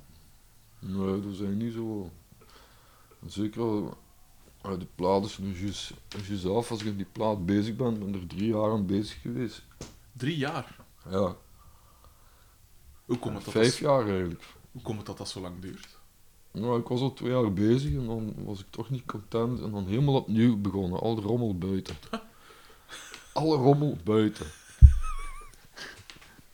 [0.79, 2.11] Nee, dat zijn niet zo.
[3.27, 3.99] Zeker al.
[4.61, 5.93] ah, die plaat is nu juist
[6.27, 6.71] juist af.
[6.71, 9.63] Als ik in die plaat bezig ben, ben ik er drie jaar aan bezig geweest.
[10.13, 10.77] Drie jaar.
[11.11, 11.37] Ja,
[13.05, 14.45] Hoe komt het dat, vijf jaar eigenlijk.
[14.73, 15.99] hoe komt het dat dat zo lang duurt?
[16.53, 19.61] Nou, ik was al twee jaar bezig en dan was ik toch niet content.
[19.61, 21.01] En dan helemaal opnieuw begonnen.
[21.01, 21.97] Al de rommel buiten.
[23.33, 24.47] Alle rommel buiten.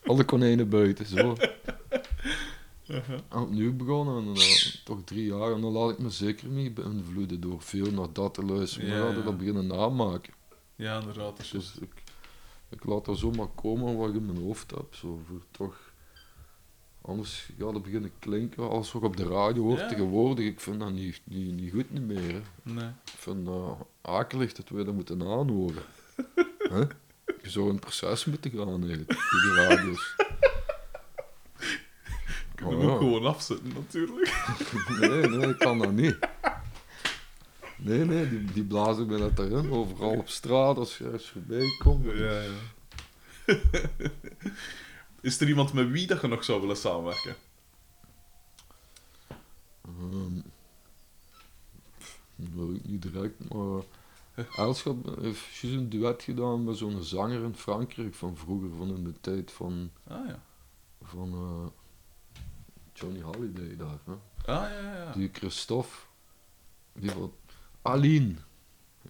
[0.06, 1.36] Alle konijnen buiten, zo.
[3.28, 4.36] En opnieuw begonnen en dan
[4.84, 5.52] toch drie jaar.
[5.52, 8.88] En dan laat ik me zeker niet beïnvloeden door veel naar dat te luisteren.
[8.88, 9.32] Maar Ja, ja, dat ja.
[9.32, 10.32] beginnen namaken.
[10.76, 11.50] Ja, inderdaad.
[11.52, 12.02] Dus ik,
[12.68, 14.94] ik laat dat zomaar komen wat ik in mijn hoofd heb.
[14.94, 15.92] Zo, voor toch...
[17.02, 19.88] Anders gaat het beginnen klinken als wat ik op de radio hoort Ja.
[19.88, 20.46] tegenwoordig.
[20.46, 22.32] Ik vind dat niet, niet, niet goed niet meer.
[22.32, 22.72] Hè.
[22.72, 22.84] Nee.
[23.04, 25.82] Ik vind dat akelig dat we dat moeten aanhoren.
[26.72, 26.82] Hè?
[27.46, 30.14] Je zou een proces moeten gaan eigenlijk, die die radio's.
[31.58, 32.92] Je kunt Oh, hem ja.
[32.94, 34.44] ook gewoon afzetten, natuurlijk.
[35.00, 36.18] Nee, nee, ik kan dat niet.
[37.76, 41.66] Nee, nee, die, die blazen me net erin, overal op straat als je ergens voorbij
[41.78, 42.04] komt.
[42.04, 42.50] Ja, ja.
[45.20, 47.34] Is er iemand met wie dat je nog zou willen samenwerken?
[49.84, 50.34] Ehm,
[52.36, 53.82] dat wil ik niet direct, maar
[54.56, 59.04] Elschap heeft juist een duet gedaan met zo'n zanger in Frankrijk van vroeger, van in
[59.04, 60.42] de tijd van, Ah ja.
[61.02, 61.66] van eh,
[62.92, 63.98] Johnny Holiday daar.
[64.04, 64.12] Hè?
[64.12, 64.96] Ah ja, ja.
[64.96, 65.12] ja.
[65.12, 65.96] Die Christophe,
[66.92, 67.32] die van
[67.82, 68.34] Aline.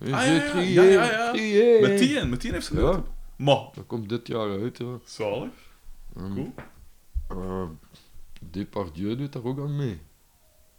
[0.00, 1.30] Ah, ja, ja, ja, ja, ja.
[1.32, 1.80] Crier.
[1.80, 3.06] Met Tien, met Tien heeft ze Ja, gedaan.
[3.36, 4.78] Maar, dat komt dit jaar uit.
[4.78, 4.98] Ja.
[5.04, 5.52] zalig.
[6.14, 6.54] Cool.
[7.28, 7.68] eh,
[8.40, 10.00] Depardieu doet daar ook aan mee.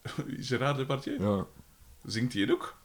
[0.47, 1.19] Gérard Depardieu.
[1.23, 1.45] Ja.
[2.03, 2.76] Zingt hij het ook?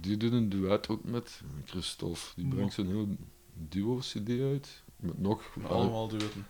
[0.00, 2.20] Die doet een duet ook met Christophe.
[2.36, 3.16] Die brengt zo'n heel
[3.54, 4.82] duo-cd uit.
[4.96, 6.46] Met nog Allemaal duetten.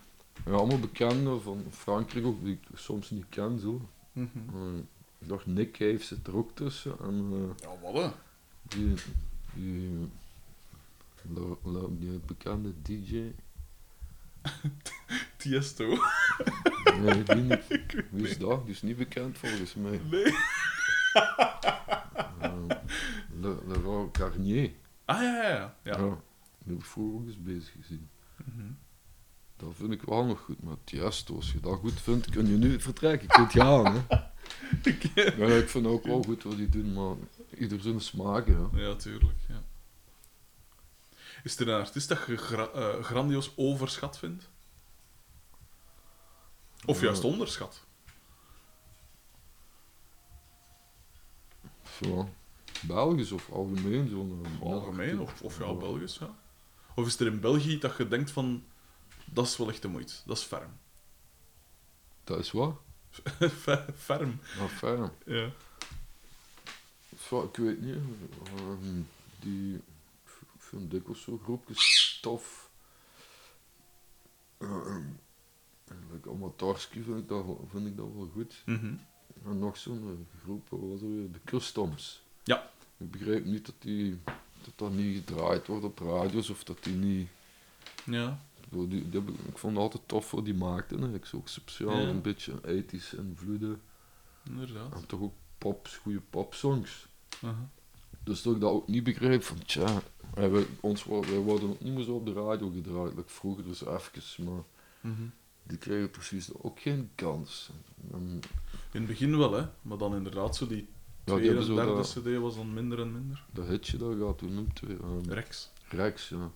[0.46, 3.58] ja, allemaal bekenden van Frankrijk ook, die ik soms niet ken.
[3.58, 3.88] Zo.
[4.12, 4.28] Mhm.
[4.54, 4.78] Eh,
[5.18, 6.96] ik dacht, Nick Cave zit er ook tussen.
[7.02, 8.10] En eh, Ja, wat hè?
[8.62, 8.94] die,
[9.54, 10.08] die,
[11.98, 13.32] die bekende DJ.
[15.36, 15.98] Tiesto.
[17.00, 17.62] Nee, die niet.
[18.10, 18.64] Wie is dat?
[18.64, 20.00] Die is niet bekend volgens mij.
[20.10, 20.34] Nee.
[23.44, 24.70] Le, Laurent Garnier.
[25.04, 25.74] Ah ja, ja, ja.
[25.82, 25.98] ja.
[25.98, 26.18] Ja.
[26.58, 28.08] Die heb ik vroeger ook eens bezig gezien.
[28.44, 28.70] Mhm.
[29.56, 32.56] Dat vind ik wel nog goed, maar Tiesto, als je dat goed vindt, kun je
[32.56, 33.28] nu vertrekken.
[33.28, 34.16] Je kunt gaan, hè.
[35.14, 37.14] Ja, ik vind ook wel goed wat die doen, maar
[37.58, 38.56] ieder zijn smaak, hè.
[38.72, 39.38] Ja, tuurlijk.
[39.48, 39.62] Ja.
[41.42, 44.48] Is er een artiest dat je gra- eh, grandioos overschat vindt?
[46.86, 47.84] Of juist onderschat?
[52.02, 52.28] Zo.
[52.86, 54.40] Belgisch of algemeen zo'n...
[54.44, 55.72] eh, Algemeen, of, of ja, Ja.
[55.74, 56.36] Belgisch, ja.
[56.94, 58.64] Of is er in België dat je denkt van...
[59.24, 60.14] Dat is wel echt de moeite.
[60.26, 60.70] Dat is ferm.
[62.24, 62.76] Dat is wat?
[63.62, 65.10] Fe- ferm, Nou, fijn.
[65.26, 65.50] ja.
[67.30, 67.96] Ja, ik weet niet.
[68.56, 69.00] ehm,
[69.40, 69.74] die,
[70.54, 72.70] ik vind dikwijls zo groepjes tof.
[74.58, 75.02] Ehm,
[76.12, 78.62] like Amatarski vind ik, dat, wel- vind ik dat wel goed.
[78.66, 78.94] Mhm.
[79.44, 81.32] En nog zo'n eh, groep, was weer?
[81.32, 82.22] De Customs.
[82.44, 82.70] Ja.
[82.96, 84.18] Ik begrijp niet dat die
[84.64, 87.28] dat, dat niet gedraaid wordt op radio's of dat die niet...
[88.04, 88.38] Ja.
[88.70, 91.00] Die, die, ik vond het altijd tof wat die maakten.
[91.02, 91.14] Hè.
[91.14, 92.08] Ik zo ook speciaal Ja.
[92.08, 93.80] een beetje 80s invloeden.
[94.48, 94.92] Inderdaad.
[94.94, 97.06] En toch ook pops, goede popsongs.
[97.42, 97.68] Aha.
[98.22, 100.02] Dus dat ik dat ook niet begrijp van, tja,
[100.34, 103.64] wij, wij- ons, wij worden ook niet meer zo op de radio gedraaid, like vroeger
[103.64, 104.62] dus even, maar
[105.00, 105.22] Mhm.
[105.62, 107.70] die krijgen precies ook geen kans.
[108.12, 108.40] En,
[108.92, 109.66] In het begin wel, hè.
[109.82, 110.88] Maar dan inderdaad, zo die
[111.24, 113.44] ja, die hebben en zo derde dat, cd was dan minder en minder.
[113.52, 114.90] dat hitje dat gaat, hoe noemt het?
[115.00, 115.70] Ehm, Rex.
[115.88, 116.50] Rex, ja.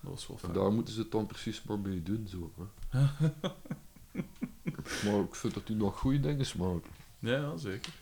[0.00, 0.52] Dat was wel En fijn.
[0.52, 2.52] daar moeten ze het dan precies maar mee doen, zo.
[2.88, 3.00] Hè.
[5.10, 6.90] maar ik vind dat die nog goede dingen maken.
[7.18, 7.92] Ja, ja, zeker.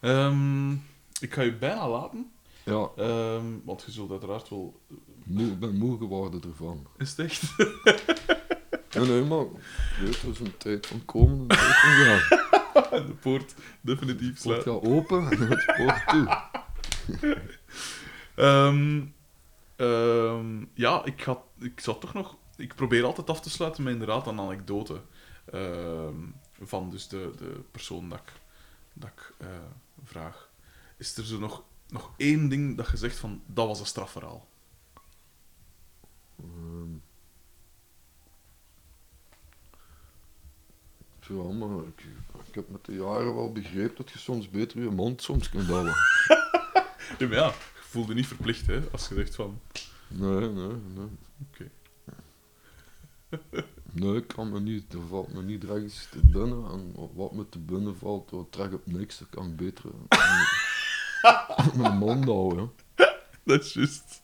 [0.00, 0.72] Ehm,
[1.20, 2.30] ik ga je bijna laten,
[2.64, 4.80] Ja, ehm, want je zult uiteraard wel...
[5.24, 6.86] moe, ik ben moe geworden ervan.
[6.98, 7.56] Is het echt?
[8.94, 9.48] Nee, nee, maar ik
[10.00, 12.43] weet, er is een tijd van komen en een tijd van gaan.
[13.08, 14.72] de poort definitief Het sluiten.
[14.72, 16.42] gaat open en de poort toe.
[18.34, 19.02] Ehm,
[19.76, 22.36] ehm, ja, ik, ga, ik zal toch nog...
[22.56, 25.00] Ik probeer altijd af te sluiten met inderdaad een anekdote.
[25.52, 26.16] ehm,
[26.60, 28.32] van dus de, de persoon dat ik,
[28.92, 29.48] dat ik eh,
[30.04, 30.48] vraag.
[30.96, 33.42] Is er zo nog, nog één ding dat je zegt van...
[33.46, 34.46] Dat was een strafverhaal.
[41.28, 42.04] Ja, maar ik,
[42.54, 45.66] ik heb met de jaren wel begrepen dat je soms beter je mond soms kunt
[45.66, 45.94] houden.
[47.18, 48.80] Ja, maar ja, je voelt je niet verplicht, hè.
[48.92, 49.60] Als je zegt van...
[50.08, 51.08] Nee, nee, nee.
[51.48, 51.70] Oké.
[53.92, 56.64] Nee, ik kan me niet, er valt me niet rechts te binnen.
[56.70, 59.18] En wat me te binnen valt, dat trek op niks.
[59.18, 59.90] Dat kan ik beter
[61.80, 62.72] mijn mond houden.
[63.44, 64.22] Dat is juist.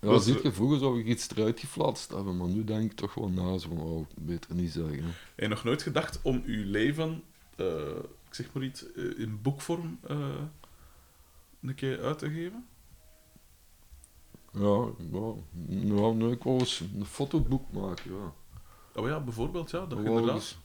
[0.00, 3.14] Ja, ziet je, vroeger zou ik iets eruit geflatst hebben, maar nu denk ik toch
[3.14, 5.02] wel na, zo van, oh, beter niet zeggen.
[5.02, 5.08] hè.
[5.08, 7.22] Heb je nog nooit gedacht om uw leven,
[7.56, 7.96] eh,
[8.28, 10.18] ik zeg maar iets, eh, in boekvorm eh,
[11.62, 12.66] een keer uit te geven?
[14.52, 15.32] Ja, ja,
[15.66, 18.32] ja nee, ik wou eens een fotoboek maken, ja.
[19.00, 20.34] Oh ja, bijvoorbeeld, ja, dat inderdaad...
[20.34, 20.58] eens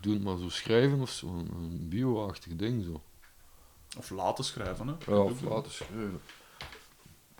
[0.00, 3.02] doen, maar zo schrijven of zo, een, een bio-achtig ding zo.
[3.98, 5.12] Of laten schrijven, hè.
[5.12, 6.20] Ja, of laten schrijven.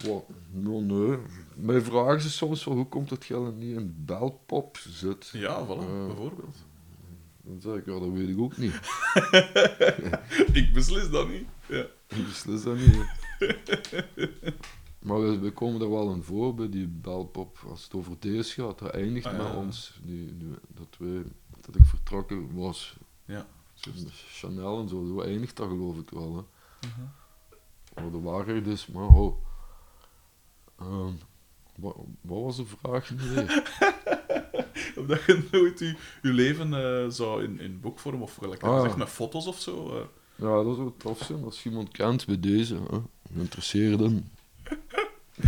[0.07, 0.25] Wat?
[0.51, 1.19] Nou, nee.
[1.55, 5.29] Mij vragen ze soms wel, hoe komt het geld niet in belpop zit?
[5.33, 6.07] Ja, voilà, Ja.
[6.07, 6.57] bijvoorbeeld.
[7.43, 8.75] Dan zeg ik, ja, dat weet ik ook niet.
[10.61, 11.47] ik beslis dat niet.
[11.67, 11.87] Ja.
[12.09, 13.07] Ik beslis dat niet.
[15.03, 17.59] maar we, we komen er wel in voor bij die belpop.
[17.69, 19.57] Als het over deze gaat, dat eindigt Ah, ja, met ja.
[19.59, 19.99] ons.
[20.05, 21.23] Die, die- dat, wij,
[21.61, 22.97] dat ik vertrokken was.
[23.25, 23.47] Juist.
[24.13, 26.37] Chanel en zo, zo eindigt dat geloof ik wel.
[26.37, 26.43] Hè.
[26.89, 28.05] Mhm.
[28.05, 29.37] Wat de waarheid is, maar oh.
[30.79, 31.13] Ehm,
[31.77, 33.47] wat, wat was de vraag nu weer?
[34.97, 38.77] Of dat je nooit je, je leven eh, zou in, in boekvorm, of gelijk Ah.
[38.77, 39.89] gezegd met foto's of zo...
[39.97, 42.75] eh, Ja, dat zou tof zijn als je iemand kent bij deze.
[42.75, 42.99] Hè.
[43.35, 44.31] Geïnteresseerden.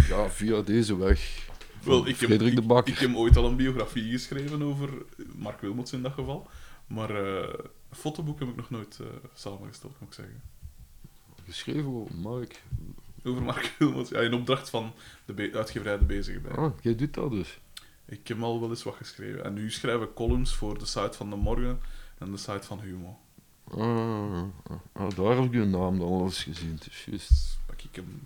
[0.09, 1.49] Ja, via deze weg.
[1.85, 2.93] Wel, ik heb, de ik, Bakker.
[2.93, 4.91] ik heb ooit al een biografie geschreven over
[5.37, 6.49] Mark Wilmots in dat geval.
[6.87, 7.49] Maar eh,
[7.91, 8.99] een fotoboek heb ik nog nooit
[9.35, 10.43] samengesteld, moet ik zeggen.
[11.45, 12.63] Geschreven over Mark.
[13.25, 14.11] Over Mark Wilmots.
[14.11, 14.93] Ja, in opdracht van
[15.25, 16.53] de uitgeverij De Bezige Bij.
[16.53, 17.59] Ah, jij doet dat dus.
[18.07, 19.45] Ik heb al wel eens wat geschreven.
[19.45, 21.81] En nu schrijf ik columns voor de site van De Morgen
[22.19, 23.19] en de site van Humo.
[24.93, 26.79] Ah, daar heb ik je naam dan al eens gezien.
[26.91, 27.29] Is juist.
[27.29, 28.23] Dus pak ik een,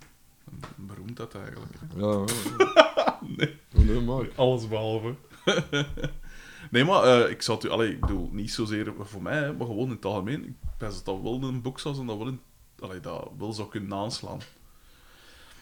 [0.51, 1.73] een beroemdheid eigenlijk.
[1.79, 1.99] hè.
[1.99, 2.23] Ja,
[2.57, 3.57] ja, Nee.
[3.69, 3.81] ja.
[3.81, 4.31] nee, Mark.
[4.35, 5.15] Alles behalve.
[6.71, 7.67] nee, maar eh, ik zou het...
[7.67, 10.45] u- Allee, ik bedoel, niet zozeer voor mij, hè, maar gewoon in het algemeen.
[10.45, 12.39] Ik pens dat dat wel een boek zou zijn dat wel, in,
[12.79, 14.39] allee, dat wel zou kunnen aanslaan.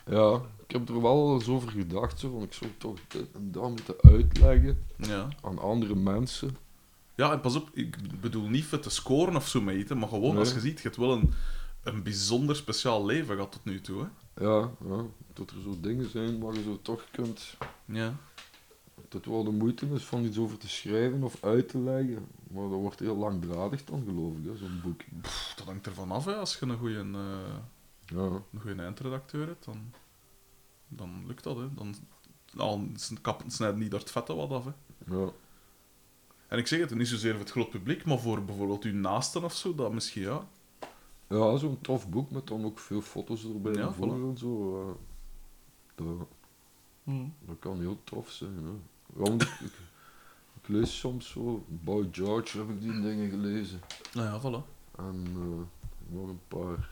[0.06, 2.20] Ja, ik heb er wel eens over gedacht.
[2.20, 5.28] Zo, van, ik zou toch dit en dat moeten uitleggen Ja.
[5.42, 6.58] aan andere mensen.
[7.16, 10.10] Ja, en pas op, ik bedoel niet voor te scoren of zo mee eten, maar
[10.10, 10.40] gewoon Nee.
[10.40, 11.34] als je ziet, je hebt wel een,
[11.84, 14.02] een bijzonder speciaal leven gehad tot nu toe.
[14.02, 14.44] Hè?
[14.46, 15.04] Ja, ja,
[15.34, 17.58] dat er zo dingen zijn waar je zo toch kunt...
[17.86, 18.14] Ja.
[18.96, 22.26] Dat het wel de moeite is van iets over te schrijven of uit te leggen.
[22.52, 25.02] Maar dat wordt heel langdradig dan, geloof ik, hè, zo'n boek.
[25.22, 26.36] Pff, dat hangt ervan af, hè.
[26.36, 27.56] als je een goede, eh,
[28.14, 29.92] Ja, een goede eindredacteur hebt, dan,
[30.88, 31.58] dan lukt dat.
[31.58, 31.74] Hè.
[31.74, 31.96] Dan
[32.58, 32.88] al
[33.22, 34.66] kappen snijden niet door het vette wat af.
[34.66, 34.72] Hè.
[35.16, 35.30] ja.
[36.48, 39.44] En ik zeg het, niet zozeer voor het groot publiek, maar voor bijvoorbeeld uw naasten
[39.44, 40.48] of zo, dat misschien ja.
[41.28, 44.30] ja zo'n tof boek met dan ook veel foto's erbij Ja, en voor voilà.
[44.30, 44.82] en zo.
[44.82, 44.96] eh,
[45.96, 46.28] dat,
[47.46, 48.56] dat kan heel tof zijn.
[48.56, 48.70] Hè.
[48.70, 49.72] Ja, want ik, ik,
[50.62, 53.80] ik lees soms zo, Boy George heb ik die dingen gelezen.
[54.14, 54.66] Nou ja, voilà.
[54.98, 56.90] En eh, nog een paar.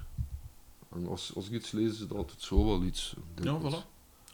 [0.95, 3.13] En als, als ik iets lees, is het altijd zo wel iets.
[3.43, 3.85] Ja, voilà.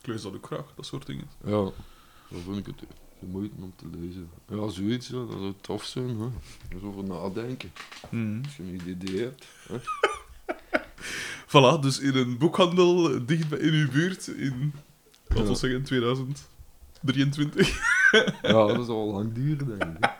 [0.01, 1.25] Ik lees dat ook graag, dat soort dingen.
[1.43, 1.51] Ja,
[2.29, 2.79] dan vind ik het
[3.19, 4.29] de moeite om te lezen.
[4.49, 6.19] Ja, zoiets, ja, dat zou tof zijn.
[6.19, 6.27] Hè.
[6.87, 7.71] Over nadenken.
[8.09, 8.41] Mhm.
[8.43, 9.45] Als je een idee hebt.
[9.67, 9.77] Hè.
[11.47, 14.73] Voilà, dus in een boekhandel dicht bij in uw buurt in,
[15.27, 17.79] laten we zeggen, 2023.
[18.41, 20.15] Ja, dat zal wel lang duren, denk ik.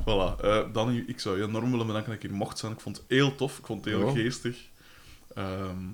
[0.00, 0.40] Voilà.
[0.40, 2.72] eh Danny, ik zou je enorm willen bedanken dat ik hier mocht zijn.
[2.72, 4.12] Ik vond het heel tof, ik vond het heel Ja.
[4.12, 4.68] geestig.
[5.36, 5.84] Ehm,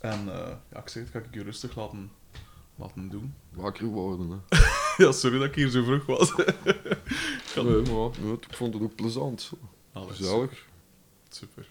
[0.00, 0.24] en
[0.72, 2.10] ja, ik zeg het, ga ik je rustig laten,
[2.76, 3.34] laten doen.
[3.50, 4.58] Wakker worden, hè.
[5.04, 6.32] ja, sorry dat ik hier zo vroeg was.
[7.54, 8.10] Kan- Nee, maar
[8.40, 9.52] ik vond het ook plezant.
[9.94, 10.66] Gezellig.
[11.28, 11.66] Super.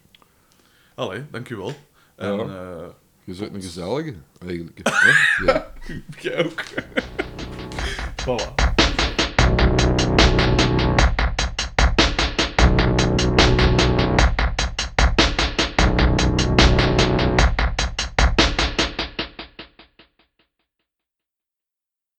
[0.95, 1.73] Allee, dankjewel.
[2.15, 2.43] En Ja.
[2.43, 2.87] eh,
[3.23, 4.79] Je bent een gezellige, eigenlijk.
[4.83, 5.11] Hè?
[5.45, 5.73] Ja.
[6.19, 6.63] jij ook.
[8.21, 8.53] voilà.